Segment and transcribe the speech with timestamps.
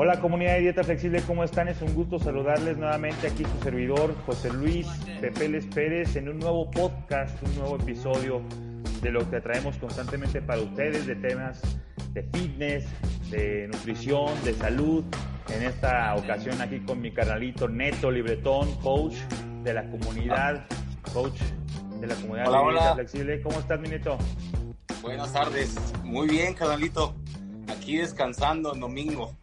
[0.00, 1.66] Hola comunidad de Dieta Flexible, ¿cómo están?
[1.66, 4.86] Es un gusto saludarles nuevamente aquí su servidor José Luis
[5.20, 8.40] Pepeles Pérez en un nuevo podcast, un nuevo episodio
[9.02, 11.60] de lo que traemos constantemente para ustedes de temas
[12.12, 12.86] de fitness,
[13.32, 15.02] de nutrición, de salud.
[15.48, 19.16] En esta ocasión aquí con mi canalito Neto Libretón, coach
[19.64, 20.64] de la comunidad,
[21.12, 21.40] coach
[21.98, 22.80] de la comunidad hola, de hola.
[22.82, 23.42] Dieta Flexible.
[23.42, 24.16] ¿Cómo estás, mi Neto?
[25.02, 25.74] Buenas tardes.
[26.04, 27.16] Muy bien, canalito.
[27.66, 29.36] Aquí descansando en domingo.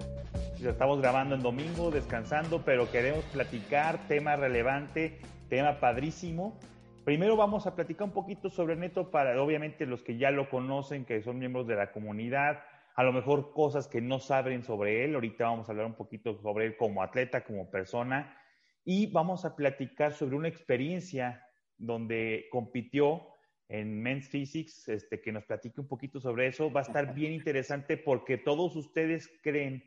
[0.63, 6.57] Estamos grabando en domingo, descansando, pero queremos platicar tema relevante, tema padrísimo.
[7.03, 11.05] Primero vamos a platicar un poquito sobre Neto para, obviamente, los que ya lo conocen,
[11.05, 12.63] que son miembros de la comunidad,
[12.95, 15.13] a lo mejor cosas que no saben sobre él.
[15.13, 18.35] Ahorita vamos a hablar un poquito sobre él como atleta, como persona,
[18.83, 21.45] y vamos a platicar sobre una experiencia
[21.77, 23.27] donde compitió
[23.67, 26.71] en Men's Physics, este, que nos platique un poquito sobre eso.
[26.71, 29.83] Va a estar bien interesante porque todos ustedes creen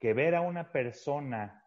[0.00, 1.64] que ver a una persona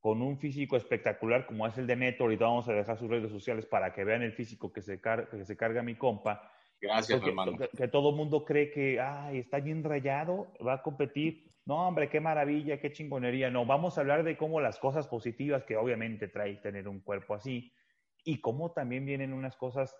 [0.00, 3.30] con un físico espectacular como es el de Neto, ahorita vamos a dejar sus redes
[3.30, 6.50] sociales para que vean el físico que se, car que se carga mi compa.
[6.80, 7.56] Gracias, Porque, hermano.
[7.56, 11.50] que, que todo el mundo cree que, ay, está bien rayado, va a competir.
[11.64, 13.50] No, hombre, qué maravilla, qué chingonería.
[13.50, 17.34] No, vamos a hablar de cómo las cosas positivas que obviamente trae tener un cuerpo
[17.34, 17.72] así
[18.24, 19.96] y cómo también vienen unas cosas,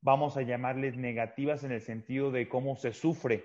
[0.00, 3.44] vamos a llamarles negativas en el sentido de cómo se sufre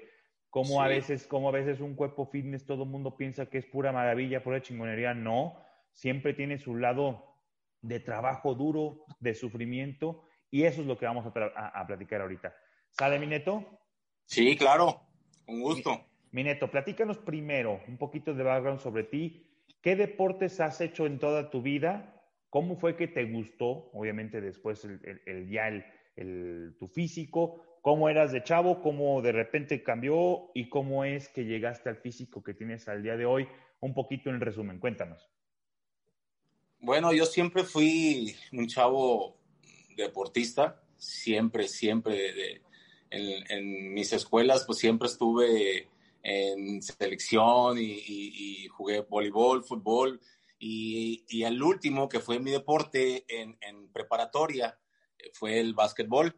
[0.63, 3.65] como a veces, como a veces un cuerpo fitness todo el mundo piensa que es
[3.65, 7.35] pura maravilla, pura chingonería, no, siempre tiene su lado
[7.81, 11.85] de trabajo duro, de sufrimiento, y eso es lo que vamos a, tra- a- a
[11.85, 12.55] platicar ahorita.
[12.89, 13.79] ¿Sale, mi neto?
[14.25, 15.01] Sí, claro.
[15.45, 16.05] Un gusto.
[16.31, 19.45] Mi neto, platícanos primero un poquito de background sobre ti.
[19.81, 22.13] ¿Qué deportes has hecho en toda tu vida?
[22.49, 23.89] ¿Cómo fue que te gustó?
[23.93, 27.61] Obviamente después el, el- el- ya el, el- tu físico.
[27.87, 28.81] ¿Cómo eras de chavo?
[28.81, 30.51] ¿Cómo de repente cambió?
[30.53, 33.47] ¿Y cómo es que llegaste al físico que tienes al día de hoy?
[33.79, 35.29] Un poquito en resumen, cuéntanos.
[36.81, 39.37] Bueno, yo siempre fui un chavo
[39.95, 40.83] deportista.
[40.97, 42.61] Siempre, siempre.
[43.09, 45.87] en, mis escuelas, pues siempre estuve
[46.23, 50.19] en selección y, jugué voleibol, fútbol.
[50.59, 54.77] Y, y el último, que fue mi deporte en, en preparatoria,
[55.31, 56.37] fue el básquetbol.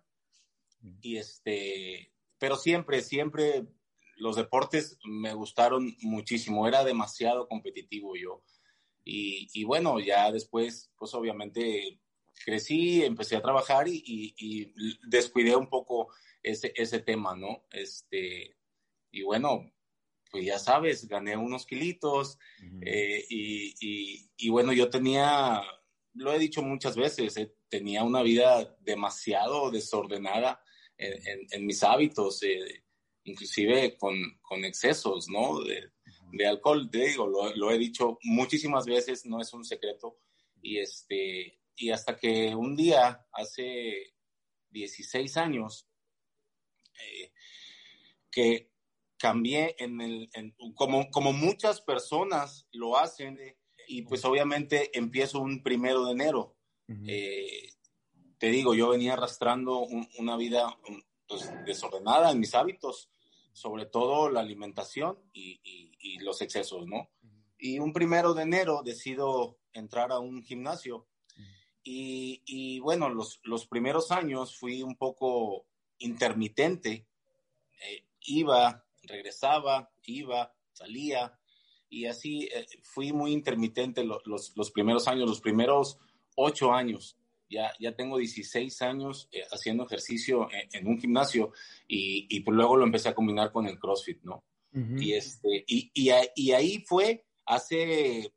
[1.02, 3.66] Y este, pero siempre, siempre
[4.18, 6.68] los deportes me gustaron muchísimo.
[6.68, 8.44] Era demasiado competitivo yo.
[9.04, 12.00] Y, y bueno, ya después, pues obviamente
[12.46, 14.74] crecí, empecé a trabajar y, y- y
[15.08, 16.10] descuidé un poco
[16.44, 17.66] ese, ese tema, ¿no?
[17.72, 18.56] Este,
[19.12, 19.72] y bueno,
[20.32, 22.38] pues ya sabes, gané unos kilitos
[23.30, 25.62] y, y- y bueno, yo tenía,
[26.14, 30.62] lo he dicho muchas veces, eh, tenía una vida demasiado desordenada
[31.00, 32.84] en, en- en mis hábitos, eh,
[33.24, 35.62] inclusive con, con excesos, ¿no?
[35.62, 35.92] De,
[36.32, 40.20] de alcohol, te digo, lo, lo he dicho muchísimas veces, no es un secreto.
[40.62, 44.14] Y, este, y hasta que un día, hace
[44.70, 45.88] 16 años,
[47.02, 47.32] eh,
[48.32, 48.72] que
[49.18, 53.58] cambié en el, en- como, como muchas personas lo hacen, eh,
[53.88, 56.58] y pues obviamente empiezo un primero de enero.
[56.88, 57.04] Ujú.
[57.08, 57.70] Eh,
[58.40, 63.10] te digo, yo venía arrastrando un- una vida um, pues, desordenada en mis hábitos,
[63.54, 67.10] sobre todo la alimentación y, y- y los excesos, ¿no?
[67.60, 71.08] Y un primero de enero decido entrar a un gimnasio.
[71.84, 75.66] Y, y bueno, los, los primeros años fui un poco
[75.98, 77.06] intermitente.
[77.82, 81.38] Eh, iba, regresaba, iba, salía.
[81.90, 85.98] Y así eh, fui muy intermitente lo- los, los primeros años, los primeros
[86.36, 87.18] ocho años.
[87.50, 91.52] Ya, ya tengo 16 años eh, haciendo ejercicio en, en un gimnasio
[91.88, 94.44] y, y pues luego lo empecé a combinar con el CrossFit, ¿no?
[94.74, 94.98] Ujú.
[95.00, 98.34] Y, este, y, y, a- y ahí fue hace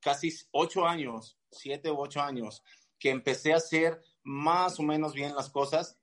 [0.00, 2.62] casi ocho años, siete u ocho años,
[2.98, 5.98] que empecé a hacer más o menos bien las cosas.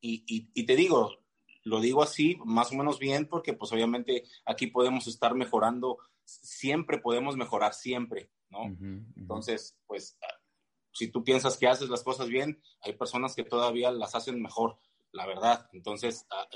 [0.00, 0.24] Y,
[0.54, 1.18] y, te digo,
[1.64, 6.98] lo digo así, más o menos bien, porque pues obviamente aquí podemos estar mejorando, siempre
[6.98, 8.62] podemos mejorar, siempre, ¿no?
[8.64, 9.04] Ujú, ujú.
[9.16, 10.16] Entonces, pues,
[10.92, 14.78] si tú piensas que haces las cosas bien, hay personas que todavía las hacen mejor,
[15.12, 15.68] la verdad.
[15.72, 16.48] Entonces, ah,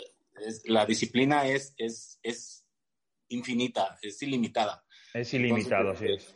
[0.64, 2.64] la disciplina es, es, es
[3.28, 4.84] infinita, es ilimitada.
[5.12, 6.34] Es ilimitado, así es.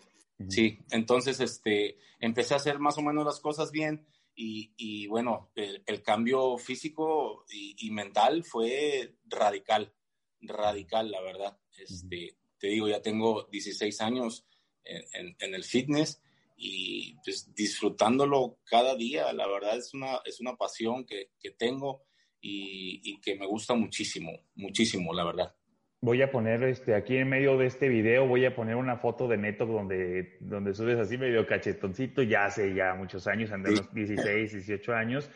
[0.48, 4.06] Sí, entonces este, empecé a hacer más o menos las cosas bien
[4.40, 9.92] y, bueno, el, cambio físico y, mental fue radical,
[10.40, 11.58] radical, la verdad.
[11.76, 14.46] Este, Te digo, ya tengo 16 años
[14.84, 16.22] en, el fitness
[16.60, 22.02] y pues disfrutándolo cada día, la verdad es una, es una pasión que, que tengo
[22.40, 25.54] y, y, que me gusta muchísimo, muchísimo, la verdad.
[26.00, 29.28] Voy a poner este, aquí en medio de este video, voy a poner una foto
[29.28, 33.94] de Neto donde, donde subes así medio cachetoncito, ya hace ya muchos años, ande unos
[33.94, 35.30] 16, 18 años.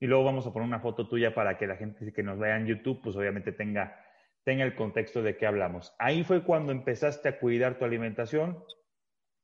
[0.00, 2.56] Y luego vamos a poner una foto tuya para que la gente que nos vea
[2.56, 4.04] en YouTube, pues obviamente tenga,
[4.42, 5.94] tenga el contexto de qué hablamos.
[5.98, 8.64] Ahí fue cuando empezaste a cuidar tu alimentación,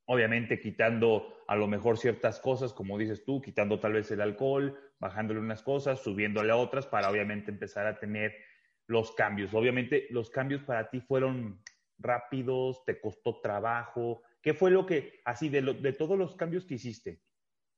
[0.09, 4.79] obviamente quitando a lo mejor ciertas cosas, como dices tú, quitando tal vez el alcohol,
[4.99, 8.35] bajándole unas cosas, subiéndole a otras, para obviamente empezar a tener
[8.87, 9.53] los cambios.
[9.53, 11.63] Obviamente los cambios para ti fueron
[11.99, 14.23] rápidos, te costó trabajo.
[14.41, 17.21] ¿Qué fue lo que, así, de, de todos los cambios que hiciste,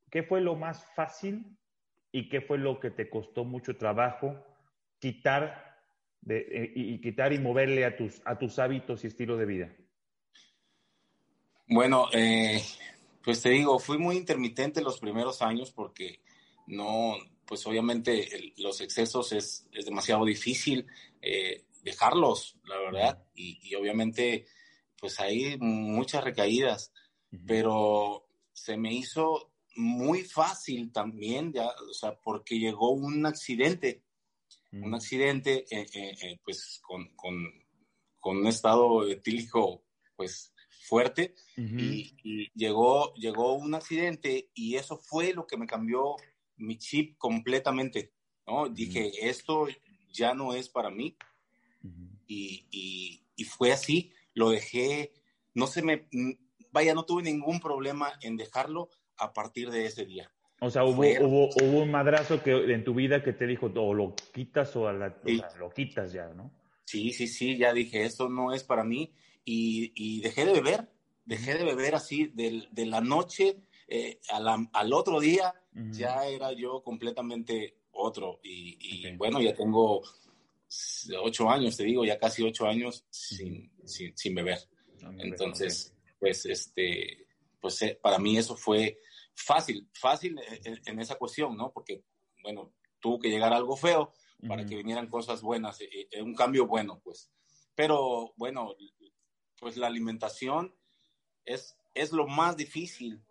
[0.09, 1.59] qué fue lo más fácil
[2.13, 4.47] y qué fue lo que te costó mucho trabajo
[5.01, 5.81] quitar
[6.21, 9.77] de, eh, y, quitar y moverle a tus, a tus hábitos y estilo de vida?
[11.73, 12.61] Bueno, eh,
[13.23, 16.21] pues te digo, fui muy intermitente los primeros años porque
[16.67, 17.15] no,
[17.47, 20.89] pues obviamente los excesos es, demasiado difícil
[21.23, 24.47] eh, dejarlos, la verdad, y, obviamente
[24.99, 26.93] pues hay muchas recaídas,
[27.47, 34.03] pero se me hizo muy fácil también, ya, o sea, porque llegó un accidente,
[34.73, 37.09] un accidente eh, eh, pues con,
[38.25, 39.85] un estado etílico
[40.17, 40.53] pues
[40.91, 46.17] fuerte y, y, llegó, llegó un accidente y eso fue lo que me cambió
[46.57, 48.13] mi chip completamente,
[48.45, 48.69] ¿no?
[48.69, 49.69] Dije, esto
[50.13, 51.17] ya no es para mí.
[52.27, 52.67] y,
[53.37, 55.13] y, fue así, lo dejé,
[55.55, 56.09] no se me,
[56.73, 60.31] vaya, no tuve ningún problema en dejarlo a partir de ese día.
[60.61, 63.95] O sea, hubo, hubo, hubo, un madrazo que, en tu vida que te dijo, o
[63.95, 66.53] lo quitas o, lo quitas ya, ¿no?
[66.85, 69.15] Sí, sí, sí, ya dije, esto no es para mí.
[69.45, 70.91] Y, y dejé de beber,
[71.25, 73.57] dejé de beber así de, de la noche
[73.93, 78.39] eh, al otro día ya era yo completamente otro.
[78.45, 80.01] Y, bueno, ya tengo
[81.21, 84.61] ocho años, te digo, ya casi ocho años sin, sin, beber.
[85.19, 87.27] Entonces, pues, este,
[87.61, 89.01] pues eh, para mí eso fue
[89.35, 91.73] fácil, fácil en, esa cuestión, ¿no?
[91.73, 92.05] Porque,
[92.45, 94.13] bueno, tuvo que llegar algo feo
[94.47, 97.29] para que vinieran cosas buenas, eh, un cambio bueno, pues.
[97.75, 98.77] Pero, bueno,
[99.61, 100.75] pues la alimentación
[101.45, 103.23] es, es lo más difícil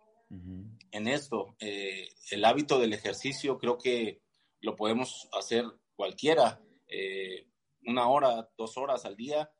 [0.92, 1.56] en esto.
[1.58, 4.22] Eh, el hábito del ejercicio creo que
[4.60, 5.64] lo podemos hacer
[5.96, 6.62] cualquiera.
[6.86, 7.48] Eh,
[7.86, 9.50] una hora, dos horas al día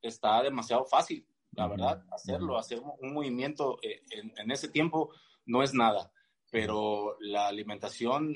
[0.00, 2.04] está demasiado fácil, la verdad.
[2.12, 5.12] Hacerlo, hacer un movimiento eh, en, ese tiempo
[5.46, 6.12] no es nada,
[6.50, 8.34] pero la alimentación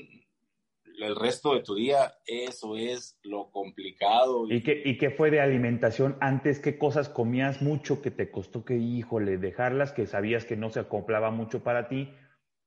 [0.99, 4.45] el resto de tu día, eso es lo complicado.
[4.49, 6.59] ¿Y qué, ¿Y qué fue de alimentación antes?
[6.59, 10.79] ¿Qué cosas comías mucho que te costó que, híjole, dejarlas, que sabías que no se
[10.79, 12.13] acoplaba mucho para ti?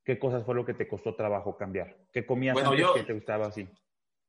[0.04, 1.96] ¿Qué cosas fue lo que te costó trabajo cambiar?
[2.12, 3.66] ¿Qué comías antes que te gustaba así?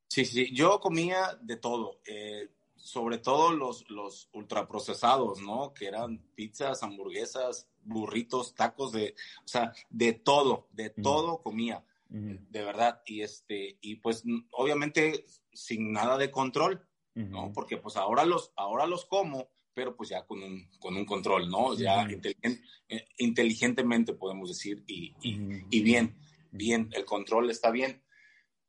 [0.07, 5.73] Sí, sí, yo comía de todo, eh, sobre todo los, los ultraprocesados, ¿no?
[5.73, 12.63] Que eran pizzas, hamburguesas, burritos, tacos, de, o sea, de todo, de todo comía de
[12.63, 13.01] verdad.
[13.05, 17.51] Y este, y pues obviamente sin nada de control, ¿no?
[17.53, 21.49] Porque pues ahora los, ahora los como, pero pues ya con un, con un control,
[21.49, 21.75] ¿no?
[21.75, 26.17] Ya eh, inteligentemente podemos decir, y, y, bien,
[26.51, 28.03] bien, el control está bien.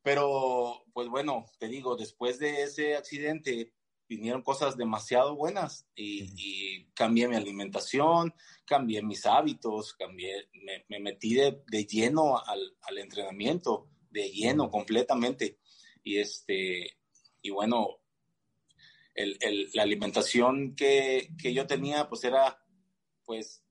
[0.03, 3.75] Pero, pues bueno, te digo, después de ese accidente,
[4.09, 8.35] vinieron cosas demasiado buenas y, cambié mi alimentación,
[8.65, 10.49] cambié mis hábitos, cambié,
[10.89, 15.59] me, metí de, lleno al, entrenamiento, de lleno completamente.
[16.03, 16.99] Y este,
[17.43, 18.01] y bueno,
[19.15, 22.59] la alimentación que, yo tenía, pues era,
[23.25, 23.63] pues,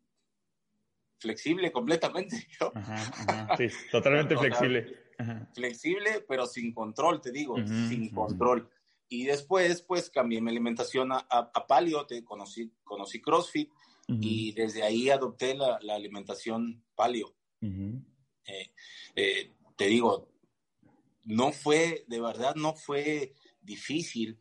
[1.20, 2.48] flexible completamente.
[3.58, 5.08] Sí, totalmente flexible.
[5.53, 8.70] Flexible, pero sin control, te digo, sin control.
[9.10, 13.72] Y después, pues, cambié mi alimentación a, a, palio, te conocí, conocí CrossFit
[14.10, 17.36] y desde ahí adopté la, la alimentación palio.
[17.62, 18.72] Eh,
[19.16, 20.30] eh, te digo,
[21.26, 24.40] no fue, de verdad, no fue difícil,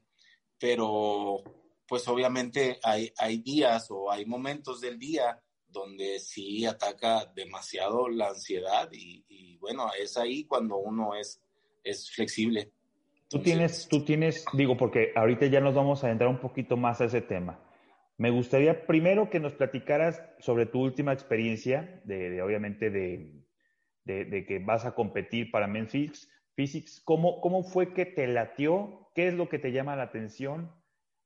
[0.58, 1.42] pero
[1.88, 8.28] pues obviamente hay, hay días o hay momentos del día donde sí ataca demasiado la
[8.28, 11.40] ansiedad y, y bueno, es ahí cuando uno es,
[11.82, 12.72] es flexible.
[13.28, 17.00] Tú tienes, tú tienes, digo, porque ahorita ya nos vamos a entrar un poquito más
[17.00, 17.60] a ese tema.
[18.18, 23.44] Me gustaría primero que nos platicaras sobre tu última experiencia, de, obviamente de,
[24.04, 25.92] de, que vas a competir para Men's
[26.54, 27.02] Physics.
[27.04, 29.10] ¿Cómo, ¿Cómo fue que te latió?
[29.14, 30.72] ¿Qué es lo que te llama la atención?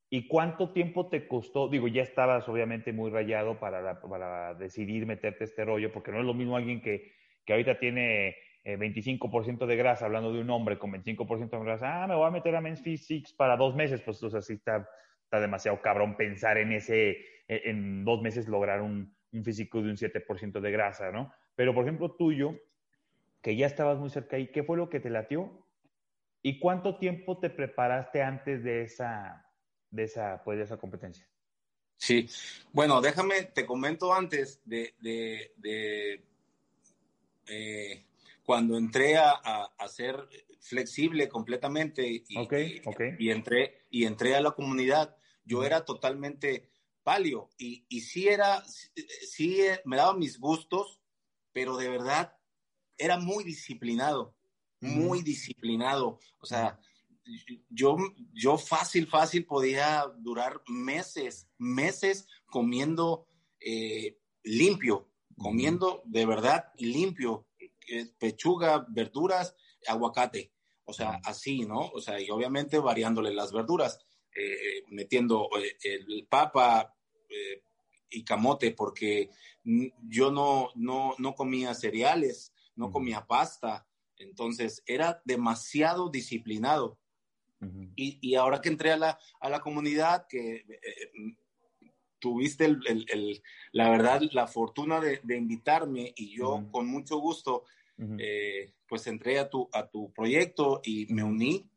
[0.08, 1.68] ¿Y cuánto tiempo te costó?
[1.68, 6.24] Digo, ya estabas obviamente muy rayado para, para decidir meterte este rollo, porque no es
[6.24, 7.12] lo mismo alguien que,
[7.44, 12.02] que ahorita tiene 25% eh, de grasa, hablando de un hombre con 25% de grasa,
[12.02, 14.54] ah, me voy a meter a Men's Physics para dos meses, pues o sea, sí
[14.54, 14.88] está,
[15.24, 17.10] está demasiado cabrón pensar en ese,
[17.48, 21.32] e, en dos meses lograr un, un físico de un 7% de grasa, ¿no?
[21.54, 22.58] Pero, por ejemplo, tuyo,
[23.42, 25.66] que ya estabas muy cerca ahí, ¿qué fue lo que te latió?
[26.42, 29.46] ¿Y cuánto tiempo te preparaste antes de esa,
[29.90, 31.26] de esa, pues, de esa competencia?
[31.96, 32.26] Sí,
[32.72, 36.24] bueno, déjame, te comento antes de, de, de
[37.46, 38.06] eh,
[38.44, 40.28] cuando entré a, a, ser
[40.60, 42.24] flexible completamente y,
[43.18, 46.70] y, entré, y entré a la comunidad, yo era totalmente
[47.02, 51.00] palio y, y sí era, sí me daba mis gustos,
[51.52, 52.36] pero de verdad
[52.96, 54.34] era muy disciplinado,
[54.80, 56.20] muy disciplinado.
[56.40, 56.78] O sea,
[57.68, 57.96] yo,
[58.32, 63.26] yo fácil, fácil podía durar meses, meses comiendo
[63.60, 67.49] eh, limpio, comiendo de verdad limpio, eh,
[68.18, 69.54] pechuga, verduras,
[69.86, 70.52] aguacate.
[70.84, 71.80] O sea, así, ¿no?
[71.94, 74.00] O sea, y obviamente variándole las verduras,
[74.34, 75.48] eh, metiendo
[75.82, 76.96] el papa
[78.10, 79.30] y camote, porque
[80.08, 86.98] yo no, no, no comía cereales, no comía pasta, entonces era demasiado disciplinado.
[87.94, 91.36] y, ahora que entré a la, a la comunidad, que eh,
[92.18, 93.42] tuviste el,
[93.72, 97.64] la verdad, la fortuna de, invitarme y yo con mucho gusto,
[98.18, 101.70] eh, pues entré a tu, a tu proyecto y me uní.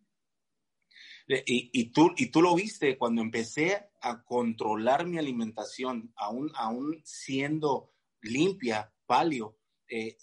[1.28, 7.02] Y, y, tú, y tú lo viste cuando empecé a controlar mi alimentación, aún, aún
[7.06, 10.18] siendo limpia, palio, eh,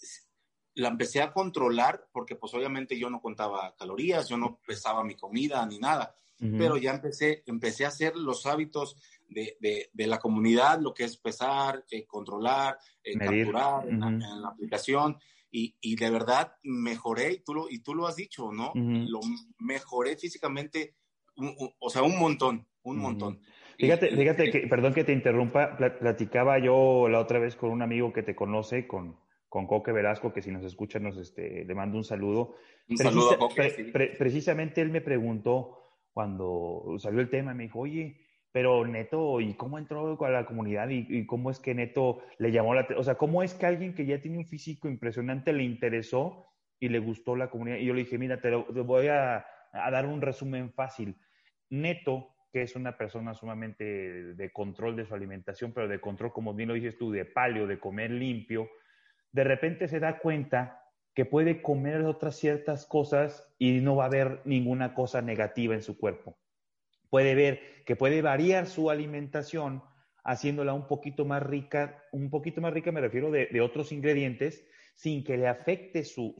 [0.75, 5.15] la empecé a controlar porque pues obviamente yo no contaba calorías, yo no pesaba mi
[5.15, 9.57] comida ni nada, pero ya empecé, empecé a hacer los hábitos de,
[9.93, 15.17] de, la comunidad, lo que es pesar, eh, controlar, eh, capturar en, la, aplicación
[15.51, 18.71] y, y, de verdad mejoré y tú lo, y tú lo has dicho, ¿no?
[18.75, 19.19] Lo
[19.59, 20.95] mejoré físicamente,
[21.79, 23.41] o sea, un montón, un montón.
[23.77, 28.13] Fíjate, fíjate que, perdón que te interrumpa, platicaba yo la otra vez con un amigo
[28.13, 29.17] que te conoce, con
[29.51, 32.55] con Coque Velasco, que si nos escucha, nos, este, le mando un saludo.
[32.87, 33.91] Un saludo a Coque.
[34.17, 35.77] precisamente él me preguntó
[36.13, 38.15] cuando salió el tema, me dijo, oye,
[38.51, 40.89] pero Neto, ¿y cómo entró a la comunidad?
[40.89, 44.05] ¿Y, cómo es que Neto le llamó la O sea, ¿cómo es que alguien que
[44.05, 46.47] ya tiene un físico impresionante le interesó
[46.79, 47.77] y le gustó la comunidad?
[47.77, 51.15] Y yo le dije, mira, te, voy a, a, dar un resumen fácil.
[51.69, 56.53] Neto, que es una persona sumamente de control de su alimentación, pero de control, como
[56.53, 58.69] bien lo dices tú, de palio, de comer limpio,
[59.31, 64.07] de repente se da cuenta que puede comer otras ciertas cosas y no va a
[64.07, 66.37] haber ninguna cosa negativa en su cuerpo.
[67.11, 69.83] Puede ver que puede variar su alimentación
[70.23, 74.65] haciéndola un poquito más rica, un poquito más rica me refiero de, otros ingredientes,
[74.95, 76.33] sin que le afecte su,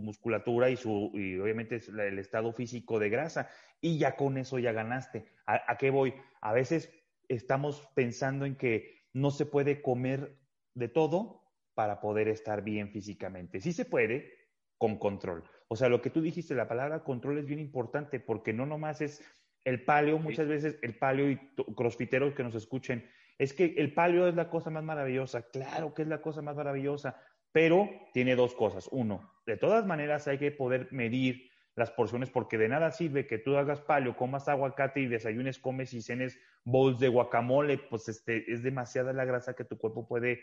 [0.00, 3.50] musculatura y, su, y obviamente el estado físico de grasa.
[3.80, 5.26] Y ya con eso ya ganaste.
[5.46, 6.14] ¿A qué voy?
[6.40, 6.92] A veces
[7.28, 10.38] estamos pensando en que no se puede comer
[10.74, 11.42] de todo
[11.74, 13.60] para poder estar bien físicamente.
[13.60, 14.32] Sí se puede
[14.78, 15.44] con control.
[15.68, 19.00] O sea, lo que tú dijiste, la palabra control es bien importante porque no nomás
[19.00, 19.24] es
[19.64, 21.38] el paleo, muchas veces el paleo y
[21.76, 25.42] crossfiteros que nos escuchen, es que el paleo es la cosa más maravillosa.
[25.50, 27.20] Claro que es la cosa más maravillosa,
[27.52, 28.88] pero tiene dos cosas.
[28.90, 33.38] Uno, de todas maneras hay que poder medir las porciones porque de nada sirve que
[33.38, 38.52] tú hagas paleo, comas aguacate y desayunes, comes y cenes bowls de guacamole, pues este,
[38.52, 40.40] es demasiada la grasa que tu cuerpo puede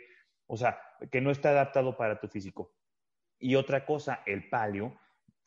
[0.52, 2.74] o sea, que no está adaptado para tu físico.
[3.38, 5.00] Y otra cosa, el palio,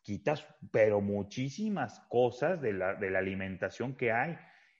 [0.02, 4.36] quitas, pero muchísimas cosas de la, de la alimentación que hay.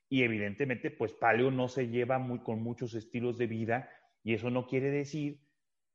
[0.09, 3.89] Y evidentemente, pues palio no se lleva muy, con muchos estilos de vida
[4.23, 5.41] y eso no quiere decir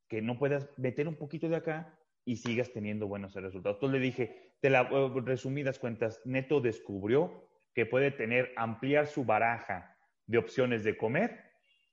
[0.07, 3.77] que no puedas meter un poquito de acá y sigas teniendo buenos resultados.
[3.77, 9.23] Entonces le dije, de la eh, resumidas cuentas, Neto descubrió que puede tener, ampliar su
[9.23, 11.47] baraja de opciones de comer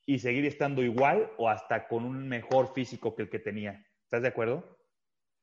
[0.06, 3.86] y seguir estando igual o hasta con un mejor físico que el que tenía.
[4.04, 4.78] ¿Estás de acuerdo?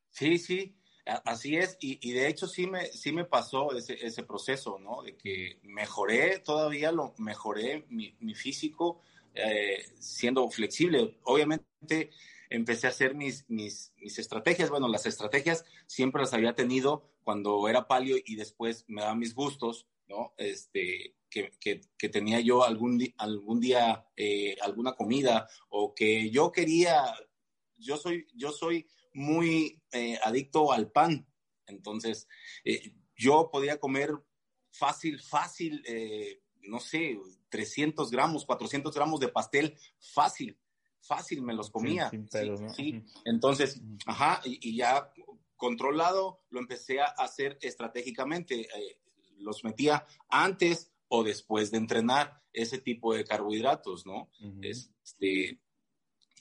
[0.09, 1.77] Sí, sí, así es.
[1.79, 5.01] Y, de hecho sí me, sí me pasó ese, ese, proceso, ¿no?
[5.03, 9.01] De que mejoré todavía, lo mejoré mi, mi físico
[9.33, 11.17] eh, siendo flexible.
[11.23, 12.11] Obviamente
[12.49, 14.69] empecé a hacer mis, mis, mis estrategias.
[14.69, 19.33] Bueno, las estrategias siempre las había tenido cuando era palio y después me daban mis
[19.33, 20.33] gustos ¿no?
[20.37, 21.51] Este, que,
[21.97, 27.05] que, tenía yo algún, algún día eh, alguna comida o que yo quería,
[27.77, 31.27] yo soy, yo soy muy eh, adicto al pan,
[31.65, 32.27] entonces
[32.63, 34.11] eh, yo podía comer
[34.71, 35.83] fácil, fácil,
[36.61, 40.57] no sé, 300 gramos, 400 gramos de pastel, fácil,
[41.01, 42.09] fácil me los comía.
[42.75, 45.11] Sí, Entonces, ajá, y, ya
[45.57, 48.67] controlado lo empecé a hacer estratégicamente.
[49.37, 54.29] los metía antes o después de entrenar ese tipo de carbohidratos, ¿no?
[54.61, 55.59] este,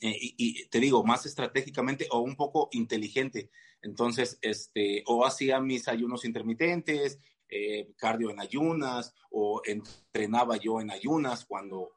[0.01, 3.51] eh, y, te digo, más estratégicamente o un poco inteligente.
[3.83, 10.91] Entonces, este, o hacía mis ayunos intermitentes, eh, cardio en ayunas, o entrenaba yo en
[10.91, 11.91] ayunas cuando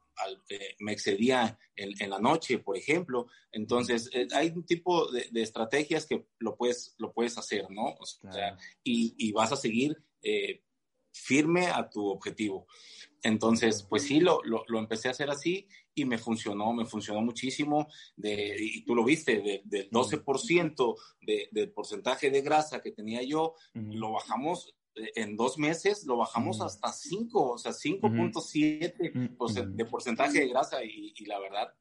[0.49, 3.27] eh, me excedía en, la noche, por ejemplo.
[3.51, 7.95] Entonces, hay un tipo de, estrategias que lo puedes, lo puedes hacer, ¿no?
[7.99, 10.03] O sea, y, y, vas a seguir
[11.13, 12.67] firme a tu objetivo.
[13.21, 17.87] Entonces, pues sí, lo, lo, empecé a hacer así y me funcionó, me funcionó muchísimo.
[18.15, 23.55] De, y tú lo viste, del 12% de, del porcentaje de grasa que tenía yo,
[23.73, 30.39] lo bajamos eh, en dos meses, lo bajamos hasta 5, o sea, 5.7 de porcentaje
[30.39, 31.73] de grasa y, y la verdad,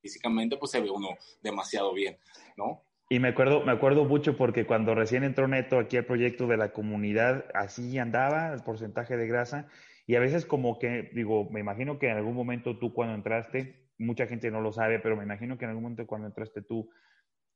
[0.00, 1.10] físicamente pues se ve uno
[1.42, 2.18] demasiado bien,
[2.56, 2.84] ¿no?
[3.10, 6.56] Y me acuerdo, me acuerdo mucho porque cuando recién entró Neto aquí al proyecto de
[6.56, 9.68] la comunidad, así andaba el porcentaje de grasa.
[10.06, 13.90] Y a veces como que, digo, me imagino que en algún momento tú cuando entraste,
[13.98, 16.90] mucha gente no lo sabe, pero me imagino que en algún momento cuando entraste tú,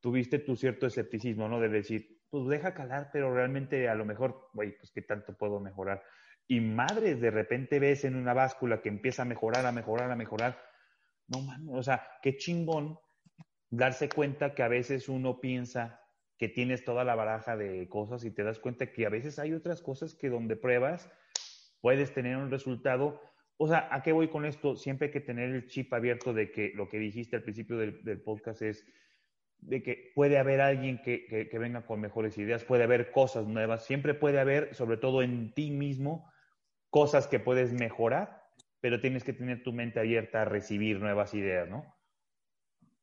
[0.00, 1.60] tuviste tu cierto escepticismo, ¿no?
[1.60, 5.60] De decir, pues deja calar, pero realmente a lo mejor, güey, pues qué tanto puedo
[5.60, 6.02] mejorar.
[6.46, 10.16] Y madres, de repente ves en una báscula que empieza a mejorar, a mejorar, a
[10.16, 10.58] mejorar.
[11.26, 12.98] No mames, o sea, qué chingón
[13.70, 16.00] darse cuenta que a veces uno piensa
[16.38, 19.52] que tienes toda la baraja de cosas y te das cuenta que a veces hay
[19.52, 21.10] otras cosas que donde pruebas
[21.80, 23.20] puedes tener un resultado.
[23.56, 24.76] O sea, ¿a qué voy con esto?
[24.76, 28.22] Siempre hay que tener el chip abierto de que lo que dijiste al principio del,
[28.22, 28.86] podcast es
[29.58, 33.84] de que puede haber alguien que, que, venga con mejores ideas, puede haber cosas nuevas,
[33.84, 36.30] siempre puede haber, sobre todo en ti mismo,
[36.90, 38.44] cosas que puedes mejorar,
[38.80, 41.98] pero tienes que tener tu mente abierta a recibir nuevas ideas, ¿no?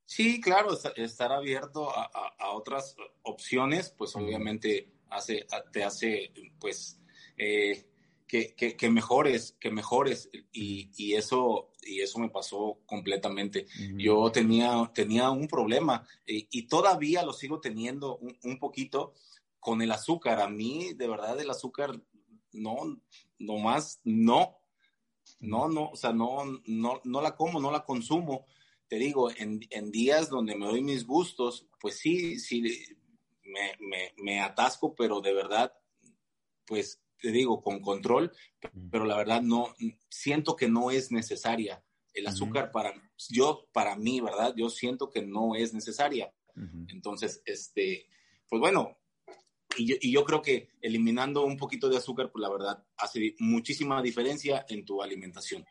[0.05, 7.01] Sí, claro, estar abierto a, otras opciones, pues obviamente hace, te hace, pues,
[7.37, 7.83] eh,
[8.27, 13.67] que, mejores, que mejores, y, eso, y eso me pasó completamente.
[13.95, 19.13] Yo tenía, tenía un problema y, todavía lo sigo teniendo un, poquito
[19.59, 20.41] con el azúcar.
[20.41, 22.01] A mí, de verdad, el azúcar,
[22.51, 23.01] no,
[23.39, 24.57] no más, no,
[25.39, 28.45] no, no, o sea, no, no, no la como, no la consumo
[28.87, 32.63] te digo, en, días donde me doy mis gustos, pues sí, sí,
[34.17, 35.73] me, atasco, pero de verdad,
[36.65, 38.31] pues te digo, con control,
[38.91, 39.73] pero la verdad no,
[40.09, 41.83] siento que no es necesaria.
[42.13, 42.93] El azúcar para,
[43.29, 44.53] yo, para mí, ¿verdad?
[44.55, 46.31] Yo siento que no es necesaria.
[46.87, 48.05] Entonces, este,
[48.47, 48.97] pues bueno,
[49.75, 53.35] y yo, y yo, creo que eliminando un poquito de azúcar, pues la verdad, hace
[53.39, 55.65] muchísima diferencia en tu alimentación.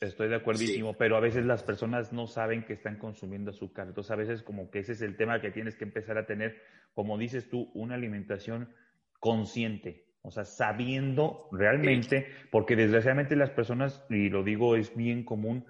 [0.00, 3.86] Estoy de acuerdísimo, pero a veces las personas no saben que están consumiendo azúcar.
[3.86, 6.60] Entonces, a veces como que ese es el tema que tienes que empezar a tener,
[6.92, 8.74] como dices tú, una alimentación
[9.22, 10.08] consciente.
[10.20, 15.64] O sea, sabiendo realmente, porque desgraciadamente las personas, y lo digo, es bien común,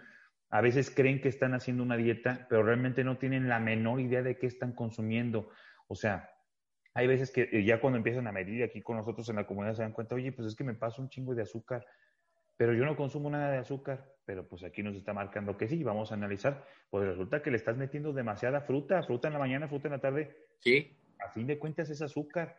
[0.51, 4.23] a veces creen que están haciendo una dieta, pero realmente no tienen la menor idea
[4.23, 5.51] de qué están consumiendo.
[5.87, 6.31] O sea,
[6.95, 9.75] hay veces que eh, ya cuando empiezan a medir aquí con nosotros en la comunidad
[9.75, 11.87] se dan cuenta, oye, pues es que me paso un chingo de azúcar
[12.62, 15.83] pero yo no consumo nada de azúcar, pero pues aquí nos está marcando que sí,
[15.83, 19.67] vamos a analizar, pues resulta que le estás metiendo demasiada fruta, fruta en la mañana,
[19.67, 20.37] fruta en la tarde.
[20.61, 20.97] Sí.
[21.19, 22.57] A fin de cuentas es azúcar.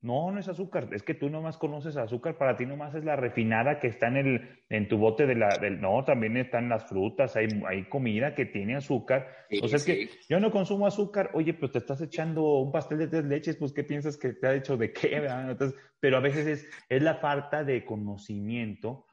[0.00, 3.16] No, no es azúcar, es que tú nomás conoces azúcar, para ti nomás es la
[3.16, 5.48] refinada que está en, el, en tu bote de la...
[5.58, 9.26] Del, no, también están las frutas, hay, hay comida que tiene azúcar.
[9.60, 12.98] o sea, es que yo no consumo azúcar, oye, pues te estás echando un pastel
[12.98, 15.16] de tres leches, pues ¿qué piensas que te ha hecho de qué?
[15.48, 19.06] Entonces, pero a veces es, es la falta de conocimiento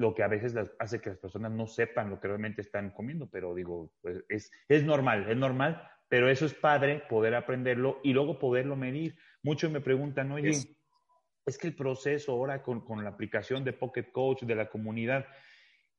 [0.00, 3.28] lo que a veces hace que las personas no sepan lo que realmente están comiendo,
[3.28, 8.12] pero digo, pues es, es normal, es normal, pero eso es padre poder aprenderlo y
[8.12, 9.16] luego poderlo medir.
[9.42, 14.12] Muchos me preguntan, oye, es, que el proceso ahora con, con, la aplicación de Pocket
[14.12, 15.26] Coach, de la comunidad,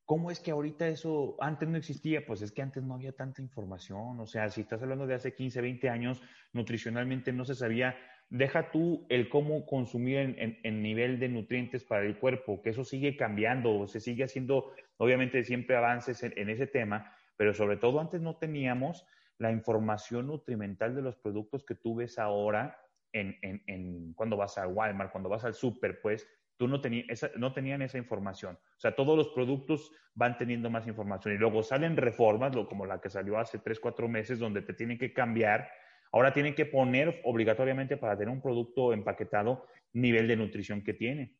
[0.06, 2.26] ¿cómo es que ahorita eso antes no existía?
[2.26, 5.34] Pues es que antes no había tanta información, o sea, si estás hablando de hace
[5.34, 6.22] 15, 20 años,
[6.54, 7.96] nutricionalmente no se sabía
[8.32, 13.18] deja tú el cómo consumir en, nivel de nutrientes para el cuerpo, que eso sigue
[13.18, 18.38] cambiando, se sigue haciendo, obviamente siempre avances en, ese tema, pero sobre todo antes no
[18.38, 19.06] teníamos
[19.38, 22.80] la información nutrimental de los productos que tú ves ahora
[23.13, 27.82] en, cuando vas al Walmart, cuando vas al super, pues, tú no, tenías no tenían
[27.82, 28.56] esa información.
[28.56, 33.02] O sea, todos los productos van teniendo más información y luego salen reformas, como la
[33.02, 35.69] que salió hace tres, cuatro meses, donde te tienen que cambiar.
[36.12, 41.36] Ahora tienen que poner obligatoriamente para tener un producto empaquetado nivel de nutrición que tiene.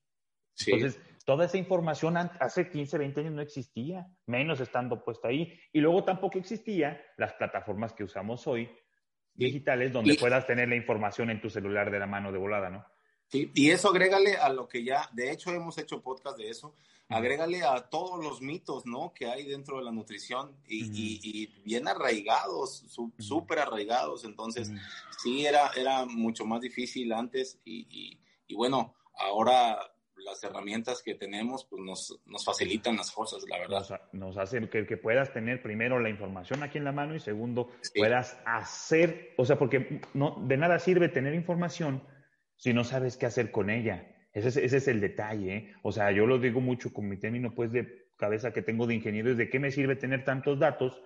[0.67, 5.60] Entonces, toda esa información hace 15, 20 años no existía, menos estando puesta ahí.
[5.71, 8.69] Y luego tampoco existía las plataformas que usamos hoy,
[9.36, 12.86] digitales, donde puedas tener la información en tu celular de la mano de volada, ¿no?
[13.28, 16.76] Sí, y eso agrégale a lo que ya, de hecho hemos hecho podcast de eso,
[17.08, 19.13] agrégale a todos los mitos, ¿no?
[19.13, 22.86] Que hay dentro de la nutrición y, bien arraigados,
[23.17, 24.26] súper arraigados.
[24.26, 24.72] Entonces,
[25.22, 29.80] sí, era, era mucho más difícil antes y, y bueno, ahora
[30.23, 34.01] las herramientas que tenemos pues nos, nos facilitan las cosas, la verdad.
[34.12, 37.69] Nos, hacen que, que, puedas tener primero la información aquí en la mano y segundo,
[37.95, 42.03] puedas hacer, o sea, porque no, de nada sirve tener información
[42.55, 44.07] si no sabes qué hacer con ella.
[44.34, 45.55] Ese es, ese es el detalle.
[45.55, 45.73] ¿eh?
[45.84, 48.95] O sea, yo lo digo mucho con mi término pues de cabeza que tengo de
[48.95, 51.01] ingeniero, es de qué me sirve tener tantos datos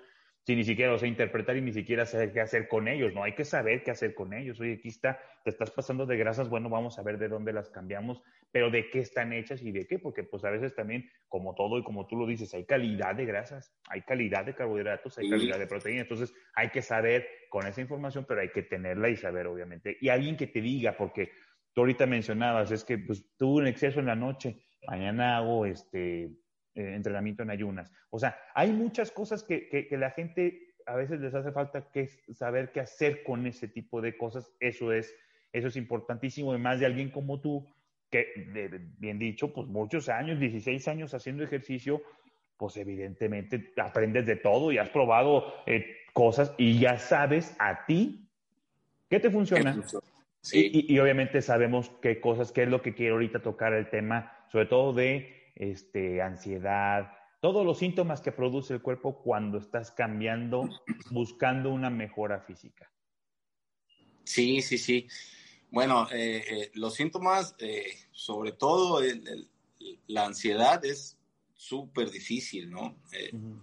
[0.45, 3.23] si ni siquiera los sé interpretar y ni siquiera sé qué hacer con ellos, ¿no?
[3.23, 4.59] Hay que saber qué hacer con ellos.
[4.59, 7.69] Oye, aquí está, te estás pasando de grasas, bueno, vamos a ver de dónde las
[7.69, 8.21] cambiamos,
[8.55, 11.77] pero de qué están hechas y de qué, porque pues a veces también, como todo
[11.77, 15.59] y como tú lo dices, hay calidad de grasas, hay calidad de carbohidratos, hay calidad
[15.59, 19.47] de proteínas, entonces hay que saber con esa información, pero hay que tenerla y saber,
[19.47, 19.97] obviamente.
[19.99, 21.31] Y alguien que te diga, porque
[21.73, 24.55] tú ahorita mencionabas, es que pues tuve un exceso en la noche,
[24.87, 26.29] mañana hago este eh,
[26.75, 27.91] entrenamiento en ayunas.
[28.09, 32.07] O sea, hay muchas cosas que, que, la gente a veces les hace falta que
[32.33, 34.49] saber qué hacer con ese tipo de cosas.
[34.61, 35.13] Eso es,
[35.51, 37.67] eso es importantísimo, además de alguien como tú,
[38.15, 42.01] que, bien dicho, pues muchos años, 16 años haciendo ejercicio,
[42.57, 48.29] pues evidentemente aprendes de todo y has probado eh, cosas y ya sabes a ti
[49.09, 49.77] qué te funciona.
[50.51, 54.45] Y, y, obviamente sabemos qué cosas, qué es lo que quiero ahorita tocar el tema,
[54.51, 60.69] sobre todo de este, ansiedad, todos los síntomas que produce el cuerpo cuando estás cambiando,
[61.11, 62.91] buscando una mejora física.
[64.23, 65.07] Sí, sí, sí.
[65.75, 69.01] Bueno, eh, eh, los síntomas, eh, sobre todo
[70.07, 71.17] la ansiedad es
[71.53, 72.95] súper difícil, ¿no?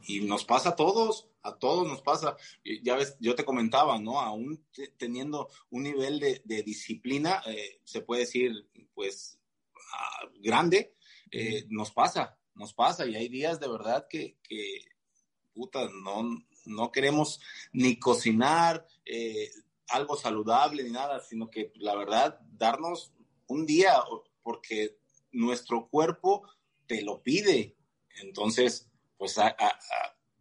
[0.07, 2.37] Y nos pasa a todos, a todos nos pasa.
[2.83, 4.21] Ya ves, yo te comentaba, ¿no?
[4.21, 4.63] Aún
[4.99, 7.43] teniendo un nivel de, disciplina,
[7.83, 9.39] se puede decir, pues,
[9.95, 10.95] ah, grande,
[11.31, 14.37] eh, nos pasa, nos pasa y hay días de verdad que,
[15.55, 17.41] puta, no, no queremos
[17.73, 19.51] ni cocinar eh,
[19.93, 23.13] algo saludable ni nada, sino que la verdad, darnos
[23.47, 23.95] un día
[24.43, 24.99] porque
[25.33, 26.49] nuestro cuerpo
[26.87, 27.77] te lo pide.
[28.21, 29.39] Entonces, pues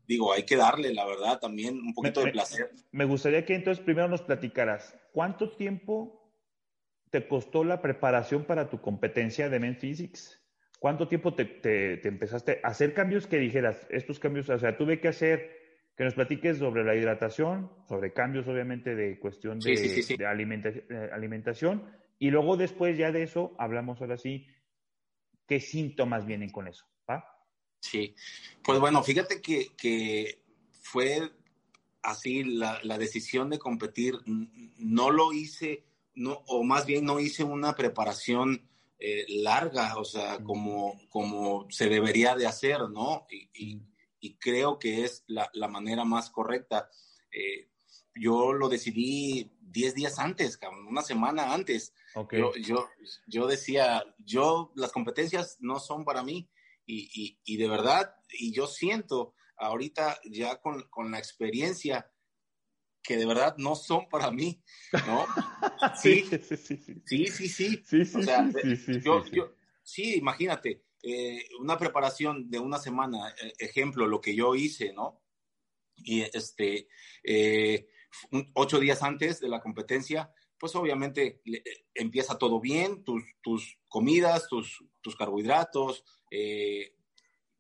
[0.07, 2.71] digo, hay que darle, la verdad, también un poquito de placer.
[2.91, 6.33] Me gustaría que entonces primero nos platicaras, ¿cuánto tiempo
[7.09, 10.41] te costó la preparación para tu competencia de Men Physics?
[10.79, 15.09] ¿Cuánto tiempo te, empezaste a hacer cambios que dijeras, estos cambios, o sea, tuve que
[15.09, 15.60] hacer,
[16.01, 21.85] que nos platiques sobre la hidratación, sobre cambios obviamente de cuestión de, eh, alimentación,
[22.17, 24.47] y luego después ya de eso hablamos ahora sí,
[25.45, 26.87] ¿qué síntomas vienen con eso?
[27.79, 28.15] Sí,
[28.63, 31.19] pues bueno, fíjate que, fue
[32.01, 35.85] así la, la, decisión de competir, no lo hice,
[36.15, 41.89] no, o más bien no hice una preparación eh, larga, o sea, como, como se
[41.89, 43.27] debería de hacer, ¿no?
[43.53, 43.81] Y,
[44.39, 46.89] creo que es la, manera más correcta.
[47.31, 47.69] Eh,
[48.13, 51.93] yo lo decidí 10 días antes, una semana antes.
[52.31, 52.87] Yo, yo,
[53.27, 56.49] yo, decía, yo, las competencias no son para mí.
[56.85, 62.11] Y, y, de verdad, y yo siento ahorita ya con, con la experiencia
[63.03, 64.61] que de verdad no son para mí,
[65.07, 65.25] ¿no?
[66.01, 67.01] Sí, sí, sí, sí.
[67.05, 68.17] Sí, sí, sí.
[68.17, 68.49] o sea,
[69.03, 74.55] yo, yo, sí, imagínate, eh, una preparación de una semana, eh, ejemplo, lo que yo
[74.55, 75.21] hice, ¿no?
[75.95, 76.87] Y este,
[77.23, 77.87] eh,
[78.53, 81.41] ocho días antes de la competencia, pues obviamente
[81.95, 86.03] empieza todo bien, tus, tus comidas, tus, tus carbohidratos,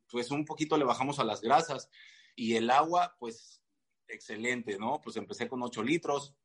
[0.07, 1.89] pues un poquito le bajamos a las grasas
[2.35, 3.61] y el agua, pues
[4.07, 5.01] excelente, ¿no?
[5.01, 6.35] Pues empecé con 8 litros.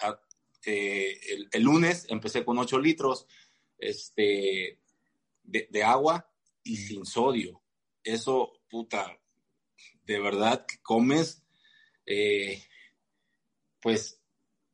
[0.00, 0.20] Ah,
[0.66, 1.20] eh,
[1.52, 3.26] el, lunes empecé con 8 litros
[3.78, 4.79] este,
[5.42, 6.30] de, agua
[6.62, 7.62] y sin sodio.
[8.02, 9.18] Eso, puta,
[10.04, 11.42] de verdad que comes,
[12.06, 12.62] eh,
[13.80, 14.20] pues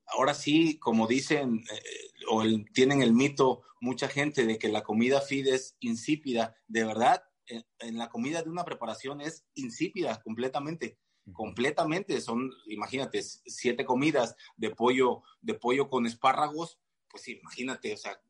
[0.07, 5.21] ahora sí, como dicen, eh, o tienen el mito mucha gente de que la comida
[5.21, 10.99] feed es insípida, de verdad, en, la comida de una preparación es insípida completamente
[11.33, 12.21] completamente.
[12.21, 18.21] Son, imagínate, siete comidas de pollo, de pollo con espárragos, pues imagínate, o sea,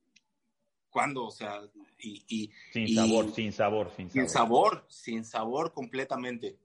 [0.96, 1.26] ¿cuándo?
[1.26, 1.60] O sea,
[1.98, 2.50] y...
[2.72, 4.12] sin sabor, sin sabor, sin sabor.
[4.12, 6.58] Sin sabor, sin sabor completamente.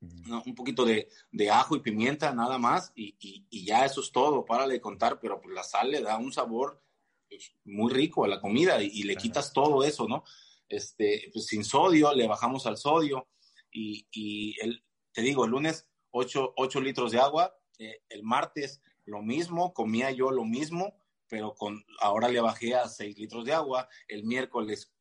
[0.00, 4.44] un poquito de, de, ajo y pimienta nada más y, y, ya eso es todo,
[4.44, 6.80] para de contar, pero pues la sal le da un sabor
[7.28, 10.22] pues, muy rico a la comida y, le quitas todo eso, ¿no?
[10.68, 13.26] Este, pues sin sodio, le bajamos al sodio
[13.72, 18.80] y, y el, te digo, el lunes 8, 8 litros de agua, eh, el martes
[19.06, 21.01] lo mismo, comía yo lo mismo,
[21.32, 24.92] pero con, ahora le bajé a 6 litros de agua, el miércoles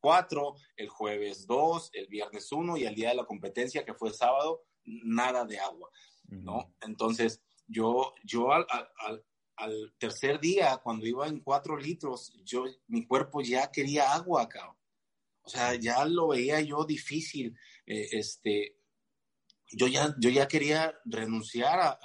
[0.00, 3.92] 4, eh, el jueves 2, el viernes 1 y el día de la competencia, que
[3.92, 5.90] fue sábado, nada de agua,
[6.28, 6.74] ¿no?
[6.80, 9.22] Entonces, yo, yo al, al,
[9.56, 14.74] al, tercer día, cuando iba en 4 litros, yo, mi cuerpo ya quería agua acá.
[15.42, 17.54] O sea, ya lo veía yo difícil.
[17.84, 18.78] Eh, este,
[19.70, 21.98] yo ya, yo ya quería renunciar a,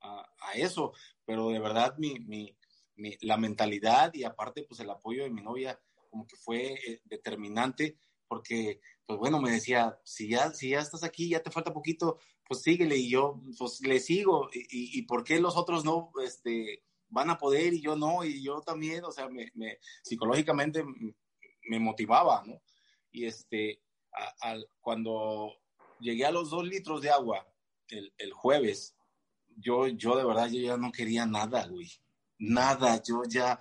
[0.00, 0.94] a, a eso,
[1.26, 2.56] pero de verdad mi, mi,
[2.96, 7.00] mi, la mentalidad y aparte pues el apoyo de mi novia como que fue eh,
[7.04, 11.72] determinante porque pues bueno me decía si ya si ya estás aquí ya te falta
[11.72, 14.50] poquito pues síguele y yo pues le sigo.
[14.52, 18.42] Y, y, por qué los otros no este van a poder y yo no y
[18.42, 20.84] yo también o sea me, me psicológicamente
[21.68, 22.62] me motivaba no
[23.10, 23.82] y este
[24.40, 25.52] al cuando
[26.00, 27.46] llegué a los dos litros de agua
[27.88, 28.96] el, el jueves
[29.58, 31.90] yo, yo de verdad, yo ya no quería nada, güey.
[32.42, 33.60] Nada, yo ya...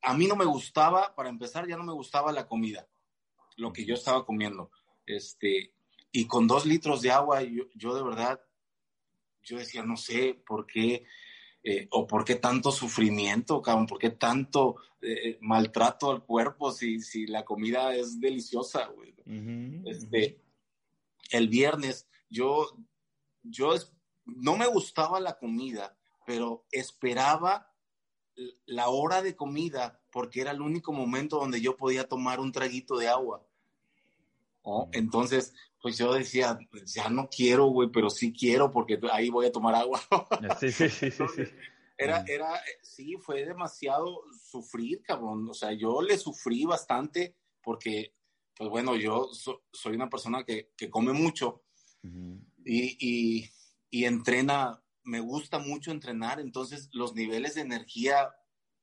[0.00, 2.86] A mí no me gustaba, para empezar, ya no me gustaba la comida,
[3.56, 4.70] lo que yo estaba comiendo.
[5.06, 5.74] Este,
[6.12, 8.40] y con dos litros de agua, yo, yo de verdad,
[9.42, 11.04] yo decía, no sé por qué,
[11.62, 17.00] eh, o por qué tanto sufrimiento, cabrón, por qué tanto eh, maltrato al cuerpo si,
[17.00, 19.14] si la comida es deliciosa, güey.
[19.86, 20.40] este,
[21.30, 22.66] el viernes, yo,
[23.42, 23.74] yo
[24.24, 27.72] no me gustaba la comida, pero esperaba
[28.66, 32.96] la hora de comida porque era el único momento donde yo podía tomar un traguito
[32.96, 33.46] de agua.
[34.92, 39.46] Entonces, pues yo decía, pues ya no quiero, güey, pero sí quiero porque ahí voy
[39.46, 40.00] a tomar agua.
[40.60, 41.26] sí, sí, sí, sí,
[41.98, 42.48] Era, era,
[42.82, 45.48] sí, fue demasiado sufrir, cabrón.
[45.50, 48.14] O sea, yo le sufrí bastante porque,
[48.56, 49.28] pues bueno, yo
[49.72, 51.62] soy una persona que, come mucho
[52.64, 53.50] y
[53.94, 58.34] y entrena, me gusta mucho entrenar, entonces los niveles de energía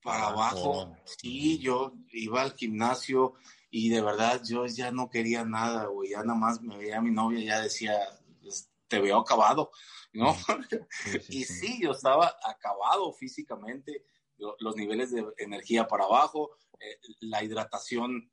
[0.02, 3.36] para abajo, sí, yo iba al gimnasio
[3.70, 7.02] y de verdad yo ya no quería nada, güey, ya nada más me veía a
[7.02, 7.98] mi novia y ya decía,
[8.88, 9.72] te veo acabado,
[10.14, 10.36] ¿no?
[11.30, 14.06] y sí, yo estaba acabado físicamente,
[14.60, 18.32] los niveles de energía para abajo, eh, la hidratación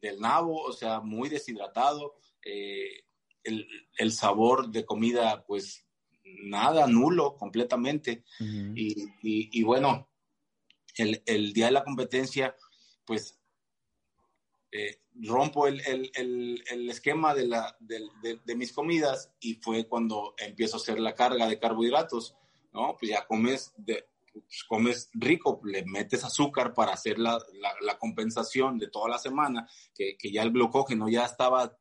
[0.00, 3.04] del nabo, o sea, muy deshidratado, eh,
[3.42, 5.86] el, sabor de comida, pues
[6.42, 8.24] nada, nulo completamente.
[8.40, 10.08] y, bueno,
[10.96, 12.56] el, día de la competencia,
[13.04, 13.38] pues
[14.72, 15.80] eh, rompo el,
[16.90, 21.58] esquema de, la, de, mis comidas y fue cuando empiezo a hacer la carga de
[21.58, 22.36] carbohidratos,
[22.72, 22.96] ¿no?
[22.98, 27.38] Pues ya comes, de, pues comes rico, le metes azúcar para hacer la,
[27.98, 31.76] compensación de toda la semana, que, que, ya el glucógeno ya estaba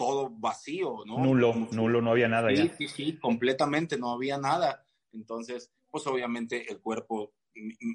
[0.00, 1.18] todo vacío, ¿no?
[1.18, 2.74] Nulo, nulo, no había nada sí, ya.
[2.74, 4.86] Sí, sí, completamente, no había nada.
[5.12, 7.34] Entonces, pues obviamente el cuerpo,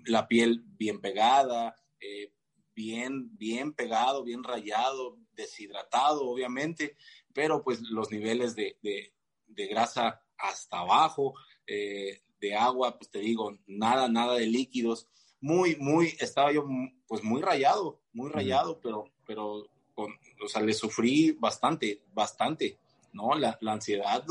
[0.05, 2.31] la piel bien pegada, eh,
[2.75, 6.95] bien, bien pegado, bien rayado, deshidratado, obviamente,
[7.33, 11.33] pero pues los niveles de, de, grasa hasta abajo,
[11.65, 15.07] eh, de agua, pues te digo, nada, nada de líquidos.
[15.41, 16.67] Muy, muy, estaba yo
[17.07, 22.77] pues muy rayado, muy rayado, pero, pero o sea, le sufrí bastante, bastante,
[23.13, 23.35] ¿no?
[23.35, 24.23] La, ansiedad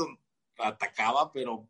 [0.57, 1.67] atacaba, pero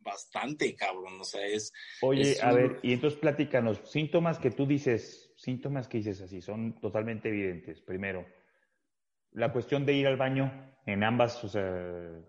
[0.00, 1.72] bastante, cabrón, o sea, es...
[2.02, 6.80] Oye, a ver, y entonces platícanos, síntomas que tú dices, síntomas que dices así, son
[6.80, 7.80] totalmente evidentes.
[7.80, 8.26] Primero,
[9.32, 11.62] la cuestión de ir al baño en ambas, o sea,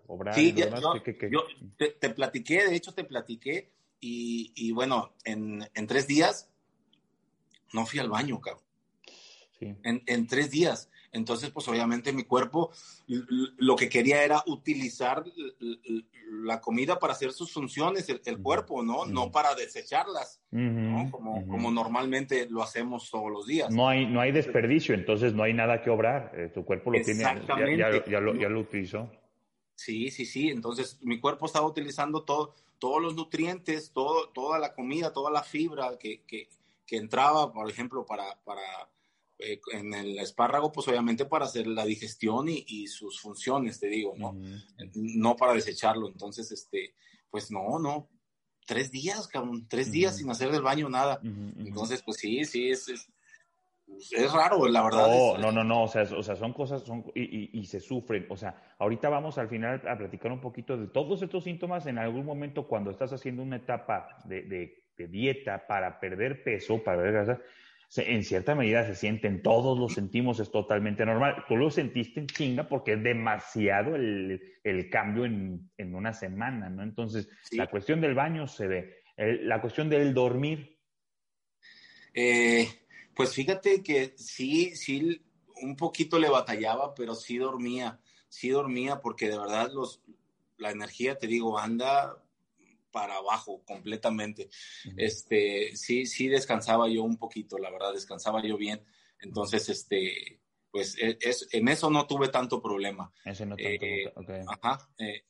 [0.06, 0.36] obras.
[0.36, 1.44] Sí, yo,
[1.76, 6.50] te, platiqué, de hecho te platiqué, y, bueno, en, en, tres días
[7.72, 8.64] no fui al baño, cabrón.
[9.58, 9.74] Sí.
[9.82, 10.90] En, en, tres días.
[11.12, 12.70] Entonces, pues obviamente mi cuerpo
[13.06, 15.24] lo que quería era utilizar
[16.30, 19.06] la comida para hacer sus funciones, el, cuerpo, ¿no?
[19.06, 21.10] No para desecharlas, ¿no?
[21.10, 23.70] Como, como normalmente lo hacemos todos los días.
[23.70, 26.32] No hay, no hay desperdicio, entonces no hay nada que obrar.
[26.34, 29.10] Eh, tu cuerpo lo tiene, ya, ya, lo, ya lo utilizó.
[29.74, 30.48] Sí, sí, sí.
[30.48, 35.42] Entonces mi cuerpo estaba utilizando todo, todos los nutrientes, todo, toda la comida, toda la
[35.42, 36.48] fibra que, que,
[36.86, 38.62] que entraba, por ejemplo, para, para
[39.42, 44.14] eh, en el espárrago, pues obviamente para hacer la digestión y, sus funciones, te digo,
[44.16, 44.36] ¿no?
[44.94, 46.08] No para desecharlo.
[46.08, 46.94] Entonces, este,
[47.30, 48.08] pues no, no.
[48.66, 51.20] tres días, cabrón, tres días sin hacer del baño nada.
[51.22, 55.08] Entonces, pues sí, sí, es, es, raro, la verdad.
[55.08, 58.26] No, no, no, no, o sea, o sea son cosas, son, y, y, se sufren.
[58.30, 61.98] O sea, ahorita vamos al final a platicar un poquito de todos estos síntomas en
[61.98, 66.98] algún momento cuando estás haciendo una etapa de, de, de dieta para perder peso, para
[66.98, 67.42] perder grasa
[67.96, 71.44] en cierta medida se sienten, todos lo sentimos, es totalmente normal.
[71.48, 74.40] Tú lo sentiste en chinga porque es demasiado el,
[74.90, 76.82] cambio en, una semana, ¿no?
[76.82, 78.94] Entonces, la cuestión del baño se ve.
[79.16, 80.78] la cuestión del dormir.
[82.14, 82.68] Eh,
[83.14, 85.20] pues fíjate que sí, sí,
[85.62, 90.00] un poquito le batallaba, pero sí dormía, sí dormía porque de verdad los,
[90.58, 92.16] la energía, te digo, anda
[92.90, 94.48] para abajo completamente.
[94.96, 98.84] Este, sí, sí descansaba yo un poquito, la verdad, descansaba yo bien.
[99.20, 103.12] Entonces, este, pues e, es, en eso no tuve tanto problema.
[103.24, 104.88] Eso no tanto, eh, Ajá.
[104.98, 105.22] Eh,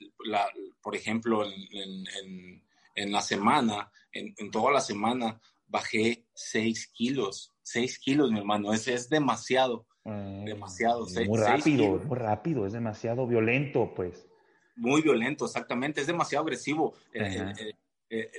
[0.81, 2.62] por ejemplo, en,
[2.94, 7.53] en, la semana, en, toda la semana, bajé 6 kilos.
[7.62, 9.87] 6 kilos, mi hermano, ese es demasiado.
[10.05, 11.07] Demasiado.
[11.27, 14.30] Muy rápido, muy rápido, es demasiado violento, pues
[14.76, 16.94] muy violento, exactamente, es demasiado agresivo.
[17.12, 17.74] Eh, eh,
[18.11, 18.30] eh,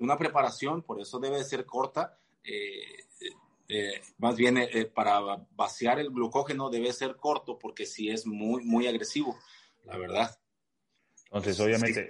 [0.00, 2.18] una preparación, por eso debe ser corta,
[4.18, 4.58] más bien
[4.94, 5.20] para
[5.56, 9.38] vaciar el glucógeno debe ser corto porque sí es muy, muy agresivo,
[9.84, 10.38] la verdad.
[11.26, 12.08] Entonces, obviamente,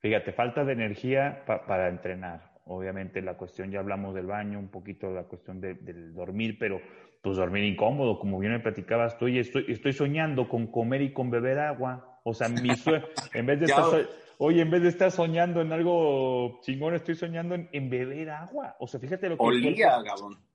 [0.00, 2.56] fíjate, falta de energía para entrenar.
[2.68, 6.80] Obviamente la cuestión, ya hablamos del baño, un poquito la cuestión del dormir, pero
[7.22, 11.12] pues dormir incómodo, como bien me platicabas tú, y estoy, estoy soñando con comer y
[11.12, 12.15] con beber agua.
[12.28, 14.08] O sea, mi sueño, en vez de estar,
[14.38, 18.74] oye, en vez de estar soñando en algo chingón, estoy soñando en, beber agua.
[18.80, 19.44] O sea, fíjate lo que...
[19.44, 20.02] Olía,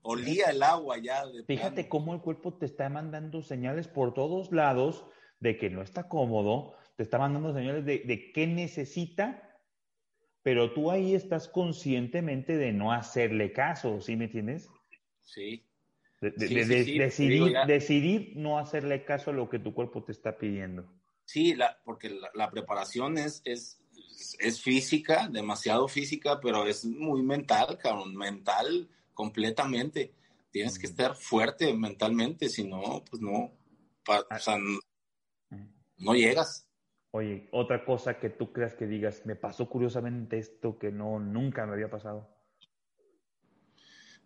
[0.02, 1.24] olía el agua ya.
[1.48, 5.06] fíjate cómo el cuerpo te está mandando señales por todos lados
[5.40, 9.58] de que no está cómodo, te está mandando señales de, de qué necesita,
[10.44, 14.70] pero tú ahí estás conscientemente de no hacerle caso, ¿sí me entiendes?
[15.22, 15.66] Sí.
[16.20, 21.01] De, decidir, decidir no hacerle caso a lo que tu cuerpo te está pidiendo.
[21.32, 23.82] Sí, la, porque la, preparación es, es,
[24.38, 30.14] es, física, demasiado física, pero es muy mental, cabrón, mental completamente.
[30.52, 33.50] Tienes que estar fuerte mentalmente, si no, pues no,
[34.10, 34.58] o sea,
[35.96, 36.68] no, llegas.
[37.12, 41.66] Oye, otra cosa que tú creas que digas, me pasó curiosamente esto que no, nunca
[41.66, 42.28] me había pasado.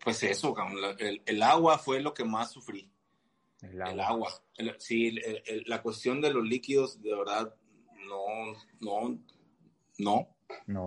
[0.02, 2.90] Pues eso, cabrón, el, el agua fue lo que más sufrí.
[3.62, 4.30] El agua.
[4.78, 5.18] sí,
[5.66, 7.54] la cuestión de los líquidos, de verdad,
[8.08, 9.18] no, no,
[9.98, 10.36] no.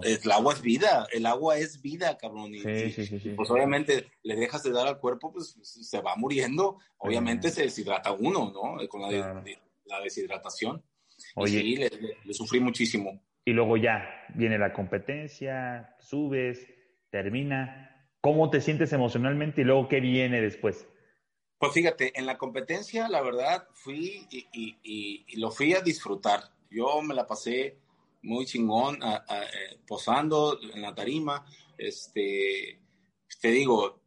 [0.03, 2.53] El agua es vida, el agua es vida, cabrón.
[2.53, 2.61] Y,
[3.35, 6.77] pues obviamente le dejas de dar al cuerpo, pues se va muriendo.
[6.97, 8.87] Obviamente se deshidrata uno, ¿no?
[8.87, 9.43] Con la,
[10.03, 10.83] deshidratación.
[11.35, 11.59] Oye.
[11.59, 13.21] sí, le, sufrí muchísimo.
[13.43, 16.67] Y luego ya viene la competencia, subes,
[17.09, 17.85] termina.
[18.21, 20.87] ¿Cómo te sientes emocionalmente y luego qué viene después?
[21.59, 26.55] Pues fíjate, en la competencia, la verdad, fui y, lo fui a disfrutar.
[26.71, 27.77] Yo me la pasé
[28.21, 31.45] muy chingón eh, posando en la tarima.
[31.77, 32.79] Este,
[33.41, 34.01] te digo,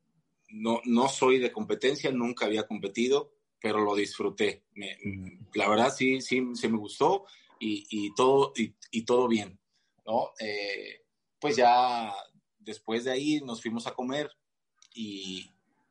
[0.49, 4.65] no, no soy de competencia, nunca había competido, pero lo disfruté.
[5.53, 7.27] la verdad, sí, sí, se me gustó
[7.61, 9.61] y, todo, y, todo bien.
[10.07, 10.31] ¿no?
[10.41, 11.03] Eh,
[11.39, 12.15] pues ya
[12.59, 14.31] después de ahí nos fuimos a comer
[14.95, 15.51] y,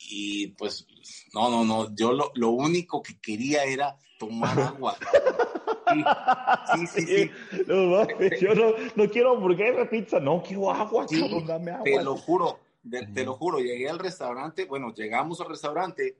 [0.10, 0.88] y pues,
[1.34, 4.98] no, no, no, yo lo, lo único que quería era tomar agua.
[6.74, 7.32] Sí, sí, sí.
[7.68, 8.08] No,
[8.40, 11.06] yo no, no, quiero hamburguesa, pizza, no, quiero agua,
[11.46, 11.84] dame agua.
[11.84, 12.60] Te lo juro,
[12.90, 16.18] te lo juro, llegué al restaurante, bueno, llegamos al restaurante,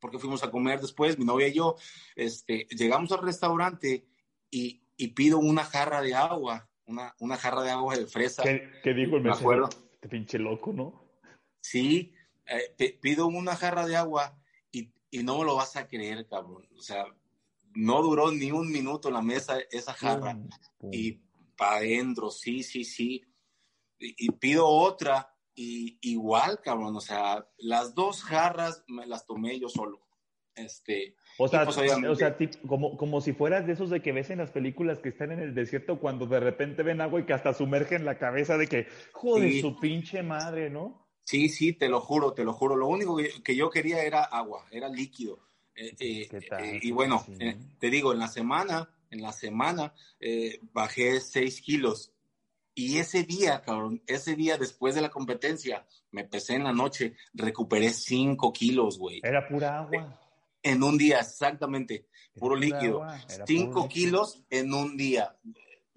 [0.00, 1.76] porque fuimos a comer después, mi novia y yo,
[2.16, 4.06] este, llegamos al restaurante
[4.50, 8.42] y, y pido una jarra de agua, una, una jarra de agua de fresa.
[8.42, 9.68] ¿Qué, dijo el mesero?
[9.94, 11.04] Este pinche loco, ¿no?
[11.60, 12.14] Sí,
[12.46, 14.38] eh, pido una jarra de agua
[14.70, 16.68] y, y, no me lo vas a creer, cabrón.
[16.76, 17.04] O sea,
[17.74, 20.38] no duró ni un minuto en la mesa esa jarra.
[20.90, 21.20] Y
[21.56, 23.24] para adentro, sí, sí, sí.
[23.98, 26.96] Y, pido otra y igual, cabrón.
[26.96, 30.00] O sea, las dos jarras me las tomé yo solo.
[30.56, 32.36] Este, o sea, pues, o sea
[32.66, 35.38] como, como si fueras de esos de que ves en las películas que están en
[35.38, 38.88] el desierto cuando de repente ven agua y que hasta sumergen la cabeza de que,
[39.12, 41.09] joder, su pinche madre, ¿no?
[41.30, 42.74] Sí, sí, te lo juro, te lo juro.
[42.74, 45.38] Lo único que, yo quería era agua, era líquido.
[45.76, 47.24] Eh, eh, eh, y bueno,
[47.78, 49.94] te digo, en la semana, en la semana
[50.72, 52.12] bajé 6 kilos.
[52.74, 57.14] Y ese día, cabrón, ese día después de la competencia, me pesé en la noche,
[57.32, 59.20] recuperé 5 kilos, güey.
[59.22, 60.20] Era pura agua.
[60.64, 62.08] En un día, exactamente,
[62.40, 63.06] puro líquido.
[63.46, 65.36] 5 kilos en un día.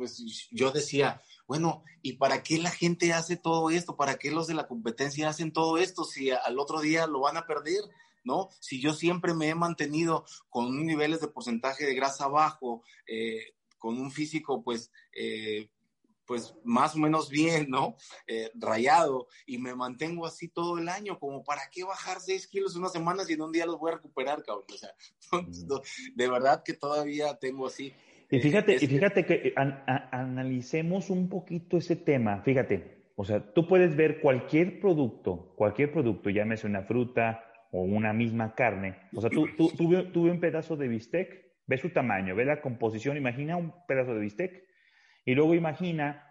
[0.04, 3.95] Pues yo decía, bueno, ¿y para qué la gente hace todo esto?
[3.95, 7.38] ¿Para qué los de la competencia hacen todo esto si al otro día lo van
[7.38, 7.84] a perder?
[8.26, 8.49] ¿No?
[8.60, 13.97] Si yo siempre me he mantenido con niveles de porcentaje de grasa bajo, eh, con
[13.97, 15.70] un físico, pues, eh,
[16.26, 17.95] pues más o menos bien, ¿no?
[18.28, 22.76] Eh, rayado, y me mantengo así todo el año, como para qué bajar 6 kilos
[22.76, 24.66] una semana si en un día los voy a recuperar, cabrón.
[24.74, 24.93] O sea,
[26.16, 27.93] de verdad que todavía tengo así.
[28.34, 33.95] Y fíjate, y fíjate que analicemos un poquito ese tema, fíjate, o sea, tú puedes
[33.95, 39.47] ver cualquier producto, cualquier producto, llámese una fruta o una misma carne, o sea, tú,
[39.55, 39.69] tú,
[40.11, 44.21] tú, un pedazo de bistec, ve su tamaño, ve la composición, imagina un pedazo de
[44.21, 44.63] bistec.
[45.25, 46.27] Y luego imagina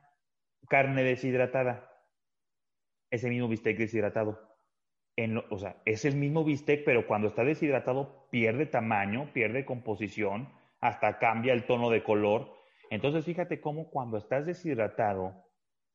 [0.69, 1.89] carne deshidratada,
[3.13, 4.41] ese mismo bistec deshidratado.
[5.15, 10.49] En o sea, es el mismo bistec, pero cuando está deshidratado pierde tamaño, pierde composición,
[10.83, 12.53] hasta cambia el tono de color.
[12.91, 15.47] Entonces, fíjate cómo cuando estás deshidratado,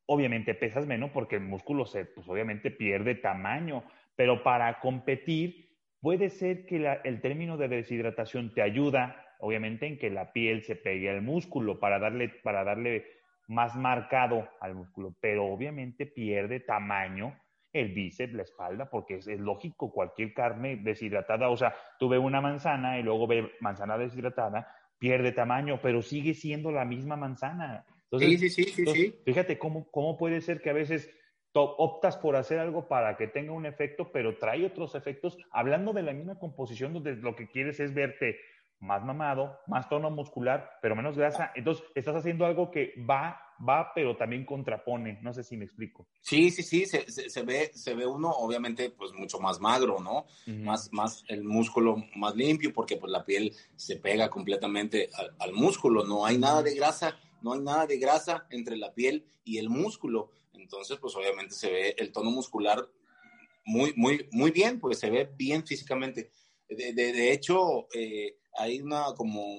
[0.06, 3.84] obviamente pesas menos porque el músculo se, pues obviamente pierde tamaño,
[4.16, 5.68] pero para competir
[6.00, 10.74] puede ser que el término de deshidratación te ayuda, obviamente, en que la piel se
[10.74, 13.04] pegue al músculo para darle, para darle
[13.46, 17.36] más marcado al músculo, pero obviamente pierde tamaño
[17.72, 22.40] el bíceps, la espalda, porque es, lógico, cualquier carne deshidratada, o sea, tú ves una
[22.40, 24.66] manzana y luego ves manzana deshidratada,
[24.98, 27.84] pierde tamaño, pero sigue siendo la misma manzana.
[28.18, 31.10] sí, sí, sí, sí, Fíjate cómo, cómo puede ser que a veces
[31.52, 36.02] optas por hacer algo para que tenga un efecto, pero trae otros efectos, hablando de
[36.02, 38.38] la misma composición, donde lo que quieres es verte
[38.80, 41.50] más mamado, más tono muscular, pero menos grasa.
[41.54, 45.18] Entonces, estás haciendo algo que va, va, pero también contrapone.
[45.22, 46.06] No sé si me explico.
[46.20, 50.26] Sí, sí, sí, se, se, ve, se ve uno, obviamente, pues mucho más magro, ¿no?
[50.46, 56.04] Más, más el músculo más limpio, porque pues la piel se pega completamente al, músculo.
[56.04, 59.68] No hay nada de grasa, no hay nada de grasa entre la piel y el
[59.68, 60.30] músculo.
[60.52, 62.88] Entonces, pues obviamente se ve el tono muscular
[63.64, 66.30] muy, muy, muy bien, pues se ve bien físicamente.
[66.68, 69.56] De, de, de hecho, eh, hay una como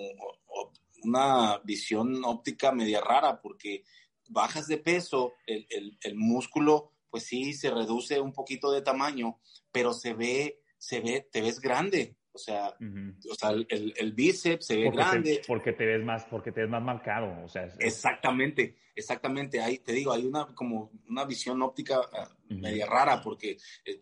[1.04, 3.84] una visión óptica media rara porque
[4.30, 9.40] bajas de peso, el, el, músculo pues sí se reduce un poquito de tamaño,
[9.72, 12.16] pero se ve, se ve, te ves grande.
[12.32, 15.42] O sea, o sea el, el, bíceps se ve grande.
[15.48, 17.44] porque te ves más, porque te ves más marcado.
[17.44, 19.60] O sea, Exactamente, exactamente.
[19.60, 24.00] Ahí te digo, hay una como una visión óptica ah, media rara porque eh,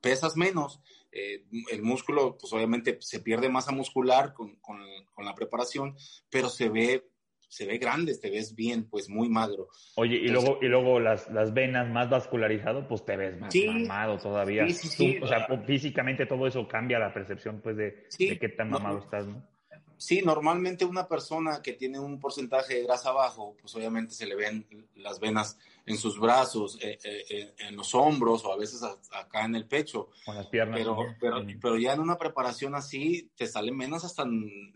[0.00, 0.80] pesas menos,
[1.14, 4.80] eh, el músculo, pues obviamente se pierde masa muscular con, con,
[5.24, 5.96] la preparación,
[6.28, 7.04] pero se ve,
[7.48, 9.68] se ve grande, te ves bien, pues muy magro.
[9.94, 14.18] Oye, y luego, y luego las, las venas más vascularizado, pues te ves más mamado
[14.18, 14.68] todavía.
[14.68, 18.98] Sí, o sea, físicamente todo eso cambia la percepción, pues, de, de qué tan mamado
[18.98, 19.53] estás, ¿no?
[19.96, 24.34] Sí, normalmente una persona que tiene un porcentaje de grasa bajo, pues obviamente se le
[24.34, 24.66] ven
[24.96, 28.82] las venas en sus brazos, eh, eh, eh, en los hombros o a veces
[29.12, 30.08] acá en el pecho.
[30.24, 30.78] Con las piernas.
[30.78, 34.72] Pero, pero, pero, ya en una preparación así te salen menos hasta en,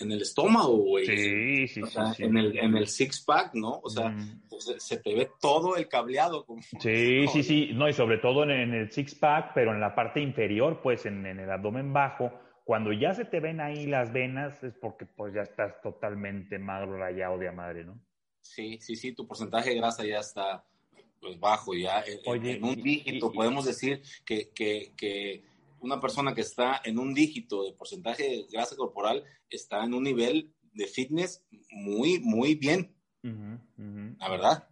[0.00, 1.06] en, el estómago, güey.
[1.06, 3.80] Sí, sí, sí, En, el, en el six-pack, ¿no?
[3.82, 4.14] O sea,
[4.48, 6.46] pues, se, te ve todo el cableado.
[6.46, 7.70] Como, sí, sí, sí.
[7.74, 11.50] No, y sobre todo en, el six-pack, pero en la parte inferior, pues en, el
[11.50, 12.32] abdomen bajo
[12.64, 16.96] cuando ya se te ven ahí las venas es porque pues ya estás totalmente magro,
[16.98, 18.00] rayado de madre, ¿no?
[18.40, 20.64] Sí, sí, sí, tu porcentaje de grasa ya está
[21.20, 23.30] pues bajo, ya en, un dígito.
[23.30, 25.44] podemos decir que, que, que,
[25.80, 30.02] una persona que está en un dígito de porcentaje de grasa corporal está en un
[30.02, 32.94] nivel de fitness muy, muy bien.
[33.22, 34.68] La verdad.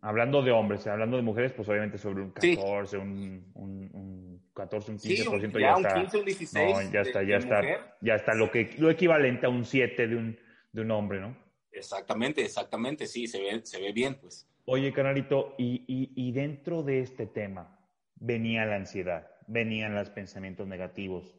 [0.00, 4.29] Hablando de hombres, hablando de mujeres, pues obviamente sobre un 14, un, un,
[4.60, 5.94] 14, un 15% ya, está.
[5.94, 7.62] 15, un 16 no, ya está, ya está,
[8.00, 10.38] ya está lo que lo equivalente a un 7 de un,
[10.72, 11.36] de un hombre, ¿no?
[11.72, 14.46] Exactamente, exactamente, sí, se ve, se ve bien, pues.
[14.66, 17.78] Oye, canalito, y, y, y dentro de este tema
[18.16, 21.34] venía la ansiedad, venían los pensamientos negativos.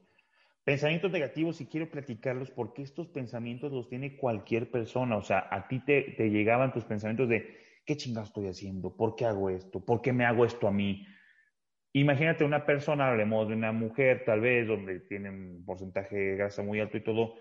[0.63, 5.17] Pensamientos negativos, y quiero platicarlos porque estos pensamientos los tiene cualquier persona.
[5.17, 8.95] O sea, a ti te, te llegaban tus pensamientos de ¿qué chingado estoy haciendo?
[8.95, 9.83] ¿Por qué hago esto?
[9.83, 11.05] ¿Por qué me hago esto a mí?
[11.93, 16.63] Imagínate una persona, hablemos de una mujer tal vez, donde tiene un porcentaje de grasa
[16.63, 17.35] muy alto y todo,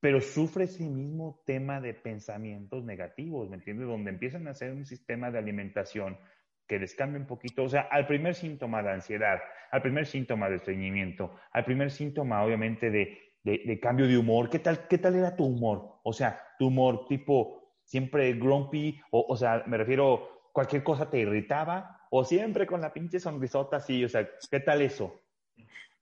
[0.00, 3.86] pero sufre ese mismo tema de pensamientos negativos, ¿me entiendes?
[3.86, 6.18] Donde empiezan a hacer un sistema de alimentación
[6.66, 9.40] que les cambia un poquito, o sea, al primer síntoma de ansiedad,
[9.70, 14.58] al primer síntoma de estreñimiento, al primer síntoma, obviamente, de, de, cambio de humor, ¿qué
[14.58, 16.00] tal, ¿qué tal era tu humor?
[16.02, 21.18] O sea, tu humor tipo siempre grumpy, o, o sea, me refiero, cualquier cosa te
[21.18, 25.22] irritaba, o siempre con la pinche sonrisota así, o sea, ¿qué tal eso?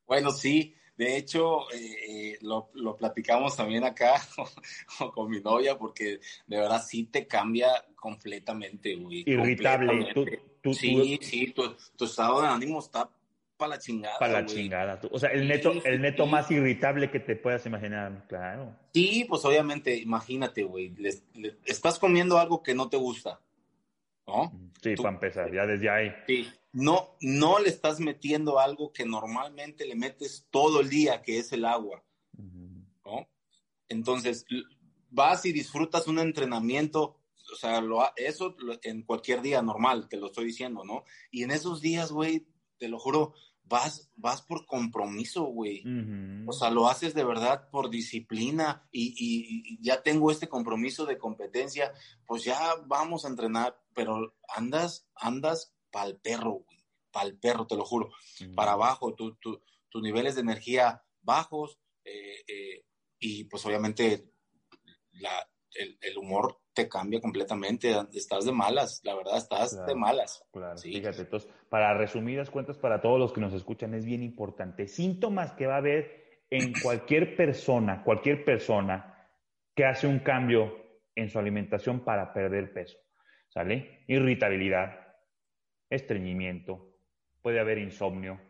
[0.08, 4.14] Bueno, sí, de hecho, eh, lo, lo, platicamos también acá
[5.14, 9.22] con mi novia, porque de verdad sí te cambia completamente, güey.
[9.24, 10.12] Irritable.
[10.72, 13.08] sí, sí, tu, tu, estado de ánimo está
[13.56, 14.18] para la chingada.
[14.18, 15.00] Para la chingada.
[15.12, 18.76] O sea, el neto, el neto más irritable que te puedas imaginar, claro.
[18.92, 20.92] Sí, pues obviamente, imagínate, güey,
[21.64, 23.38] estás comiendo algo que no te gusta,
[24.26, 24.52] ¿no?
[24.82, 26.12] Sí, para empezar, ya desde ahí.
[26.26, 31.38] Sí no, no le estás metiendo algo que normalmente le metes todo el día, que
[31.38, 32.04] es el agua.
[33.04, 33.28] ¿no?
[33.88, 34.44] Entonces,
[35.08, 37.20] vas y disfrutas un entrenamiento,
[37.52, 41.04] o sea, lo, eso en cualquier día normal, te lo estoy diciendo, ¿no?
[41.30, 42.46] Y en esos días, güey,
[42.78, 43.34] te lo juro,
[43.70, 45.84] vas, vas por compromiso, güey.
[46.46, 51.18] O sea, lo haces de verdad por disciplina y, y, ya tengo este compromiso de
[51.18, 51.94] competencia,
[52.26, 57.68] pues ya vamos a entrenar, pero andas, andas para el perro, güey, para el perro,
[57.68, 58.10] te lo juro,
[58.56, 62.84] para abajo, tus niveles de energía bajos eh, eh,
[63.20, 64.32] y pues obviamente
[65.72, 70.44] el, humor te cambia completamente, estás de malas, la verdad, estás de malas.
[70.52, 74.86] Claro, fíjate, entonces, para resumidas cuentas, para todos los que nos escuchan, es bien importante,
[74.86, 79.28] síntomas que va a haber en cualquier persona, cualquier persona
[79.74, 80.76] que hace un cambio
[81.14, 82.98] en su alimentación para perder peso,
[83.48, 84.04] ¿sale?
[84.06, 85.16] Irritabilidad,
[85.88, 86.94] estreñimiento,
[87.42, 88.40] puede haber insomnio,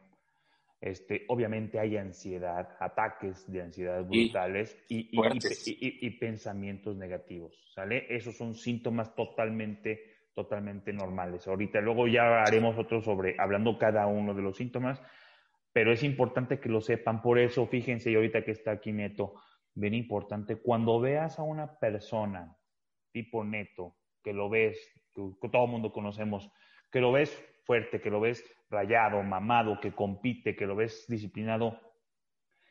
[0.81, 8.07] este, obviamente hay ansiedad, ataques de ansiedad brutales y, y, pensamientos negativos, ¿sale?
[8.09, 10.01] Esos son síntomas totalmente,
[10.35, 11.47] totalmente normales.
[11.47, 15.03] Ahorita luego ya haremos otro sobre, hablando cada uno de los síntomas,
[15.73, 17.21] pero es importante que lo sepan.
[17.21, 19.35] Por eso, fíjense, y ahorita que está aquí Neto,
[19.75, 22.57] bien importante, cuando veas a una persona
[23.13, 24.79] tipo Neto, que lo ves,
[25.15, 26.51] que todo el mundo conocemos,
[26.91, 27.39] que lo ves
[27.71, 31.79] fuerte, que lo ves rayado, mamado, que compite, que lo ves disciplinado,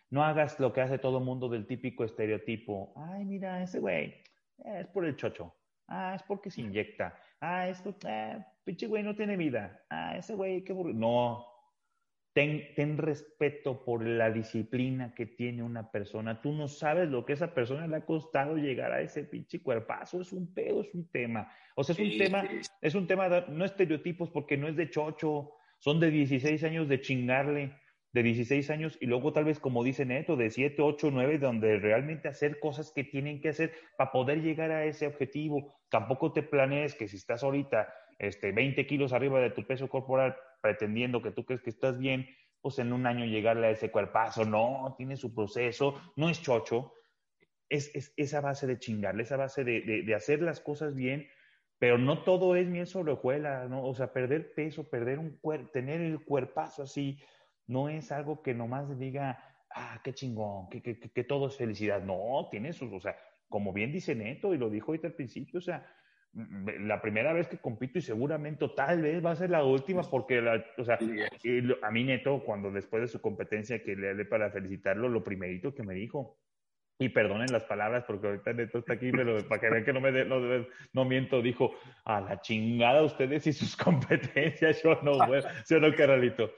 [0.10, 2.94] no hagas lo que hace todo el mundo del típico estereotipo.
[2.98, 4.22] Ay, mira, ese güey
[4.58, 5.56] es por el chocho.
[5.88, 7.18] Ah, es porque se inyecta.
[7.40, 9.82] Ah, esto, eh, pinche güey no tiene vida.
[9.90, 10.92] Ah, ese güey, qué burro.
[10.92, 11.46] No,
[12.76, 16.42] Ten, respeto por la disciplina que tiene una persona.
[16.42, 20.22] Tú no sabes lo que esa persona le ha costado llegar a ese pinche cuerpazo.
[20.22, 21.52] Es un pedo, es un tema.
[21.76, 22.48] O sea, es un tema,
[22.82, 25.52] es un tema, de, no estereotipos porque no es de chocho.
[25.80, 27.74] Son de 16 años de chingarle,
[28.14, 31.78] de 16 años y luego tal vez, como dice Neto, de 7, 8, 9, donde
[31.78, 35.76] realmente hacer cosas que tienen que hacer para poder llegar a ese objetivo.
[35.90, 40.38] Tampoco te planees que si estás ahorita este, 20 kilos arriba de tu peso corporal,
[40.62, 42.28] pretendiendo que tú crees que estás bien,
[42.62, 44.46] pues en un año llegarle a ese cuerpazo.
[44.46, 46.94] No, tiene su proceso, no es chocho.
[47.70, 51.28] Es, es esa base de chingarle, esa base de, de, hacer las cosas bien,
[51.78, 53.86] pero no todo es miel sobre hojuelas, ¿no?
[53.86, 57.20] O sea, perder peso, perder un cuerpo, tener el cuerpazo así,
[57.68, 59.38] no es algo que nomás diga,
[59.70, 62.02] ah, qué chingón, que, que, que, todo es felicidad.
[62.02, 63.16] No, tiene sus, o sea,
[63.48, 65.86] como bien dice Neto y lo dijo ahorita al principio, o sea,
[66.34, 70.40] la primera vez que compito y seguramente tal vez va a ser la última porque,
[70.78, 75.10] o sea, a mí Neto, cuando después de su competencia que le hablé para felicitarlo,
[75.10, 76.38] lo primerito que me dijo,
[77.02, 80.02] y perdonen las palabras porque ahorita Neto está aquí, pero para que vean que no
[80.02, 81.72] me no, no, miento, dijo,
[82.04, 85.14] a la chingada ustedes y sus competencias, yo no,
[85.66, 86.52] ¿sí o no, caralito?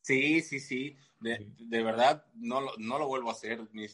[0.00, 0.96] Sí, sí, sí.
[1.18, 3.60] De, de, verdad, no, no lo vuelvo a hacer.
[3.72, 3.86] Mi,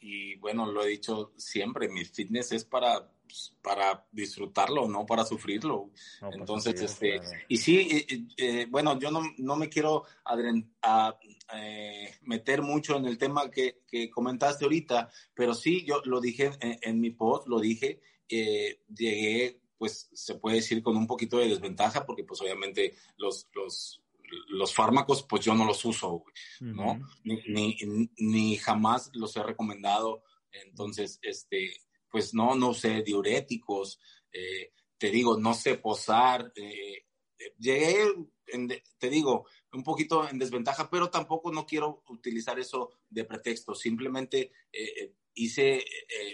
[0.00, 3.10] y, bueno, lo he dicho siempre, mi fitness es para,
[3.62, 5.90] para disfrutarlo, no para sufrirlo.
[6.20, 11.18] Pues, Entonces, este, y sí, eh, eh, bueno, yo no, no, me quiero a,
[11.54, 16.50] eh, meter mucho en el tema que, que, comentaste ahorita, pero sí, yo lo dije
[16.60, 21.48] en, en mi post, lo dije, llegué, pues se puede decir con un poquito de
[21.48, 24.02] desventaja, porque pues obviamente los, los
[24.48, 26.24] los fármacos, pues yo no los uso,
[26.60, 27.00] ¿no?
[27.24, 27.76] ni,
[28.16, 30.22] ni, jamás los he recomendado.
[30.64, 31.76] Entonces, este,
[32.10, 34.00] pues no, no sé, diuréticos,
[34.32, 36.52] eh, te digo, no sé posar.
[36.56, 37.06] Eh,
[37.58, 37.96] llegué,
[38.98, 43.74] te digo, un poquito en desventaja, pero tampoco no quiero utilizar eso de pretexto.
[43.74, 45.84] Simplemente eh, hice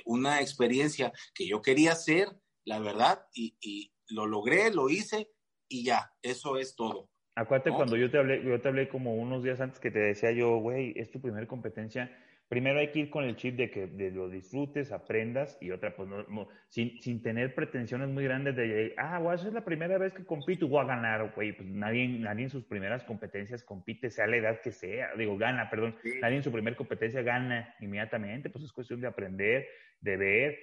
[0.05, 2.29] una experiencia que yo quería hacer,
[2.65, 5.33] la verdad, y, y lo logré, lo hice
[5.69, 7.09] y ya, eso es todo.
[7.35, 10.33] Acuérdate cuando yo te hablé, yo te hablé como unos días antes que te decía
[10.33, 12.11] yo, güey, es tu primera competencia.
[12.53, 15.97] Primero hay que ir con el chip de que de lo disfrutes, aprendas y otra,
[15.97, 19.97] pues no, sin, sin, tener pretensiones muy grandes de, ah, güey, esa es la primera
[19.97, 21.55] vez que compito, voy a ganar, güey.
[21.55, 25.71] Pues nadie, nadie en sus primeras competencias compite, sea la edad que sea, digo, gana,
[25.71, 25.97] perdón.
[26.21, 29.67] Nadie en su primera competencia gana inmediatamente, pues es cuestión de aprender,
[30.03, 30.59] de ver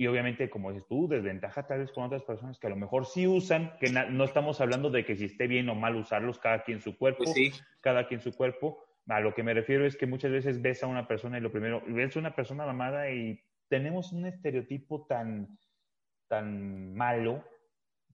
[0.00, 3.04] y obviamente, como dices tú, desventaja tal vez con otras personas que a lo mejor
[3.04, 6.62] sí usan, que no estamos hablando de que si esté bien o mal usarlos, cada
[6.62, 10.06] quien su cuerpo, pues cada quien su cuerpo, A lo que me refiero es que
[10.06, 13.42] muchas veces ves a una persona y lo primero, ves a una persona mamada y
[13.68, 15.58] tenemos un estereotipo tan,
[16.28, 17.44] tan malo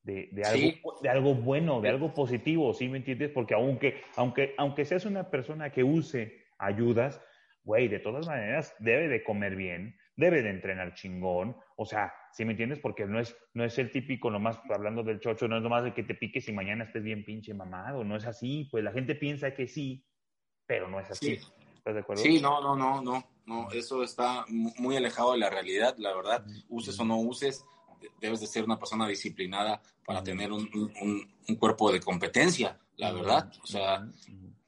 [0.02, 3.30] de, de, algo, de algo bueno, de algo positivo, ¿sí me entiendes?
[3.30, 7.20] Porque aunque, aunque, aunque seas una persona que use ayudas,
[7.64, 12.44] güey, de todas maneras debe de comer bien, debe de entrenar chingón, o sea, ¿sí
[12.44, 12.78] me entiendes?
[12.78, 15.92] Porque no es, no es el típico, nomás hablando del chocho, no es nomás de
[15.92, 19.14] que te piques y mañana estés bien pinche mamado, no es así, pues la gente
[19.14, 20.04] piensa que sí,
[20.66, 21.40] pero no es así.
[21.76, 22.22] ¿Estás de acuerdo?
[22.22, 26.44] Sí, no, no, no, no, no, eso está muy alejado de la realidad, la verdad,
[26.68, 27.64] uses o no uses,
[28.20, 30.68] debes de ser una persona disciplinada para tener un,
[31.46, 34.06] un, cuerpo de competencia, la verdad, o sea,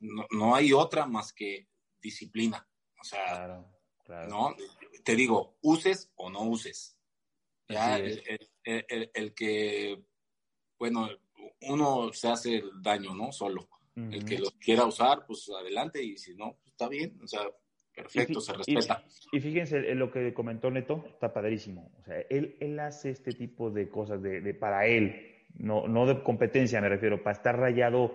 [0.00, 1.66] no, no hay otra más que
[2.00, 2.66] disciplina.
[3.00, 3.64] O sea,
[4.28, 4.54] ¿no?
[5.04, 6.96] Te digo, uses o no uses.
[7.68, 10.02] Ya el, que,
[10.78, 11.08] bueno,
[11.62, 13.32] uno se hace el daño, ¿no?
[13.32, 13.68] Solo.
[13.96, 17.40] El que lo quiera usar, pues adelante, y si no, pues, está bien, o sea,
[17.94, 19.02] perfecto, se respeta.
[19.32, 21.90] Y, fíjense, lo que comentó Neto, está padrísimo.
[21.98, 26.06] O sea, él, él hace este tipo de cosas de, de para él, no, no
[26.06, 28.14] de competencia me refiero, para estar rayado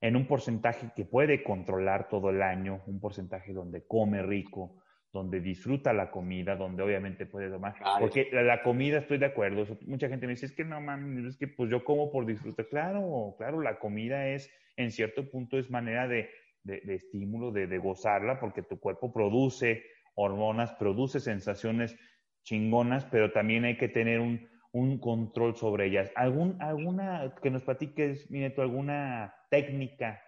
[0.00, 4.76] en un porcentaje que puede controlar todo el año, un porcentaje donde come rico,
[5.16, 7.74] donde disfruta la comida, donde obviamente puede tomar.
[7.98, 11.36] Porque la, comida, estoy de acuerdo, mucha gente me dice, es que no mames, es
[11.38, 12.68] que pues yo como por disfrutar.
[12.68, 16.28] Claro, claro, la comida es, en cierto punto, es manera de,
[16.64, 21.98] de, estímulo, de, de, gozarla, porque tu cuerpo produce hormonas, produce sensaciones
[22.42, 26.12] chingonas, pero también hay que tener un, un control sobre ellas.
[26.14, 30.22] ¿Algún, ¿Alguna, que nos platiques, Mineto, alguna técnica,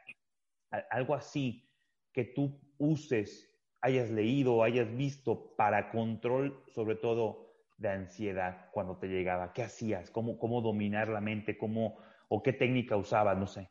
[0.90, 1.68] algo así
[2.12, 3.47] que tú uses,
[3.80, 7.48] hayas leído, hayas visto para control, sobre todo
[7.78, 9.52] de ansiedad cuando te llegaba?
[9.52, 10.10] ¿Qué hacías?
[10.10, 11.56] ¿Cómo, cómo dominar la mente?
[11.56, 11.98] ¿Cómo,
[12.28, 13.38] ¿O qué técnica usabas?
[13.38, 13.70] No sé.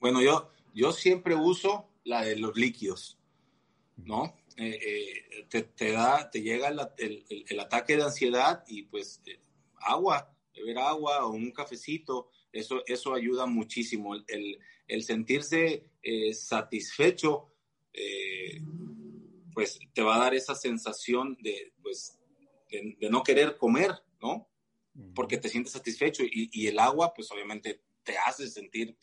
[0.00, 3.18] Bueno, yo, yo siempre uso la de los líquidos,
[3.96, 4.34] ¿no?
[4.56, 4.78] Eh,
[5.40, 9.40] eh, te, da, te llega el, el, ataque de ansiedad y pues eh,
[9.78, 14.14] agua, beber agua o un cafecito, eso, eso ayuda muchísimo.
[14.14, 17.52] El, el sentirse eh, satisfecho,
[17.92, 18.60] eh,
[19.54, 22.18] pues te va a dar esa sensación de, pues,
[22.70, 24.48] de, no querer comer, ¿no?
[25.14, 28.96] Porque te sientes satisfecho y, y, el agua, pues obviamente te hace sentir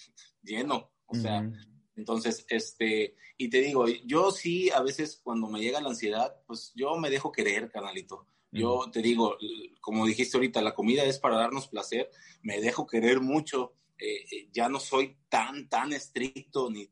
[0.43, 1.49] lleno, o sea,
[1.95, 6.71] entonces, este, y te digo, yo sí, a veces cuando me llega la ansiedad, pues
[6.75, 8.25] yo me dejo querer, canalito.
[8.51, 9.37] Yo te digo,
[9.79, 12.09] como dijiste ahorita, la comida es para darnos placer,
[12.41, 16.89] me dejo querer mucho, eh, eh, ya no soy tan, tan estricto ni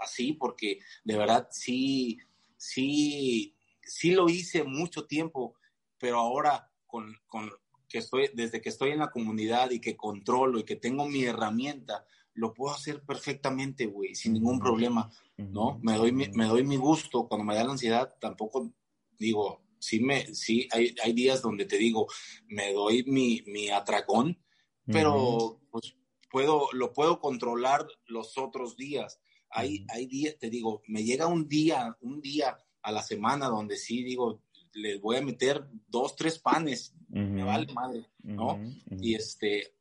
[0.00, 2.18] así, porque de verdad sí,
[2.60, 5.54] sí, sí lo hice mucho tiempo,
[5.98, 7.50] pero ahora con, con
[7.88, 11.24] que estoy, desde que estoy en la comunidad y que controlo y que tengo mi
[11.24, 15.80] herramienta, lo puedo hacer perfectamente, güey, sin ningún problema, ¿no?
[15.82, 18.70] Me doy, mi, me doy mi gusto cuando me da la ansiedad, tampoco
[19.18, 22.06] digo, sí, me, sí hay, hay días donde te digo,
[22.46, 24.38] me doy mi, mi atracón,
[24.84, 25.96] pero pues
[26.30, 29.20] puedo, lo puedo controlar los otros días.
[29.50, 33.76] Hay, hay días, te digo, me llega un día, un día a la semana donde
[33.76, 34.42] sí digo,
[34.72, 38.60] les voy a meter dos, tres panes, me vale madre, ¿no?
[38.88, 39.74] Y este,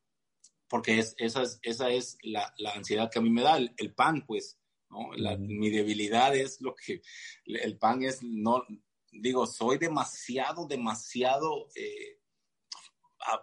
[0.67, 3.73] porque es, esa es, esa es la, la, ansiedad que a mí me da, el,
[3.77, 4.59] el pan, pues,
[4.89, 5.13] ¿no?
[5.15, 7.01] La, mi debilidad es lo que,
[7.45, 8.63] el pan es, no,
[9.11, 12.18] digo, soy demasiado, demasiado eh,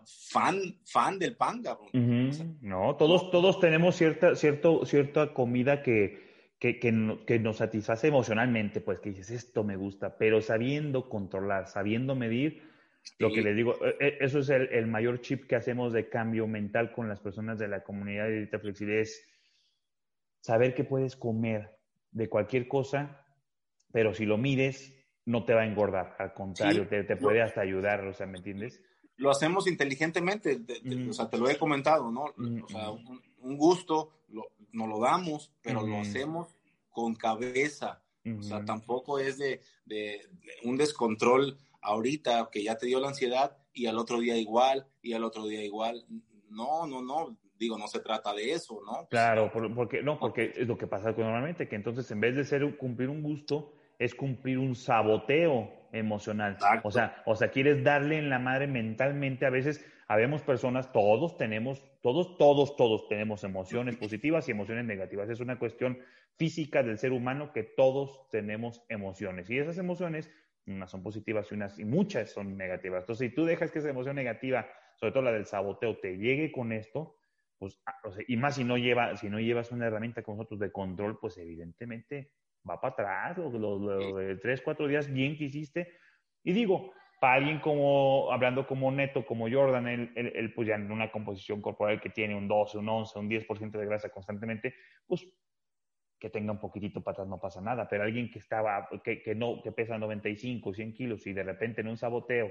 [0.05, 1.63] fan, fan del pan,
[2.63, 9.01] No, todos, todos tenemos cierta, cierto, cierta comida que, que, que, nos satisface emocionalmente, pues
[9.01, 12.63] que dices, esto me gusta, pero sabiendo controlar, sabiendo medir,
[13.19, 16.09] lo que les digo, e, e, eso es el, el, mayor chip que hacemos de
[16.09, 19.25] cambio mental con las personas de la comunidad de Edita Flexibilidad, es
[20.41, 21.77] saber que puedes comer
[22.11, 23.25] de cualquier cosa,
[23.93, 24.93] pero si lo mides,
[25.25, 28.39] no te va a engordar, al contrario, te, te, puede hasta ayudar, o sea, ¿me
[28.39, 28.83] entiendes?
[29.17, 30.61] Lo hacemos inteligentemente,
[31.09, 32.25] o sea, te lo he comentado, ¿no?
[32.65, 36.49] O sea, un, gusto, lo, nos lo damos, pero lo hacemos
[36.91, 38.03] con cabeza,
[38.39, 40.21] o sea, tampoco es de, de,
[40.65, 45.13] un descontrol ahorita que ya te dio la ansiedad y al otro día igual y
[45.13, 46.05] al otro día igual.
[46.51, 49.07] No, no, no, digo, no se trata de eso, ¿no?
[49.09, 52.77] Claro, porque no, porque es lo que pasa normalmente, que entonces en vez de ser
[52.77, 56.59] cumplir un gusto, es cumplir un saboteo emocional.
[56.83, 59.47] O sea, o sea, quieres darle en la madre mentalmente.
[59.47, 65.29] A veces, habemos personas, todos tenemos, todos, todos, todos tenemos emociones positivas y emociones negativas.
[65.29, 65.99] Es una cuestión
[66.37, 69.51] física del ser humano que todos tenemos emociones.
[69.51, 70.31] Y esas emociones,
[70.67, 73.03] unas son positivas y unas y muchas son negativas.
[73.03, 76.53] Entonces, si tú dejas que esa emoción negativa, sobre todo la del saboteo, te llegue
[76.53, 77.17] con esto,
[77.59, 80.37] pues, ah, o sea, y más si no lleva, si no llevas una herramienta con
[80.37, 82.31] nosotros de control, pues evidentemente
[82.69, 85.93] va para atrás, los, tres, cuatro días bien que hiciste.
[86.43, 91.11] Y digo, para alguien como, hablando como neto, como Jordan, él, pues ya en una
[91.11, 94.75] composición corporal que tiene un 12, un 11, un 10% de grasa constantemente,
[95.07, 95.27] pues
[96.19, 99.35] que tenga un poquitito para atrás no pasa nada, pero alguien que estaba, que, que,
[99.35, 102.51] no, que pesa 95, 100 kilos y de repente en un saboteo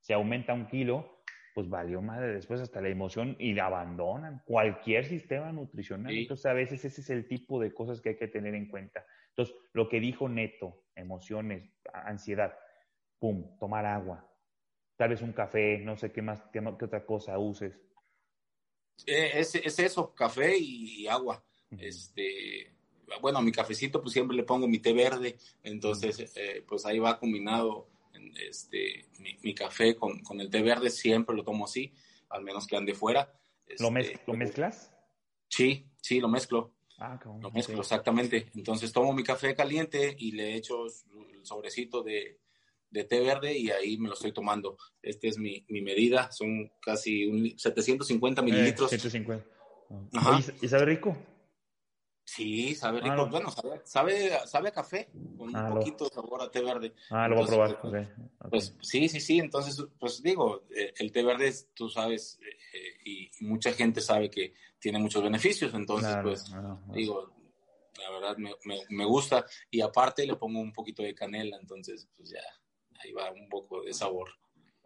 [0.00, 1.22] se aumenta un kilo,
[1.54, 6.12] pues valió madre después hasta la emoción y abandonan cualquier sistema nutricional.
[6.12, 9.06] Entonces, a veces ese es el tipo de cosas que hay que tener en cuenta.
[9.28, 12.58] Entonces, lo que dijo Neto, emociones, ansiedad,
[13.20, 14.28] pum, tomar agua,
[14.96, 17.80] tal vez un café, no sé qué más, qué, otra cosa uses.
[19.06, 21.44] Eh, es, es, eso, café y agua.
[21.70, 22.74] Este,
[23.20, 26.98] bueno, a mi cafecito pues siempre le pongo mi té verde, entonces eh, pues ahí
[26.98, 27.93] va combinado
[28.40, 29.06] este,
[29.42, 31.92] mi, café con, con, el té verde, siempre lo tomo así,
[32.30, 33.32] al menos que ande fuera.
[33.78, 34.92] ¿Lo, este, ¿Lo, mezclas?
[35.48, 36.74] Sí, sí, lo mezclo.
[36.98, 38.50] Ah, lo mezclo, exactamente.
[38.54, 42.40] Entonces tomo mi café caliente y le echo el sobrecito de,
[42.90, 44.76] de, té verde y ahí me lo estoy tomando.
[45.02, 48.90] Esta es mi, mi medida, son casi un, 750 eh, mililitros.
[48.90, 49.44] 750.
[50.62, 51.16] ¿Y sabe rico?
[52.24, 53.28] Sí, sabe ah, rico.
[53.28, 53.82] bueno, sabe,
[54.46, 56.94] sabe, a café, con un ah, poquito de sabor a té verde.
[57.10, 57.80] Ah, lo voy a probar.
[57.80, 58.08] Pues,
[58.50, 59.38] pues, sí, sí, sí.
[59.38, 62.40] Entonces, pues digo, eh, el té verde, tú sabes,
[62.72, 65.74] eh, y mucha gente sabe que tiene muchos beneficios.
[65.74, 66.50] Entonces, pues,
[66.94, 67.30] digo,
[67.98, 69.44] la verdad me, me, me, gusta.
[69.70, 72.42] Y aparte le pongo un poquito de canela, entonces, pues ya,
[73.00, 74.30] ahí va un poco de sabor.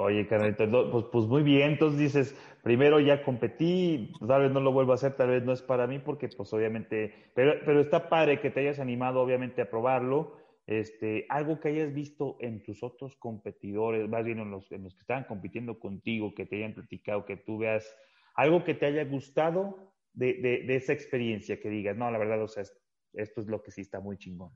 [0.00, 4.70] Oye, carnalito, pues, pues muy bien, entonces dices, primero ya competí, tal vez no lo
[4.70, 8.08] vuelvo a hacer, tal vez no es para mí, porque pues obviamente, pero, pero está
[8.08, 10.36] padre que te hayas animado obviamente a probarlo,
[10.68, 15.24] este, algo que hayas visto en tus otros competidores, más bien en los, que estaban
[15.24, 17.92] compitiendo contigo, que te hayan platicado, que tú veas
[18.36, 22.46] algo que te haya gustado de, de, esa experiencia, que digas, no, la verdad, o
[22.46, 22.62] sea,
[23.14, 24.52] esto es lo que sí está muy chingón.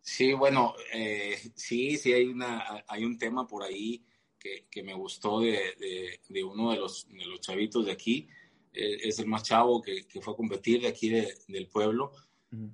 [0.00, 4.06] Sí, bueno, eh, sí, sí hay, una, hay un tema por ahí
[4.70, 8.28] que, me gustó de, de, uno de los, de los chavitos de aquí.
[8.72, 12.12] Eh, es el más chavo que, que, fue a competir de aquí del pueblo.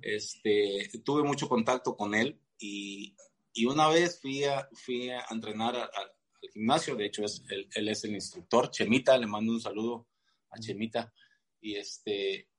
[0.01, 3.15] este, tuve mucho contacto con él y,
[3.53, 6.11] y una vez fui a, fui a entrenar al
[6.53, 6.95] gimnasio.
[6.95, 8.69] De hecho, es, él, él, es el instructor.
[8.69, 10.07] Chemita, le mando un saludo
[10.49, 11.13] a Chemita.
[11.61, 12.49] Y, este,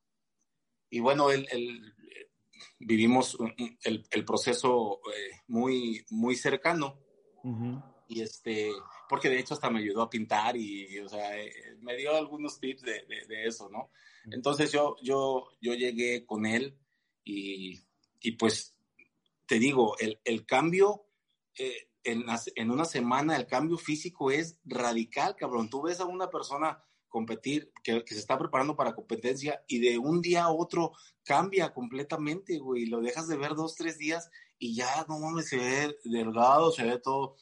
[0.91, 1.95] y bueno, él, él
[2.79, 3.37] vivimos
[3.85, 6.99] el, el proceso eh, muy, muy cercano.
[8.13, 8.71] Y este,
[9.09, 12.61] porque de hecho hasta me ayudó a pintar y, o sea, eh, me dio algunos
[12.61, 13.91] tips de, de, eso, ¿no?
[14.31, 16.77] Entonces yo, yo, yo llegué con él
[17.25, 17.81] y,
[18.21, 18.77] y pues
[19.47, 21.07] te digo, el, el cambio
[21.57, 25.71] eh, en, en, una semana, el cambio físico es radical, cabrón.
[25.71, 29.97] Tú ves a una persona competir, que, que, se está preparando para competencia y de
[29.97, 30.93] un día a otro
[31.25, 32.85] cambia completamente, güey.
[32.85, 36.85] Lo dejas de ver dos, tres días y ya, no mames, se ve delgado, se
[36.85, 37.37] ve todo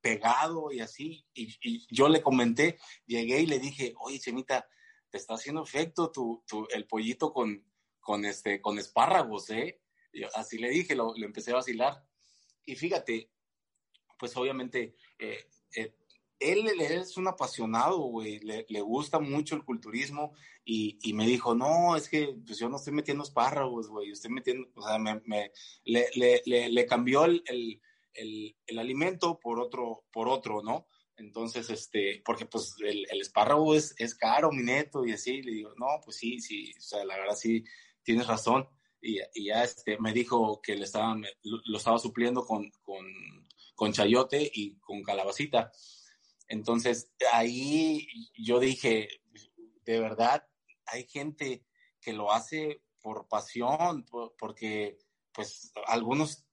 [0.00, 1.26] pegado y así.
[1.34, 4.68] Y, yo le comenté, llegué y le dije, oye, Chemita,
[5.10, 7.64] te está haciendo efecto tu, tu, el pollito con,
[8.00, 9.80] con, este, con espárragos, ¿eh?
[10.34, 12.04] así le dije, lo, le empecé a vacilar.
[12.66, 13.30] Y fíjate,
[14.18, 15.94] pues obviamente, eh, eh,
[16.38, 21.54] él, es un apasionado, güey, le, le, gusta mucho el culturismo y, y, me dijo,
[21.54, 25.52] no, es que pues yo no estoy metiendo espárragos, güey, estoy metiendo, o sea, me,
[25.84, 27.80] le, le, cambió el
[28.14, 30.86] el, el, alimento por otro, por otro, ¿no?
[31.16, 35.52] Entonces, este, porque pues el, el espárrago es, es, caro, mi neto, y así, le
[35.52, 37.64] digo, no, pues sí, sí, o sea, la verdad sí,
[38.02, 38.68] tienes razón.
[39.00, 43.06] Y, y ya este, me dijo que le estaban, lo, estaba supliendo con, con,
[43.74, 45.70] con chayote y con calabacita.
[46.48, 48.06] Entonces, ahí
[48.36, 49.08] yo dije,
[49.84, 50.46] de verdad,
[50.86, 51.64] hay gente
[52.00, 54.06] que lo hace por pasión,
[54.38, 54.98] porque
[55.32, 56.43] pues algunos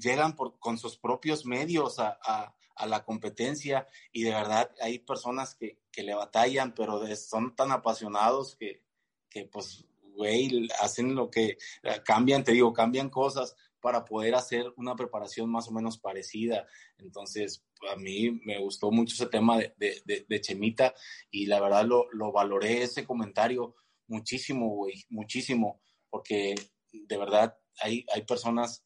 [0.00, 4.98] llegan por, con sus propios medios a, a, a, la competencia y de verdad hay
[4.98, 8.82] personas que, que le batallan, pero son tan apasionados que,
[9.28, 9.84] que pues,
[10.14, 15.50] güey, hacen lo que eh, cambian, te digo, cambian cosas para poder hacer una preparación
[15.50, 16.66] más o menos parecida.
[16.98, 20.94] Entonces, a mí me gustó mucho ese tema de, de, de, Chemita
[21.30, 23.76] y la verdad lo, lo valoré ese comentario
[24.08, 25.80] muchísimo, güey, muchísimo,
[26.10, 26.54] porque
[26.92, 28.84] de verdad hay, hay personas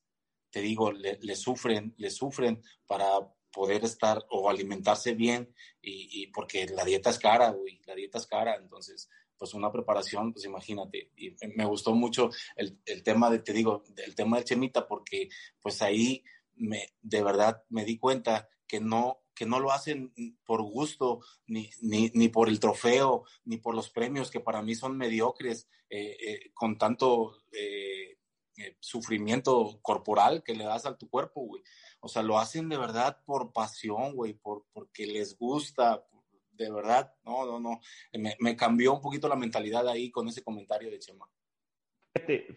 [0.51, 3.09] te digo, le, sufren, le sufren para
[3.53, 8.26] poder estar o alimentarse bien y, porque la dieta es cara, güey, la dieta es
[8.26, 13.53] cara, entonces, pues una preparación, pues imagínate, y me gustó mucho el, tema de, te
[13.53, 15.28] digo, el tema del chemita, porque
[15.61, 16.22] pues ahí
[16.57, 20.12] me, de verdad me di cuenta que no, que no lo hacen
[20.44, 24.74] por gusto, ni, ni, ni por el trofeo, ni por los premios que para mí
[24.74, 27.36] son mediocres, eh, eh, con tanto...
[27.53, 28.20] Eh,
[28.61, 31.63] eh, sufrimiento corporal que le das a tu cuerpo, güey.
[32.01, 36.05] O sea, lo hacen de verdad por pasión, güey, por, porque les gusta,
[36.53, 37.13] de verdad.
[37.25, 37.81] No, no, no.
[38.13, 41.29] Me, me cambió un poquito la mentalidad ahí con ese comentario de Chema.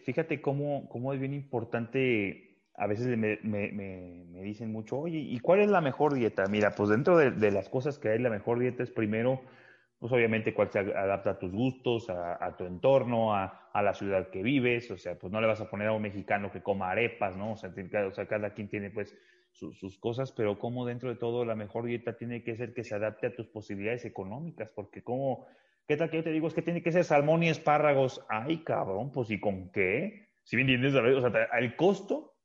[0.06, 5.40] Fíjate, cómo, cómo es bien importante a veces me, me, me, dicen mucho, oye, ¿y
[5.40, 6.46] cuál es la mejor dieta?
[6.50, 9.44] Mira, pues dentro de, de, las cosas que hay, la mejor dieta es primero
[10.04, 14.44] pues obviamente cuál se adapta a tus gustos, a, tu entorno, a, la ciudad que
[14.44, 17.36] vives, o sea, pues no le vas a poner a un mexicano que coma arepas,
[17.36, 17.54] ¿no?
[17.54, 19.18] O sea, cada quien tiene pues
[19.52, 22.96] sus cosas, pero como dentro de todo la mejor dieta tiene que ser que se
[22.96, 25.46] adapte a tus posibilidades económicas, porque como,
[25.88, 26.48] ¿qué tal que yo te digo?
[26.48, 28.26] Es que tiene que ser salmón y espárragos.
[28.30, 30.30] Ay, cabrón, pues ¿y con qué?
[30.44, 32.36] Si me entiendes, o sea, el costo,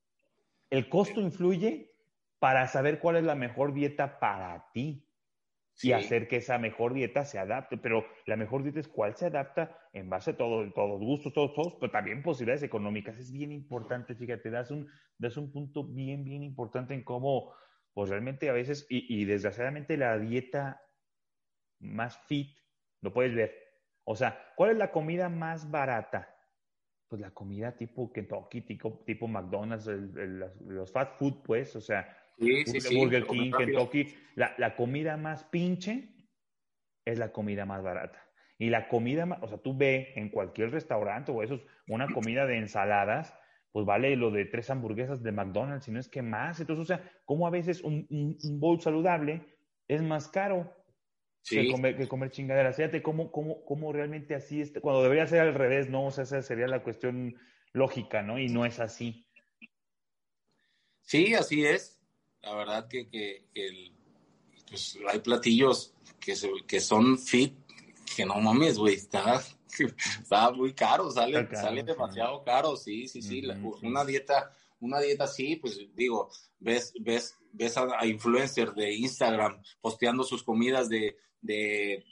[0.71, 1.93] el costo influye
[2.39, 5.08] para saber cuál es la mejor dieta para ti
[5.83, 7.77] y hacer que esa mejor dieta se adapte.
[7.77, 11.55] Pero la mejor dieta es cuál se adapta en base a todo, todos gustos, todos,
[11.55, 13.19] todos, pero también posibilidades económicas.
[13.19, 17.53] Es bien importante, fíjate, das un, das un punto bien, bien importante en cómo,
[17.95, 20.83] pues realmente a veces, y, y desgraciadamente la dieta
[21.81, 22.57] más fit,
[23.01, 23.55] lo puedes ver.
[24.05, 26.35] O sea, ¿cuál es la comida más barata?
[27.09, 32.97] Pues la comida tipo Kentucky, tipo, tipo McDonald's, los fast food, pues, o sea, Sí,
[32.97, 34.15] Burger King, Kentucky.
[34.37, 36.15] La, la, comida más pinche
[37.05, 38.25] es la comida más barata.
[38.59, 42.13] Y la comida, más, o sea, tú ve en cualquier restaurante o eso es una
[42.13, 43.35] comida de ensaladas,
[43.73, 46.61] pues vale lo de tres hamburguesas de McDonald's, si no es que más.
[46.61, 49.43] Entonces, o sea, como a veces un, un, bowl saludable
[49.87, 50.73] es más caro
[51.49, 52.77] que, comer, que comer chingaderas.
[52.77, 56.07] Fíjate cómo, cómo, cómo realmente así es, cuando debería ser al revés, ¿no?
[56.07, 57.37] O sea, esa sería la cuestión
[57.73, 58.39] lógica, ¿no?
[58.39, 59.27] Y no es así.
[61.03, 61.98] Sí, así es
[62.43, 63.45] la verdad que, que,
[64.69, 66.35] pues, hay platillos que,
[66.67, 67.55] que son fit,
[68.17, 69.43] que no mames, güey, está,
[70.21, 73.43] está muy caro, sale, sale demasiado caro, sí, sí, sí,
[73.83, 80.25] una dieta, una dieta así, pues digo, ves, ves, ves a, influencers de Instagram posteando
[80.25, 82.05] sus comidas de, de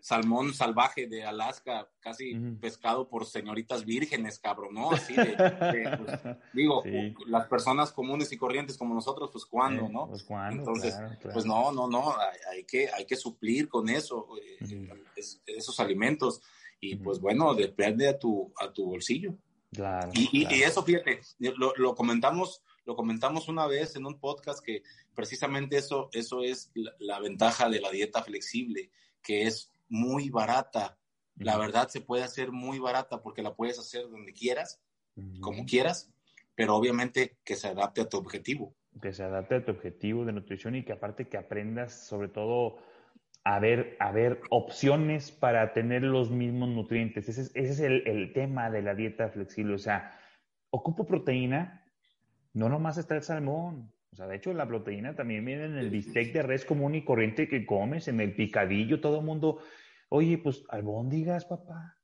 [0.00, 4.92] salmón salvaje de Alaska, casi pescado por señoritas vírgenes, cabrón, ¿no?
[4.92, 5.36] Así de,
[5.98, 6.82] pues, digo,
[7.26, 10.08] las personas comunes y corrientes como nosotros, pues cuándo, ¿no?
[10.08, 10.94] Pues cuándo, Entonces,
[11.32, 12.14] pues no, no, no,
[12.50, 14.28] hay, que, hay que suplir con eso,
[14.60, 14.88] eh,
[15.46, 16.40] esos alimentos,
[16.80, 19.34] y pues bueno, depende a tu, a tu bolsillo.
[19.72, 24.64] Claro, y, y, eso, fíjate, lo, lo, comentamos, lo comentamos una vez en un podcast
[24.64, 24.82] que
[25.14, 28.90] precisamente eso, eso es la ventaja de la dieta flexible,
[29.22, 30.98] que es muy barata.
[31.36, 34.80] La verdad se puede hacer muy barata porque la puedes hacer donde quieras,
[35.40, 36.12] como quieras,
[36.54, 38.74] pero obviamente que se adapte a tu objetivo.
[39.00, 42.78] Que se adapte a tu objetivo de nutrición y que aparte que aprendas sobre todo
[43.46, 47.28] a ver, a ver opciones para tener los mismos nutrientes.
[47.28, 49.74] Ese es, el, tema de la dieta flexible.
[49.74, 50.18] O sea,
[50.70, 51.84] ocupo proteína,
[52.54, 53.92] no nomás está el salmón.
[54.16, 57.04] O sea, de hecho, la proteína también viene en el bistec de res común y
[57.04, 59.60] corriente que comes, en el picadillo, todo el mundo
[60.08, 61.96] Oye, pues albóndigas, papá.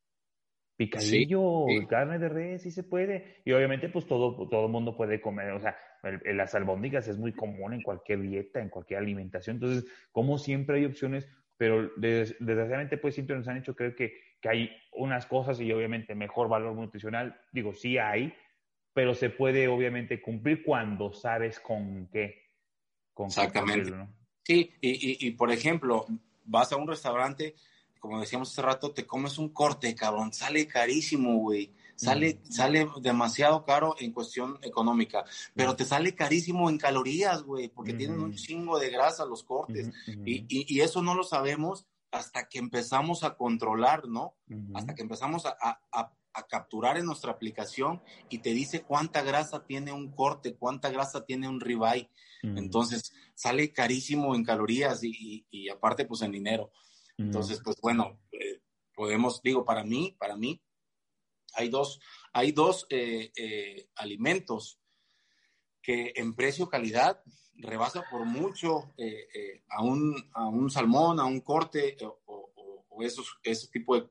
[0.76, 3.40] Picadillo, carne de res, sí se puede.
[3.44, 5.52] Y obviamente, pues todo, todo el mundo puede comer.
[5.52, 5.76] O sea,
[6.24, 9.56] las albóndigas es muy común en cualquier dieta, en cualquier alimentación.
[9.56, 14.48] Entonces, como siempre hay opciones, pero desgraciadamente, pues siempre nos han hecho creer que, que
[14.48, 17.38] hay unas cosas y obviamente mejor valor nutricional.
[17.52, 18.34] Digo, sí hay,
[18.92, 22.42] pero se puede obviamente cumplir cuando sabes con qué.
[23.14, 23.92] Con Exactamente.
[24.44, 26.06] Sí, y, y, y, por ejemplo,
[26.44, 27.54] vas a un restaurante
[28.02, 31.72] como decíamos hace rato, te comes un corte, cabrón, sale carísimo, güey.
[31.94, 32.50] Sale, mm.
[32.50, 35.24] sale demasiado caro en cuestión económica,
[35.54, 39.92] pero te sale carísimo en calorías, güey, porque tienen un chingo de grasa los cortes.
[40.26, 44.34] y, y, eso no lo sabemos hasta que empezamos a controlar, ¿no?
[44.74, 46.12] Hasta que empezamos a, a, a,
[46.48, 51.48] capturar en nuestra aplicación y te dice cuánta grasa tiene un corte, cuánta grasa tiene
[51.48, 52.10] un ribeye.
[52.42, 56.72] Entonces, sale carísimo en calorías y, y aparte, pues en dinero.
[57.18, 58.60] Entonces, pues bueno, eh,
[58.94, 60.60] podemos, digo, para mí, para mí,
[61.54, 62.00] hay dos,
[62.32, 64.80] hay dos eh, eh, alimentos
[65.82, 67.22] que en precio-calidad
[67.54, 68.94] rebasa por mucho
[69.68, 72.52] a, un, a un salmón, a un corte o,
[72.88, 74.08] o, esos, ese tipo de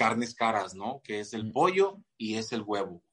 [0.00, 1.02] carnes caras, ¿no?
[1.04, 3.04] Que es el pollo y es el huevo.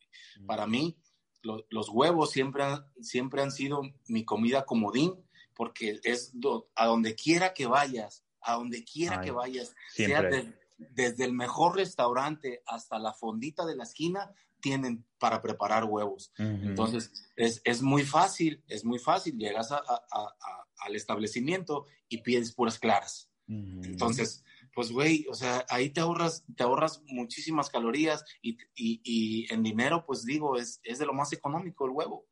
[0.46, 0.98] Para mí,
[1.42, 2.64] los huevos siempre,
[3.02, 5.14] siempre han sido mi comida comodín,
[5.54, 6.32] porque es
[6.76, 10.30] a donde quiera que vayas, a donde quiera que vayas, sea
[10.78, 14.32] desde el mejor restaurante hasta la fondita de la esquina,
[14.62, 16.32] tienen para preparar huevos.
[16.38, 19.38] Entonces, es, muy fácil, es muy fácil.
[19.38, 23.30] Llegas al establecimiento y pides puras claras.
[23.46, 24.46] Entonces,
[24.78, 29.64] pues güey, o sea, ahí te ahorras, te ahorras muchísimas calorías y, y, y en
[29.64, 32.28] dinero, pues digo, es, es, de lo más económico el huevo.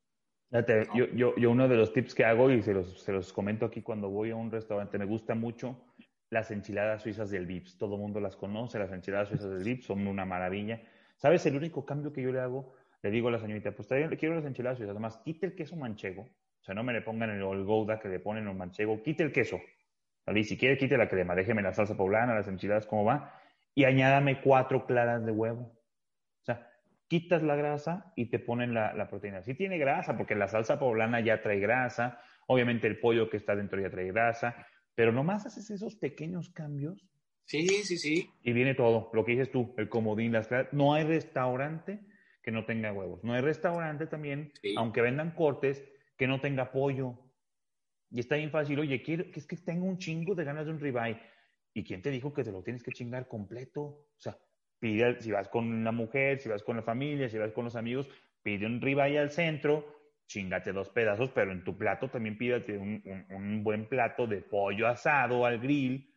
[0.52, 3.34] Fíjate, yo, yo, yo, uno de los tips que hago y se los, se los
[3.34, 5.88] comento aquí cuando voy a un restaurante, me gusta mucho
[6.30, 7.80] las enchiladas suizas del Vips.
[7.80, 10.84] Todo el mundo las conoce, las enchiladas suizas del Vips son una maravilla.
[11.18, 11.44] ¿Sabes?
[11.48, 14.36] El único cambio que yo le hago, le digo a la señorita, pues le quiero
[14.36, 16.22] las enchiladas suizas, además quite el queso manchego.
[16.22, 19.24] O sea, no me le pongan el, el gouda que le ponen el manchego, quite
[19.24, 19.60] el queso.
[20.26, 20.40] ¿Vale?
[20.40, 23.42] Y si quiere, quite la crema, déjeme la salsa poblana, las enchiladas, cómo va,
[23.74, 25.62] y añádame cuatro claras de huevo.
[26.42, 26.72] O sea,
[27.08, 29.42] quitas la grasa y te ponen la, la proteína.
[29.44, 33.56] Sí tiene grasa, porque la salsa poblana ya trae grasa, obviamente el pollo que está
[33.56, 37.06] dentro ya trae grasa, pero nomás haces esos pequeños cambios.
[37.46, 38.30] Sí, sí, sí.
[38.42, 40.74] Y viene todo, lo que dices tú, el comodín, las claras.
[40.74, 42.00] No hay restaurante
[42.42, 43.24] que no tenga huevos.
[43.24, 44.74] No hay restaurante también, sí.
[44.78, 45.84] aunque vendan cortes,
[46.18, 47.20] que no tenga pollo.
[48.10, 50.80] Y está bien fácil, oye, quiero, es que tengo un chingo de ganas de un
[50.80, 51.20] ribeye.
[51.74, 53.82] ¿Y quién te dijo que te lo tienes que chingar completo?
[53.82, 54.38] O sea,
[54.80, 57.76] pide, si vas con la mujer, si vas con la familia, si vas con los
[57.76, 58.08] amigos,
[58.42, 59.86] pide un ribeye al centro,
[60.28, 64.42] chingate dos pedazos, pero en tu plato también pídate un, un, un, buen plato de
[64.42, 66.14] pollo asado al grill,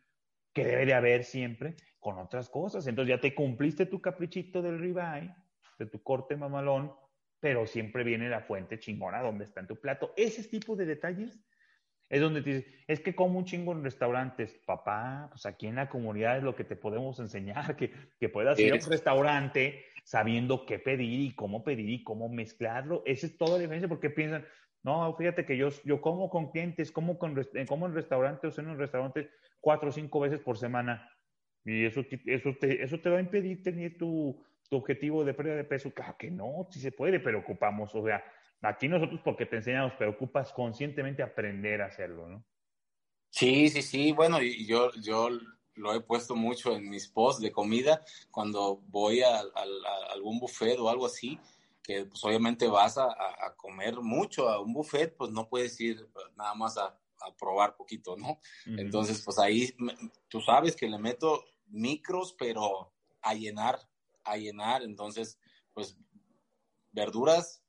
[0.52, 2.86] que debe de haber siempre, con otras cosas.
[2.86, 5.34] Entonces ya te cumpliste tu caprichito del ribeye,
[5.78, 6.92] de tu corte mamalón,
[7.40, 10.12] pero siempre viene la fuente chingona donde está en tu plato.
[10.16, 11.38] Ese tipo de detalles
[12.08, 14.54] es donde te dices, es que como un chingo en restaurantes.
[14.64, 18.58] Papá, pues aquí en la comunidad es lo que te podemos enseñar, que, que puedas
[18.58, 23.02] ir a un restaurante sabiendo qué pedir y cómo pedir y cómo mezclarlo.
[23.04, 24.46] Esa es toda la diferencia porque piensan,
[24.82, 28.68] no, fíjate que yo, yo como con clientes, como, con, como en restaurantes o en
[28.68, 29.28] un restaurante
[29.60, 31.10] cuatro o cinco veces por semana.
[31.64, 35.56] Y eso, eso, te, eso te va a impedir tener tu, tu objetivo de pérdida
[35.56, 35.92] de peso.
[35.92, 38.24] Claro que no, sí se puede, pero ocupamos, o sea,
[38.62, 42.44] Aquí nosotros porque te enseñamos, pero ocupas conscientemente aprender a hacerlo, ¿no?
[43.30, 44.12] Sí, sí, sí.
[44.12, 45.28] Bueno, y yo, yo
[45.74, 50.40] lo he puesto mucho en mis posts de comida cuando voy a, a, a algún
[50.40, 51.38] buffet o algo así,
[51.82, 56.06] que pues obviamente vas a, a, comer mucho a un buffet, pues no puedes ir
[56.36, 56.94] nada más a,
[57.38, 58.30] probar poquito, ¿no?
[58.30, 58.80] Uh -huh.
[58.80, 59.74] Entonces, pues ahí
[60.28, 63.78] tú sabes que le meto micros, pero a llenar,
[64.22, 64.82] a llenar.
[64.82, 65.38] Entonces,
[65.72, 65.96] pues
[66.92, 67.62] verduras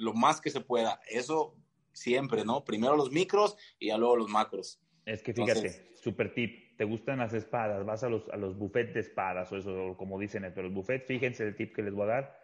[0.00, 1.00] lo más que se pueda.
[1.08, 1.56] Eso
[1.92, 2.64] siempre, ¿no?
[2.64, 4.80] Primero los micros y ya luego los macros.
[5.06, 8.56] Es que fíjate, Entonces, super tip, te gustan las espadas, vas a los, a los
[8.56, 11.92] buffets de espadas o eso, como dicen, pero los buffets, fíjense el tip que les
[11.92, 12.40] voy a dar.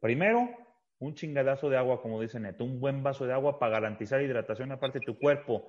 [0.00, 0.50] Primero,
[0.98, 4.72] un chingadazo de agua, como dicen Neto, un buen vaso de agua para garantizar hidratación
[4.72, 5.66] aparte de tu cuerpo.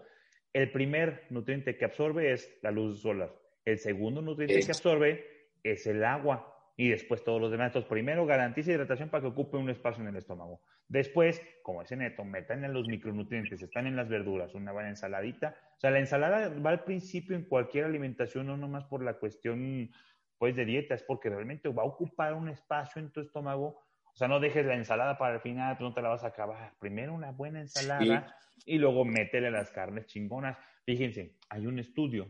[0.54, 3.34] El primer nutriente que absorbe es la luz solar.
[3.66, 4.66] El segundo nutriente es.
[4.66, 5.26] que absorbe
[5.64, 7.68] es el agua y después todos los demás.
[7.68, 10.62] Entonces, primero garantiza hidratación para que ocupe un espacio en el estómago.
[10.88, 15.56] Después, como ese neto, metan en los micronutrientes, están en las verduras, una buena ensaladita.
[15.78, 19.90] O sea, la ensalada va al principio en cualquier alimentación, no nomás por la cuestión
[20.38, 23.80] pues de dieta, es porque realmente va a ocupar un espacio en tu estómago.
[24.14, 26.28] O sea, no dejes la ensalada para el final, tú no te la vas a
[26.28, 26.74] acabar.
[26.80, 28.74] Primero una buena ensalada sí.
[28.74, 30.58] y luego métele las carnes chingonas.
[30.86, 32.28] Fíjense, hay un estudio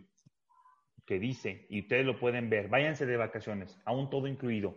[1.20, 4.76] dice, y ustedes lo pueden ver, váyanse de vacaciones, aún todo incluido.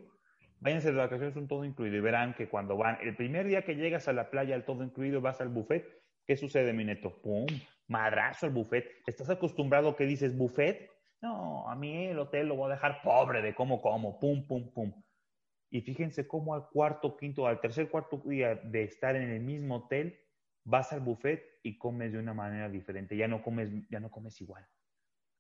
[0.61, 3.77] Váyanse de vacaciones, un todo incluido, y verán que cuando van, el primer día que
[3.77, 5.87] llegas a la playa, al todo incluido, vas al buffet,
[6.27, 7.21] ¿qué sucede, mi neto?
[7.23, 7.47] ¡Pum!
[7.89, 8.91] Madrazo al buffet.
[9.07, 10.91] ¿Estás acostumbrado a que dices buffet?
[11.23, 14.73] No, a mí el hotel lo voy a dejar pobre de cómo como, pum, pum,
[14.73, 14.93] pum.
[15.71, 19.77] Y fíjense cómo al cuarto, quinto, al tercer, cuarto día de estar en el mismo
[19.77, 20.19] hotel,
[20.65, 23.17] vas al buffet y comes de una manera diferente.
[23.17, 24.67] Ya no comes, ya no comes igual.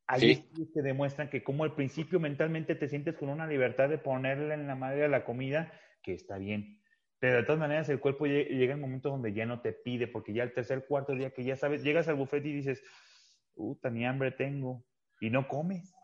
[0.09, 0.71] Ahí sí.
[0.73, 4.67] te demuestran que como al principio mentalmente te sientes con una libertad de ponerle en
[4.67, 6.81] la madre a la comida, que está bien.
[7.19, 10.33] Pero de todas maneras el cuerpo llega el momento donde ya no te pide, porque
[10.33, 12.83] ya el tercer, cuarto día que ya sabes, llegas al buffet y dices,
[13.55, 14.85] puta, ni hambre tengo,
[15.21, 15.95] y no comes.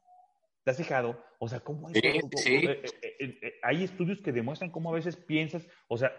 [0.65, 1.23] ¿Te has fijado?
[1.39, 1.99] O sea, ¿cómo es?
[2.01, 2.55] Sí, sí.
[2.55, 6.13] Eh, eh, eh, hay estudios que demuestran cómo a veces piensas, o sea,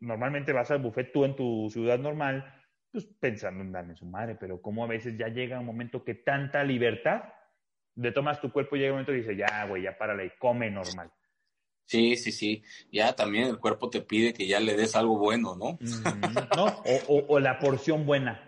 [0.00, 2.44] normalmente vas al buffet tú en tu ciudad normal,
[2.92, 6.14] pues pensando en darme su madre, pero como a veces ya llega un momento que
[6.14, 7.22] tanta libertad
[7.94, 10.30] de tomas tu cuerpo y llega un momento y dice, ya, güey, ya párale y
[10.38, 11.10] come normal.
[11.90, 12.62] Sí, sí, sí.
[12.92, 15.78] Ya también el cuerpo te pide que ya le des algo bueno, ¿no?
[16.56, 16.66] ¿No?
[16.66, 18.40] O, o, o, la porción buena.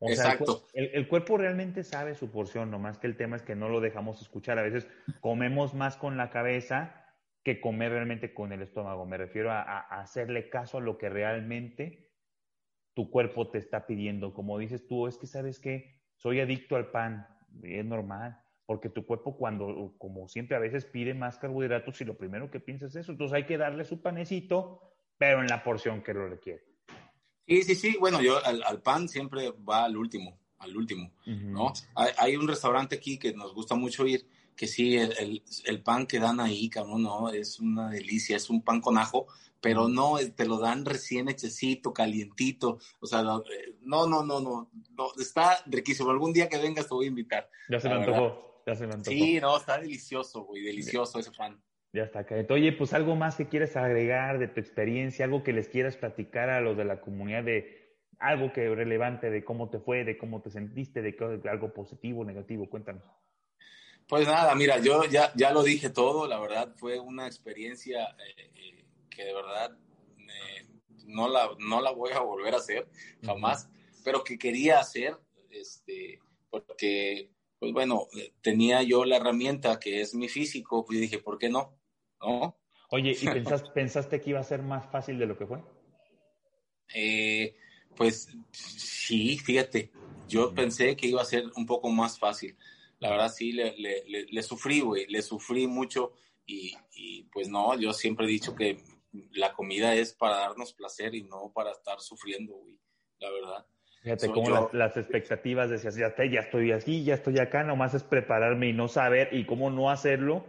[0.00, 0.66] O Exacto.
[0.72, 3.68] Sea, el, el, cuerpo realmente sabe su porción, nomás que el tema es que no
[3.68, 4.58] lo dejamos escuchar.
[4.58, 4.88] A veces
[5.20, 7.04] comemos más con la cabeza
[7.44, 9.06] que comer realmente con el estómago.
[9.06, 12.07] Me refiero a, a hacerle caso a lo que realmente
[12.98, 14.34] tu cuerpo te está pidiendo.
[14.34, 17.28] Como dices tú, es que sabes que soy adicto al pan,
[17.62, 22.18] es normal, porque tu cuerpo cuando, como siempre a veces pide más carbohidratos y lo
[22.18, 24.80] primero que piensas es eso, entonces hay que darle su panecito,
[25.16, 26.64] pero en la porción que lo requiere.
[27.46, 31.30] Sí, sí, sí, bueno, yo al, al pan siempre va al último, al último, uh
[31.30, 31.52] -huh.
[31.52, 31.72] ¿no?
[31.94, 34.26] Hay, hay, un restaurante aquí que nos gusta mucho ir,
[34.58, 38.62] que sí, el, el, pan que dan ahí, cabrón, no, es una delicia, es un
[38.62, 39.28] pan con ajo,
[39.60, 43.44] pero no, te lo dan recién hechecito, calientito, o sea, no,
[43.82, 44.68] no, no, no, no,
[45.18, 46.10] está riquísimo.
[46.10, 47.48] Algún día que vengas te voy a invitar.
[47.70, 49.16] Ya se me antojó, ya se me antojó.
[49.16, 51.62] Sí, no, está delicioso, güey, delicioso ese pan.
[51.92, 52.54] Ya está, Caeto.
[52.54, 56.50] Oye, pues algo más que quieres agregar de tu experiencia, algo que les quieras platicar
[56.50, 60.42] a los de la comunidad de algo que relevante de cómo te fue, de cómo
[60.42, 61.16] te sentiste, de,
[61.48, 63.04] algo positivo, negativo, cuéntanos.
[64.08, 68.50] Pues nada, mira, yo ya, ya lo dije todo, la verdad fue una experiencia eh,
[68.54, 69.76] eh, que de verdad
[71.08, 72.88] no, la, no la voy a volver a hacer
[73.22, 73.68] jamás,
[74.04, 75.18] pero que quería hacer,
[75.50, 78.06] este, porque, pues bueno,
[78.42, 81.76] tenía yo la herramienta que es mi físico, pues dije, ¿por qué no?
[82.20, 82.56] ¿No?
[82.90, 83.26] Oye, ¿y
[83.74, 85.62] pensaste que iba a ser más fácil de lo que fue?
[86.94, 87.56] Eh,
[87.96, 89.90] pues sí, fíjate,
[90.28, 92.56] yo pensé que iba a ser un poco más fácil
[93.00, 96.12] la verdad sí le, le, le, sufrí, güey, le sufrí mucho
[96.46, 98.78] y, y, pues no, yo siempre he dicho que
[99.32, 102.78] la comida es para darnos placer y no para estar sufriendo, güey,
[103.20, 103.66] la verdad.
[104.02, 108.68] Fíjate cómo las, expectativas decías, ya, ya estoy aquí, ya estoy acá, nomás es prepararme
[108.68, 110.44] y no saber y cómo no hacerlo.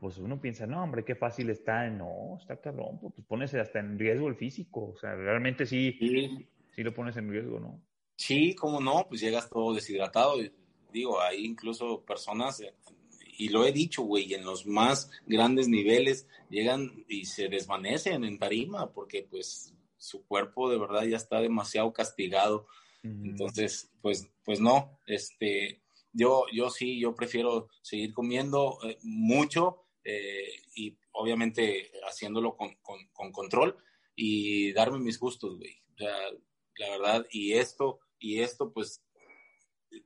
[0.00, 1.88] Pues uno piensa, no, hombre, qué fácil está.
[1.88, 4.92] No, está cabrón, pues, pues pones hasta en riesgo el físico.
[4.94, 7.80] O sea, realmente sí, sí, sí lo pones en riesgo, ¿no?
[8.16, 10.36] Sí, cómo no, pues llegas todo deshidratado.
[10.92, 12.74] Digo, hay incluso personas, eh,
[13.38, 18.38] y lo he dicho, güey, en los más grandes niveles llegan y se desvanecen en
[18.38, 22.66] tarima porque pues su cuerpo de verdad ya está demasiado castigado.
[23.02, 25.80] Entonces, pues, pues no, este,
[26.12, 33.32] yo, yo sí, yo prefiero seguir comiendo eh, mucho eh, y obviamente haciéndolo con, con,
[33.32, 33.76] control
[34.14, 35.76] y darme mis gustos, güey.
[35.94, 36.14] O sea,
[36.76, 39.02] la verdad, y esto, y esto, pues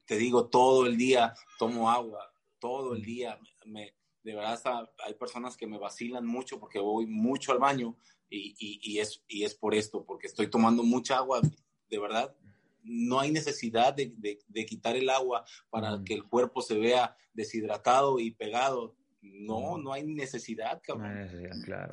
[0.05, 3.39] te digo, todo el día tomo agua, todo el día.
[3.66, 7.97] Me, de verdad, hay personas que me vacilan mucho porque voy mucho al baño
[8.28, 11.41] y, y, es, y es por esto, porque estoy tomando mucha agua.
[11.89, 12.35] De verdad,
[12.82, 18.18] no hay necesidad de, de, quitar el agua para que el cuerpo se vea deshidratado
[18.18, 18.97] y pegado.
[19.20, 21.28] No, no hay necesidad, cabrón.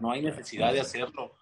[0.02, 1.36] No hay necesidad de hacerlo,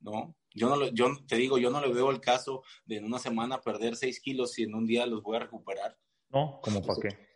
[0.00, 0.36] ¿no?
[0.54, 3.60] Yo no yo te digo, yo no le veo el caso de en una semana
[3.60, 5.96] perder 6 kilos y en un día los voy a recuperar.
[6.30, 7.30] No, ¿cómo para qué?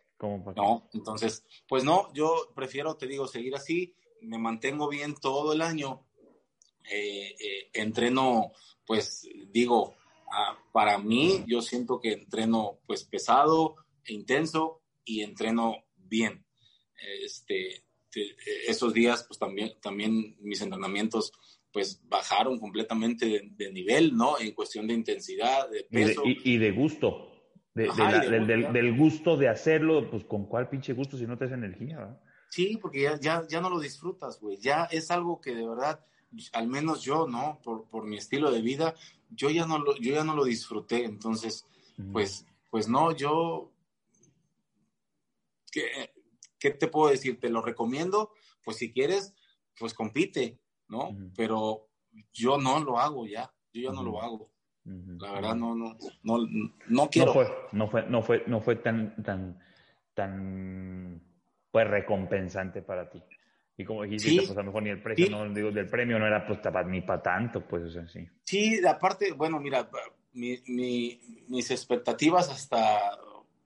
[0.55, 5.61] No, entonces, pues no, yo prefiero, te digo, seguir así, me mantengo bien todo el
[5.61, 6.05] año,
[6.89, 8.53] eh, eh, entreno,
[8.85, 9.95] pues digo,
[10.31, 16.45] ah, para mí, yo siento que entreno pues pesado e intenso y entreno bien.
[17.21, 17.83] Este,
[18.67, 21.33] esos días, pues también, también mis entrenamientos
[21.75, 24.39] pues bajaron completamente de, nivel, ¿no?
[24.39, 26.21] En cuestión de intensidad, de peso.
[26.23, 27.33] Y de, gusto.
[27.73, 32.21] del, gusto de hacerlo, pues con cuál pinche gusto si no te hace energía, ¿verdad?
[32.49, 34.55] Sí, porque ya, ya, ya no lo disfrutas, güey.
[34.55, 35.99] Ya es algo que de verdad,
[36.53, 37.59] al menos yo, ¿no?
[37.61, 38.95] Por, por mi estilo de vida,
[39.29, 41.03] yo ya no lo, yo ya no lo disfruté.
[41.03, 41.65] Entonces,
[42.13, 43.73] pues, pues no, yo.
[45.73, 46.13] ¿qué,
[46.57, 47.37] ¿Qué te puedo decir?
[47.37, 48.31] Te lo recomiendo.
[48.63, 49.35] Pues si quieres,
[49.77, 51.15] pues compite ¿no?
[51.35, 51.87] Pero
[52.33, 54.51] yo no lo hago ya, yo ya no lo hago.
[54.85, 56.37] La verdad no, no, no,
[56.89, 57.27] no quiero.
[57.27, 59.59] No fue, no fue, no fue, no fue tan, tan,
[60.13, 61.21] tan,
[61.71, 63.21] pues recompensante para ti.
[63.77, 66.27] Y como dijiste, pues a lo mejor ni el precio, no digo, del premio no
[66.27, 68.25] era pues ni para tanto, pues, o sea, sí.
[68.43, 69.89] Sí, aparte, bueno, mira,
[70.33, 73.17] mi, mi, mis expectativas hasta,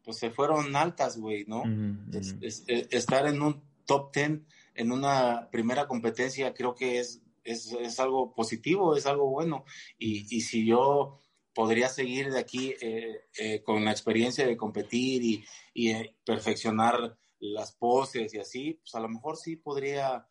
[0.03, 1.63] pues se fueron altas, güey, ¿no?
[2.11, 4.45] estar en un top ten
[4.79, 9.65] en una primera competencia creo que es, es, algo positivo, es algo bueno.
[9.97, 11.19] Y, y si yo
[11.53, 15.43] podría seguir de aquí eh, eh, con la experiencia de competir y,
[15.73, 20.25] y eh, perfeccionar las poses y así, pues a lo mejor sí podría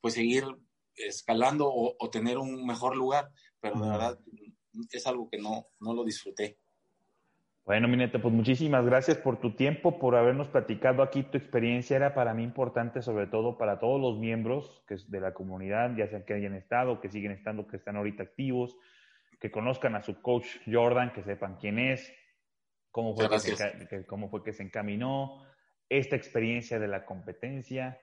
[0.00, 0.44] pues seguir
[0.94, 3.30] escalando o, o, tener un mejor lugar,
[3.60, 4.18] pero de verdad
[4.90, 6.58] es algo que no, no lo disfruté.
[7.64, 11.96] Bueno, Mineta, pues muchísimas gracias por tu tiempo, por habernos platicado aquí tu experiencia.
[11.96, 16.08] Era para mí importante, sobre todo para todos los miembros que de la comunidad, ya
[16.08, 18.76] sean que hayan estado, que siguen estando, que están ahorita activos,
[19.40, 22.12] que conozcan a su coach Jordan, que sepan quién es,
[22.90, 25.46] cómo fue, que se, cómo fue que se encaminó,
[25.88, 28.00] esta experiencia de la competencia,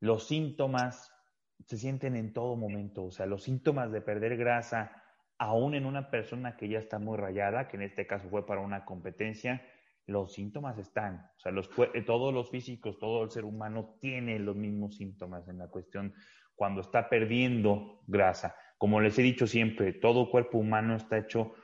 [0.00, 1.12] los síntomas
[1.66, 5.03] se sienten en todo momento, o sea, los síntomas de perder grasa,
[5.38, 8.60] aún en una persona que ya está muy rayada, que en este caso fue para
[8.60, 9.62] una competencia,
[10.06, 11.30] los síntomas están.
[11.36, 11.70] O sea, los,
[12.06, 16.14] todos los físicos, todo el ser humano tiene los mismos síntomas en la cuestión
[16.54, 18.54] cuando está perdiendo grasa.
[18.78, 21.54] Como les he dicho siempre, todo cuerpo humano está hecho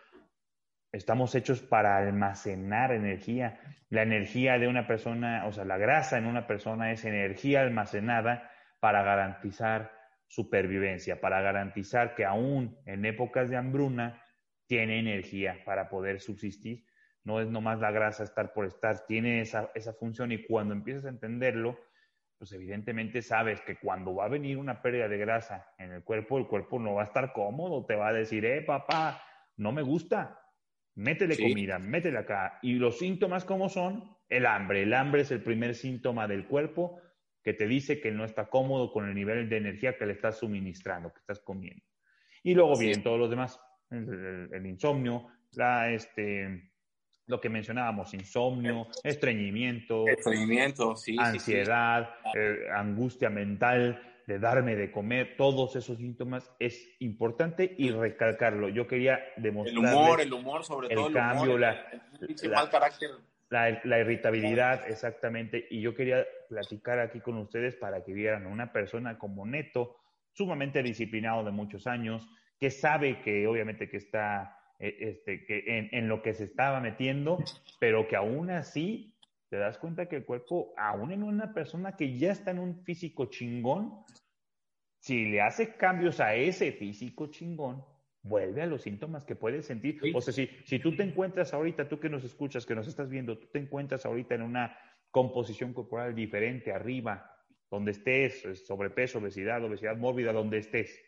[0.93, 3.61] estamos hechos para almacenar energía.
[3.89, 8.51] La energía de una persona, o sea, la grasa en una persona es energía almacenada
[8.81, 9.93] para garantizar
[10.31, 14.23] supervivencia, para garantizar que aún en épocas de hambruna
[14.67, 16.87] tiene energía para poder subsistir.
[17.25, 21.07] No es nomás la grasa estar por estar, tiene esa, esa función y cuando empiezas
[21.07, 21.81] a entenderlo,
[22.39, 26.39] pues evidentemente sabes que cuando va a venir una pérdida de grasa en el cuerpo,
[26.39, 29.21] el cuerpo no va a estar cómodo, te va a decir, eh, papá,
[29.57, 30.41] no me gusta,
[30.95, 32.61] métele comida, métele acá.
[32.63, 34.17] Y los síntomas, ¿cómo son?
[34.29, 34.85] El hambre.
[34.85, 37.01] El hambre es el primer síntoma del cuerpo
[37.43, 40.39] que te dice que no está cómodo con el nivel de energía que le estás
[40.39, 41.85] suministrando, que estás comiendo.
[42.43, 43.61] Y luego vienen todos los demás,
[43.91, 46.71] el, insomnio, la, este,
[47.27, 55.75] lo que mencionábamos, insomnio, estreñimiento, estreñimiento ansiedad, eh, angustia mental, de darme de comer, todos
[55.75, 58.69] esos síntomas es importante y recalcarlo.
[58.69, 61.85] Yo quería demostrar el humor, el humor sobre todo el cambio, la,
[62.43, 62.71] la,
[63.51, 65.67] irritabilidad, exactamente.
[65.71, 69.97] Y yo quería platicar aquí con ustedes para que vieran una persona como Neto,
[70.33, 72.29] sumamente disciplinado de muchos años,
[72.59, 77.39] que sabe que obviamente que está eh, este, que en, lo que se estaba metiendo,
[77.79, 79.15] pero que aún así
[79.51, 82.83] te das cuenta que el cuerpo, aún en una persona que ya está en un
[82.85, 84.05] físico chingón,
[85.01, 87.85] si le hace cambios a ese físico chingón,
[88.23, 90.01] vuelve a los síntomas que puedes sentir.
[90.15, 93.09] O sea, si, si tú te encuentras ahorita, tú que nos escuchas, que nos estás
[93.09, 94.77] viendo, tú te encuentras ahorita en una
[95.11, 97.35] composición corporal diferente arriba,
[97.71, 101.01] donde estés, sobrepeso, obesidad, obesidad mórbida, donde estés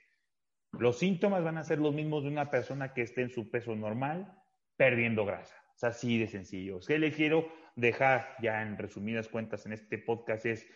[0.78, 3.76] los síntomas van a ser los mismos de una persona que esté en su peso
[3.76, 4.34] normal
[4.76, 5.54] perdiendo grasa.
[5.76, 6.80] Es así de sencillo.
[6.86, 10.46] ¿Qué le quiero dejar ya en resumidas cuentas en este podcast?
[10.46, 10.66] Es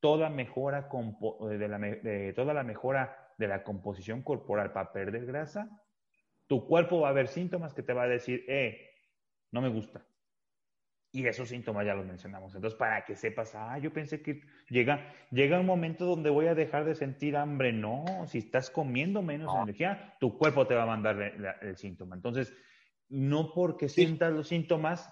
[0.00, 0.88] toda mejora
[1.40, 5.70] de la, toda la mejora de la composición corporal para perder grasa.
[6.46, 8.90] Tu cuerpo va a ver síntomas que te va a decir, eh,
[9.50, 10.06] no me gusta,
[11.16, 12.54] y esos síntomas ya los mencionamos.
[12.54, 16.54] Entonces, para que sepas, ah, yo pensé que llega, llega un momento donde voy a
[16.54, 17.72] dejar de sentir hambre.
[17.72, 21.20] No, si estás comiendo menos energía, tu cuerpo te va a mandar
[21.62, 22.16] el, síntoma.
[22.16, 22.52] Entonces,
[23.08, 25.10] no porque sientas los síntomas,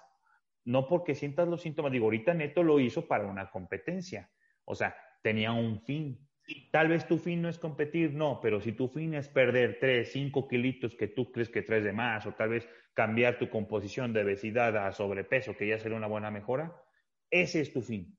[0.63, 4.29] no porque sientas los síntomas, digo, ahorita Neto lo hizo para una competencia.
[4.63, 6.29] O sea, tenía un fin.
[6.71, 10.11] Tal vez tu fin no es competir, no, pero si tu fin es perder 3,
[10.11, 14.13] 5 kilitos que tú crees que traes de más, o tal vez cambiar tu composición
[14.13, 16.75] de obesidad a sobrepeso, que ya sería una buena mejora,
[17.31, 18.17] ese es tu fin.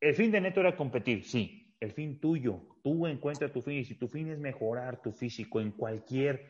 [0.00, 1.74] El fin de Neto era competir, sí.
[1.80, 5.60] El fin tuyo, tú encuentras tu fin y si tu fin es mejorar tu físico
[5.60, 6.46] en cualquier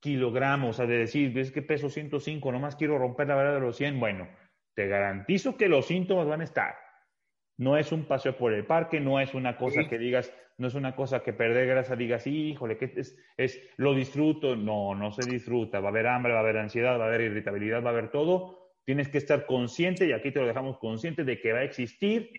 [0.00, 3.60] kilogramo, o sea, de decir, ves que peso 105, nomás quiero romper la barrera de
[3.60, 4.28] los 100, bueno,
[4.74, 6.81] te garantizo que los síntomas van a estar.
[7.58, 10.74] No es un paseo por el parque, no es una cosa que digas, no es
[10.74, 14.56] una cosa que perder grasa digas, híjole, que es, es, lo disfruto.
[14.56, 15.80] No, no se disfruta.
[15.80, 18.10] Va a haber hambre, va a haber ansiedad, va a haber irritabilidad, va a haber
[18.10, 18.72] todo.
[18.84, 22.30] Tienes que estar consciente, y aquí te lo dejamos consciente, de que va a existir,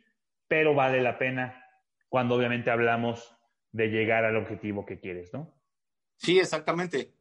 [0.48, 1.64] pero vale la pena
[2.10, 3.36] cuando obviamente hablamos
[3.72, 5.54] de llegar al objetivo que quieres, ¿no?
[6.18, 7.14] Sí, exactamente.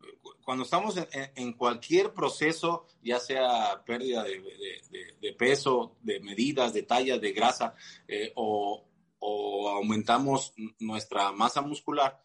[0.45, 7.33] Cuando estamos en, cualquier proceso, ya sea pérdida de, peso, de medidas, de talla, de
[7.33, 7.75] grasa,
[8.09, 8.85] eh, o,
[9.21, 12.21] aumentamos nuestra masa muscular,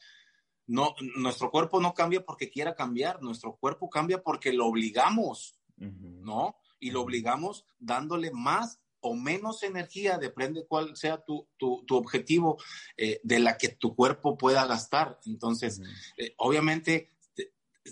[0.65, 6.57] no, nuestro cuerpo no cambia porque quiera cambiar, nuestro cuerpo cambia porque lo obligamos, ¿no?
[6.79, 11.47] Y lo obligamos dándole más o menos energía, depende cuál sea tu,
[11.89, 12.57] objetivo,
[12.97, 15.19] eh, de la que tu cuerpo pueda gastar.
[15.25, 15.81] Entonces,
[16.17, 17.11] eh, obviamente,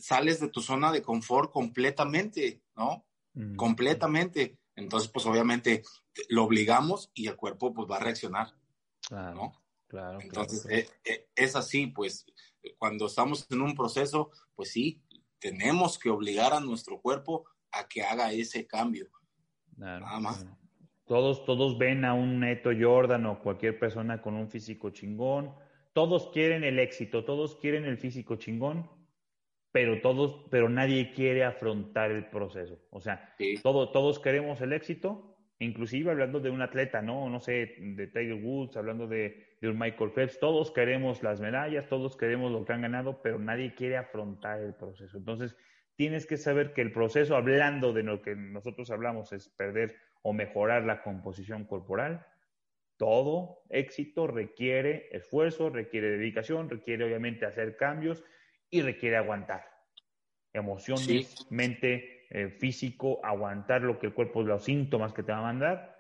[0.02, 3.06] sales de tu zona de confort completamente, ¿no?
[3.58, 4.58] Completamente.
[4.76, 5.84] Entonces, pues obviamente
[6.30, 8.54] lo obligamos y el cuerpo pues va a reaccionar,
[9.02, 9.64] claro, ¿no?
[9.88, 10.20] Claro.
[10.22, 10.66] Entonces,
[11.04, 12.26] eh, es así, pues
[12.78, 15.02] cuando estamos en un proceso, pues sí,
[15.40, 19.10] tenemos que obligar a nuestro cuerpo a que haga ese cambio.
[19.78, 20.46] Nada más.
[21.06, 25.54] Todos, todos ven a un Neto Jordan o cualquier persona con un físico chingón.
[25.94, 28.90] Todos quieren el éxito, todos quieren el físico chingón,
[29.76, 32.80] pero todos, pero nadie quiere afrontar el proceso.
[32.92, 37.30] O sea, todos queremos el éxito, inclusive hablando de un atleta, ¿no?
[37.30, 41.90] No sé, de Tiger Woods, hablando de, de un Michael Phelps, todos queremos las medallas,
[41.90, 45.18] todos queremos lo que han ganado, pero nadie quiere afrontar el proceso.
[45.18, 45.58] Entonces,
[45.98, 50.32] tienes que saber que el proceso, hablando de lo que nosotros hablamos, es perder o
[50.32, 52.26] mejorar la composición corporal.
[52.96, 58.24] Todo éxito requiere esfuerzo, requiere dedicación, requiere obviamente hacer cambios
[58.78, 59.66] y requiere aguantar.
[60.54, 65.54] Emociones, mente, eh, físico, aguantar lo que el cuerpo, los síntomas que te va a
[65.54, 65.96] mandar,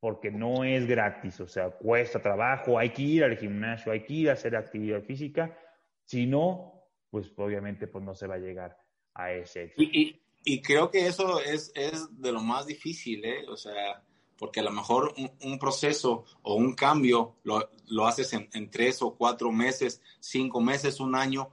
[0.00, 4.14] porque no es gratis, o sea, cuesta trabajo, hay que ir al gimnasio, hay que
[4.14, 5.58] ir a hacer actividad física,
[6.04, 8.78] si no, pues obviamente pues no se va a llegar
[9.14, 9.90] a ese éxito.
[9.92, 13.44] Y, y creo que eso es, es de lo más difícil, ¿eh?
[13.48, 14.02] O sea,
[14.38, 19.02] porque a lo mejor un, proceso o un cambio lo, lo haces en, en, tres
[19.02, 21.50] o cuatro meses, cinco meses, un año,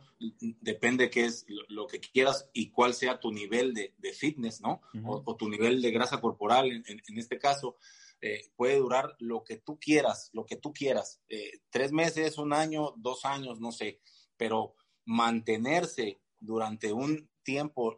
[0.61, 4.81] depende qué es lo, que quieras y cuál sea tu nivel de, de fitness, ¿no?
[5.03, 7.75] o, tu nivel de grasa corporal, en, en, este caso.
[8.21, 11.21] Eh, puede durar lo que tú quieras, lo que tú quieras.
[11.27, 13.99] Eh, tres meses, un año, dos años, no sé,
[14.37, 14.75] pero
[15.05, 17.97] mantenerse durante un tiempo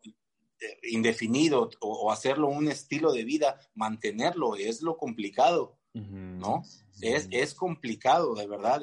[0.84, 6.64] indefinido o, hacerlo un estilo de vida, mantenerlo es lo complicado, ¿no?
[7.02, 8.82] Es, es complicado, de verdad.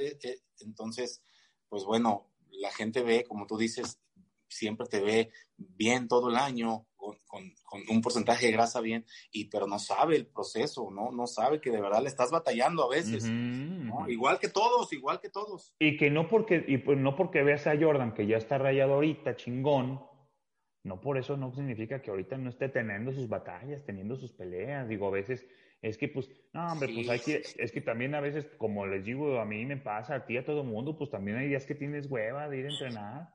[0.60, 1.22] entonces,
[1.68, 4.00] pues bueno, la gente ve, como tú dices,
[4.48, 6.86] siempre te ve bien todo el año,
[7.26, 7.52] con,
[7.90, 11.10] un porcentaje de grasa bien, y pero no sabe el proceso, ¿no?
[11.10, 13.24] No sabe que de verdad le estás batallando a veces,
[14.08, 15.74] Igual que todos, igual que todos.
[15.78, 18.94] Y que no porque, y pues no porque veas a Jordan, que ya está rayado
[18.94, 20.00] ahorita, chingón,
[20.84, 24.86] no por eso no significa que ahorita no esté teniendo sus batallas, teniendo sus peleas.
[24.86, 25.46] Digo, a veces
[25.80, 29.04] es que, pues, no, hombre, pues hay que, es que también a veces, como les
[29.04, 31.66] digo, a mí me pasa, a ti, a todo el mundo, pues también hay días
[31.66, 33.34] que tienes hueva de ir a entrenar,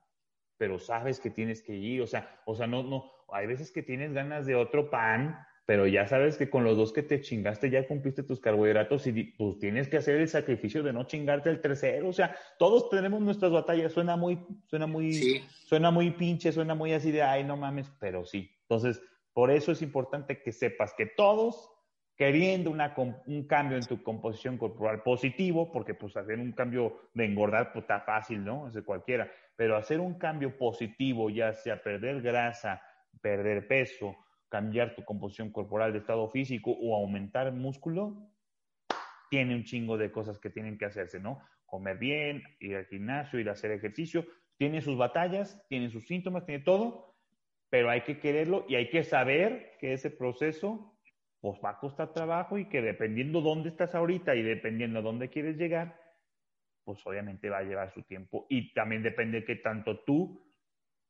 [0.58, 3.82] pero sabes que tienes que ir, o sea, o sea, no, no, hay veces que
[3.82, 5.38] tienes ganas de otro pan,
[5.70, 9.26] pero ya sabes que con los dos que te chingaste ya cumpliste tus carbohidratos y
[9.26, 12.10] pues tienes que hacer el sacrificio de no chingarte el tercero.
[12.10, 13.94] O sea, todos tenemos nuestras batallas.
[13.94, 18.26] Suena muy, suena muy, suena muy pinche, suena muy así de ay, no mames, pero
[18.26, 18.50] sí.
[18.64, 19.00] Entonces,
[19.32, 21.70] por eso es importante que sepas que todos
[22.16, 22.96] queriendo una,
[23.28, 27.84] un cambio en tu composición corporal positivo, porque pues hacer un cambio de engordar pues
[27.84, 28.70] está fácil, ¿no?
[28.70, 32.82] Es de cualquiera, pero hacer un cambio positivo, ya sea perder grasa,
[33.22, 34.16] perder peso,
[34.50, 38.32] cambiar tu composición corporal de estado físico o aumentar músculo,
[39.30, 41.40] tiene un chingo de cosas que tienen que hacerse, ¿no?
[41.66, 44.26] Comer bien, ir al gimnasio, ir a hacer ejercicio,
[44.58, 47.16] tiene sus batallas, tiene sus síntomas, tiene todo,
[47.70, 50.98] pero hay que quererlo y hay que saber que ese proceso
[51.40, 55.58] pues va a costar trabajo y que dependiendo dónde estás ahorita y dependiendo dónde quieres
[55.58, 55.98] llegar,
[56.84, 60.44] pues obviamente va a llevar su tiempo y también depende que tanto tú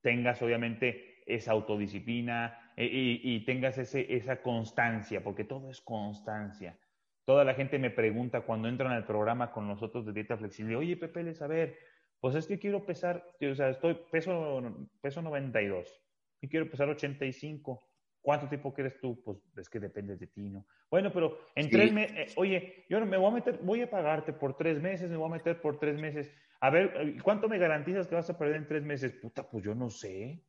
[0.02, 6.80] tengas obviamente esa autodisciplina, eh, y, tengas ese, esa constancia, porque todo es constancia.
[7.26, 10.96] Toda la gente me pregunta cuando entran al programa con nosotros de dieta flexible, oye
[10.96, 11.78] Pepe, les a ver,
[12.22, 16.02] pues es que quiero pesar, o sea, estoy peso, peso 92
[16.40, 17.86] y quiero pesar 85.
[18.22, 19.22] ¿Cuánto tiempo quieres tú?
[19.26, 20.66] Pues es que depende de ti, ¿no?
[20.90, 24.32] Bueno, pero en tres meses, eh, oye, yo me voy a meter, voy a pagarte
[24.32, 26.32] por tres meses, me voy a meter por tres meses.
[26.62, 29.12] A ver, eh, ¿cuánto me garantizas que vas a perder en tres meses?
[29.14, 30.46] Puta, pues yo no sé.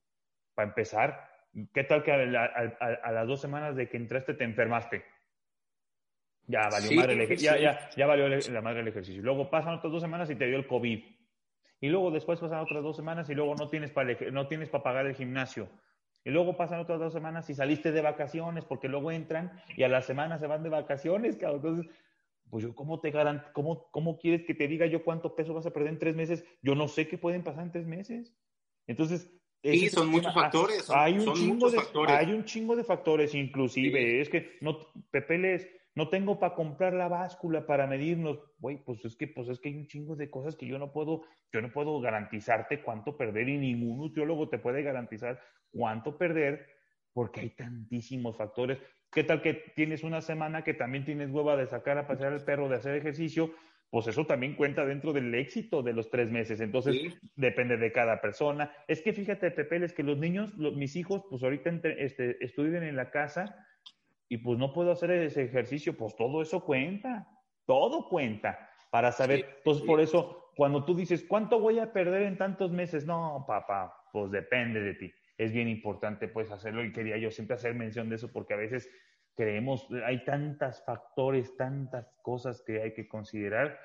[0.55, 1.31] Para empezar,
[1.73, 5.05] ¿Qué tal que a, las dos semanas de que entraste te enfermaste?
[6.47, 9.23] Ya valió, madre el ya, ya, ya valió la madre el ejercicio.
[9.23, 11.03] Luego pasan otras dos semanas y te dio el COVID.
[11.81, 14.85] Y luego después pasan otras dos semanas y luego no tienes para no tienes para
[14.85, 15.69] pagar el gimnasio.
[16.25, 19.89] Y luego pasan otras dos semanas y saliste de vacaciones porque luego entran y a
[19.89, 21.91] la semana se van de vacaciones, Entonces,
[22.51, 25.67] pues yo, ¿cómo te garant cómo, ¿cómo quieres que te diga yo cuánto peso vas
[25.67, 26.45] a perder en tres meses?
[26.63, 28.35] Yo no sé qué pueden pasar en tres meses.
[28.87, 29.33] Entonces,
[29.63, 30.89] Sí, son muchos factores.
[30.91, 32.17] hay, un chingo de, factores.
[32.17, 34.21] hay un chingo de factores, inclusive.
[34.21, 34.79] Es que no,
[35.11, 38.39] Pepe les, no tengo para comprar la báscula para medirnos.
[38.59, 40.93] Güey, pues es que, pues es que hay un chingo de cosas que yo no
[40.93, 46.67] puedo, yo no puedo garantizarte cuánto perder y ningún nutriólogo te puede garantizar cuánto perder
[47.13, 48.79] porque hay tantísimos factores.
[49.11, 52.45] ¿Qué tal que tienes una semana que también tienes hueva de sacar a pasear al
[52.45, 53.53] perro, de hacer ejercicio?
[53.91, 56.61] Pues eso también cuenta dentro del éxito de los tres meses.
[56.61, 58.73] Entonces, depende de cada persona.
[58.87, 62.95] Es que fíjate, Pepe, es que los niños, mis hijos, pues ahorita este, estudian en
[62.95, 63.67] la casa
[64.29, 67.27] y pues no puedo hacer ese ejercicio, pues todo eso cuenta,
[67.67, 69.57] todo cuenta para saber.
[69.59, 73.07] Entonces, por eso, cuando tú dices, ¿cuánto voy a perder en tantos meses?
[73.07, 75.13] No, papá, pues depende de ti.
[75.37, 78.59] Es bien importante, pues, hacerlo y quería yo siempre hacer mención de eso porque a
[78.59, 78.89] veces
[79.37, 83.79] creemos, hay tantos factores, tantas cosas que hay que considerar.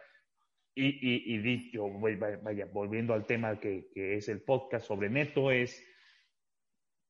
[0.73, 5.49] Y, y, y dicho, vaya, volviendo al tema que, que, es el podcast sobre Neto,
[5.49, 5.81] es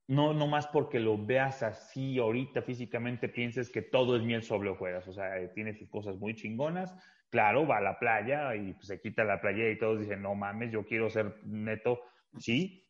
[0.07, 4.69] no, no más porque lo veas así ahorita físicamente pienses que todo es miel sobre
[4.69, 6.95] hojuelas, o sea, eh, tiene sus cosas muy chingonas,
[7.29, 10.35] claro, va a la playa y pues, se quita la playa y todos dicen, no
[10.35, 12.01] mames, yo quiero ser Neto,
[12.37, 12.84] sí,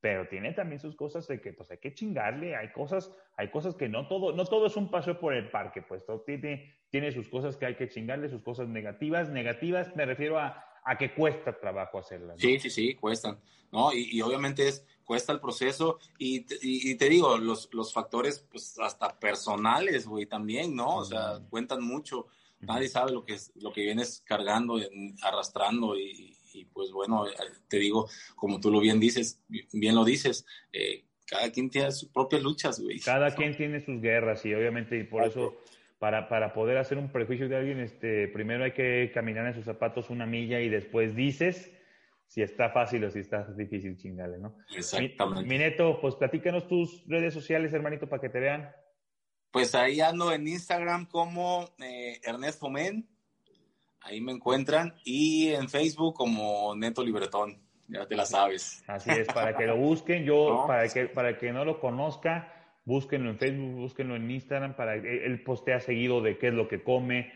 [0.00, 3.74] pero tiene también sus cosas de que pues hay que chingarle, hay cosas, hay cosas
[3.74, 7.12] que no todo, no todo es un paseo por el parque, pues todo tiene, tiene
[7.12, 11.14] sus cosas que hay que chingarle, sus cosas negativas, negativas me refiero a, a que
[11.14, 12.40] cuesta trabajo hacerlas.
[12.40, 13.38] Sí, sí, sí, cuestan,
[13.70, 13.92] ¿no?
[13.92, 18.78] Y, y obviamente es, cuesta el proceso y, y, te digo, los, los factores pues
[18.78, 20.98] hasta personales, güey, también, ¿no?
[20.98, 22.28] O sea, cuentan mucho,
[22.60, 24.78] nadie sabe lo que, es, lo que vienes cargando,
[25.22, 27.24] arrastrando y, y pues bueno,
[27.68, 32.08] te digo, como tú lo bien dices, bien lo dices, eh, cada quien tiene sus
[32.08, 32.98] propias luchas, güey.
[33.00, 35.56] Cada quien tiene sus guerras y obviamente y por eso
[35.98, 39.64] para, para poder hacer un prejuicio de alguien, este, primero hay que caminar en sus
[39.64, 41.70] zapatos una milla y después dices
[42.30, 44.56] si está fácil o si está difícil chingale, ¿no?
[44.74, 45.48] Exactamente.
[45.48, 48.70] Mi, neto, pues platícanos tus redes sociales, hermanito, para que te vean.
[49.50, 53.08] Pues ahí ando en Instagram como eh, Ernest Fomen,
[54.02, 57.58] ahí me encuentran, y en Facebook como Neto Libretón,
[57.88, 58.84] ya te la sabes.
[58.86, 62.52] Así es, para que lo busquen, yo, para, que, para que no lo conozca,
[62.84, 66.82] búsquenlo en Facebook, búsquenlo en Instagram, para él postea seguido de qué es lo que
[66.82, 67.32] come,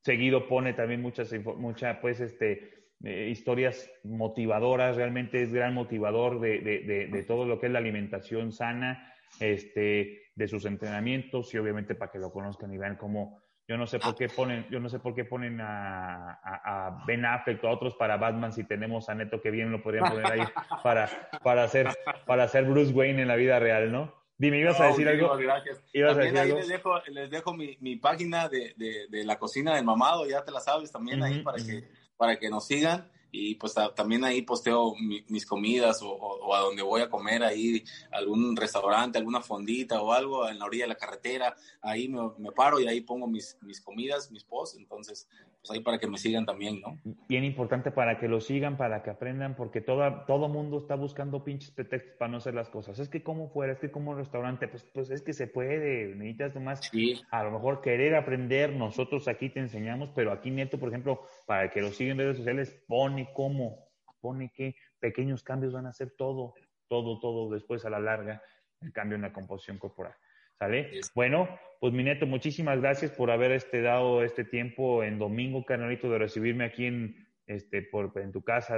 [0.00, 6.60] seguido pone también muchas, mucha, pues, este, eh, historias motivadoras, realmente es gran motivador de,
[6.60, 11.94] de, de, todo lo que es la alimentación sana, este, de sus entrenamientos y obviamente
[11.94, 14.88] para que lo conozcan y vean cómo, yo no sé por qué ponen, yo no
[14.88, 19.08] sé por qué ponen a, a, Ben Affleck o a otros para Batman si tenemos
[19.08, 20.40] a Neto que bien lo podrían poner ahí
[20.82, 21.08] para,
[21.42, 21.88] para hacer,
[22.26, 24.14] para hacer Bruce Wayne en la vida real, ¿no?
[24.36, 25.36] Dime, ¿ibas a decir algo?
[25.36, 25.84] Gracias.
[25.92, 29.84] también ahí Les dejo, les dejo mi, mi página de, de, de, la cocina del
[29.84, 31.84] mamado, ya te la sabes también ahí para que
[32.22, 34.94] para que nos sigan y pues también ahí posteo
[35.28, 37.82] mis comidas o, a donde voy a comer ahí
[38.12, 42.52] algún restaurante, alguna fondita o algo en la orilla de la carretera, ahí me, me
[42.52, 45.26] paro y ahí pongo mis, mis comidas, mis posts, entonces
[45.62, 46.98] pues ahí para que me sigan también, ¿no?
[47.28, 51.44] Bien importante para que lo sigan, para que aprendan, porque todo, todo mundo está buscando
[51.44, 52.98] pinches pretextos para no hacer las cosas.
[52.98, 56.56] Es que como fuera, es que como restaurante, pues, pues es que se puede, necesitas
[56.56, 56.90] nomás
[57.30, 61.70] a lo mejor querer aprender, nosotros aquí te enseñamos, pero aquí Neto, por ejemplo, para
[61.70, 63.86] que lo sigan en redes sociales, pone cómo,
[64.20, 66.54] pone que pequeños cambios van a hacer todo,
[66.88, 68.42] todo, todo después a la larga,
[68.80, 70.14] el cambio en la composición corporal.
[70.58, 71.00] ¿Sale?
[71.14, 71.48] Bueno,
[71.82, 76.16] pues mi neto, muchísimas gracias por haber este, dado este tiempo en domingo, carnalito, de
[76.16, 78.76] recibirme aquí en, este, por, en tu casa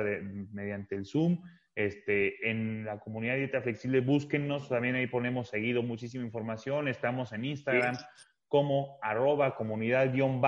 [0.55, 1.43] mediante el Zoom.
[1.74, 6.89] Este, en la comunidad Dieta Flexible, búsquennos, también ahí ponemos seguido muchísima información.
[6.89, 7.94] Estamos en Instagram
[8.48, 10.40] como arroba comunidad guion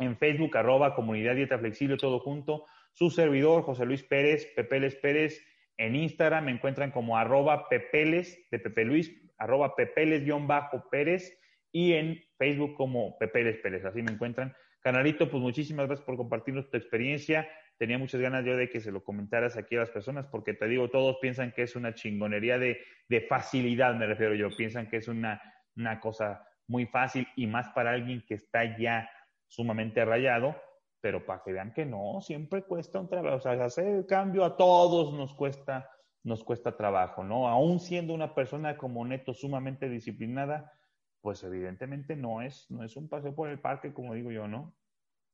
[0.00, 1.60] en Facebook arroba comunidad dieta
[1.96, 2.64] todo junto.
[2.92, 8.58] Su servidor, José Luis Pérez, Pepeles Pérez, en Instagram me encuentran como arroba pepeles de
[8.58, 11.38] Pepe Luis arroba pepeles-pérez
[11.72, 13.84] y en Facebook como Pepeles Pérez.
[13.84, 14.54] Así me encuentran.
[14.80, 17.48] Canalito, pues muchísimas gracias por compartirnos tu experiencia.
[17.76, 20.68] Tenía muchas ganas yo de que se lo comentaras aquí a las personas, porque te
[20.68, 24.48] digo, todos piensan que es una chingonería de, de facilidad, me refiero yo.
[24.56, 25.42] Piensan que es una,
[25.76, 29.10] una cosa muy fácil y más para alguien que está ya
[29.46, 30.56] sumamente rayado,
[31.00, 33.36] pero para que vean que no, siempre cuesta un trabajo.
[33.36, 35.90] O sea, hacer el cambio a todos nos cuesta
[36.26, 37.48] nos cuesta trabajo, ¿no?
[37.48, 40.72] Aún siendo una persona como Neto sumamente disciplinada,
[41.20, 44.74] pues evidentemente no es, no es un paseo por el parque, como digo yo, ¿no?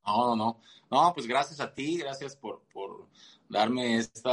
[0.06, 0.60] No, no, no.
[0.90, 3.09] No, pues gracias a ti, gracias por, por
[3.48, 4.31] darme este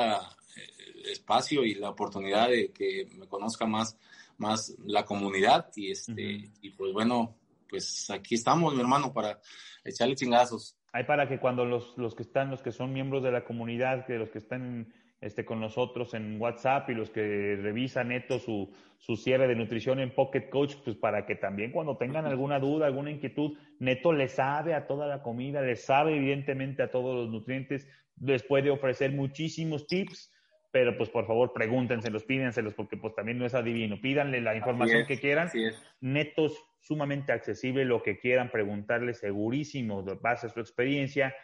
[1.05, 3.97] espacio y la oportunidad de que me conozca más,
[4.37, 5.71] más la comunidad.
[5.77, 7.37] Y este, y pues bueno,
[7.69, 9.39] pues aquí estamos, mi hermano, para
[9.85, 10.75] echarle chingazos.
[10.91, 14.05] Hay para que cuando los, los que están, los que son miembros de la comunidad,
[14.05, 18.71] que los que están este, con nosotros en WhatsApp y los que revisan neto su,
[18.97, 22.85] su cierre de nutrición en Pocket Coach, pues para que también cuando tengan alguna duda,
[22.85, 27.29] alguna inquietud, Neto le sabe a toda la comida, le sabe evidentemente a todos los
[27.29, 27.87] nutrientes,
[28.21, 30.31] les puede ofrecer muchísimos tips,
[30.71, 35.05] pero pues por favor pregúntenselos, pídenselos, porque pues también no es adivino, pídanle la información
[35.05, 35.49] que quieran.
[35.99, 41.35] Neto es sumamente accesible, lo que quieran preguntarle, segurísimo, base a su experiencia,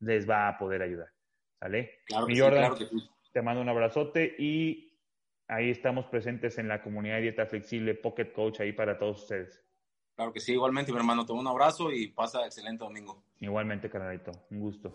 [0.00, 1.08] les va a poder ayudar.
[1.58, 2.00] ¿Sale?
[2.06, 3.10] Claro claro que sí.
[3.34, 4.96] Te mando un abrazote y
[5.48, 9.60] ahí estamos presentes en la comunidad de Dieta Flexible Pocket Coach ahí para todos ustedes.
[10.14, 11.26] Claro que sí, igualmente, mi hermano.
[11.26, 13.24] Te un abrazo y pasa excelente domingo.
[13.40, 14.30] Igualmente, carnalito.
[14.52, 14.94] Un gusto.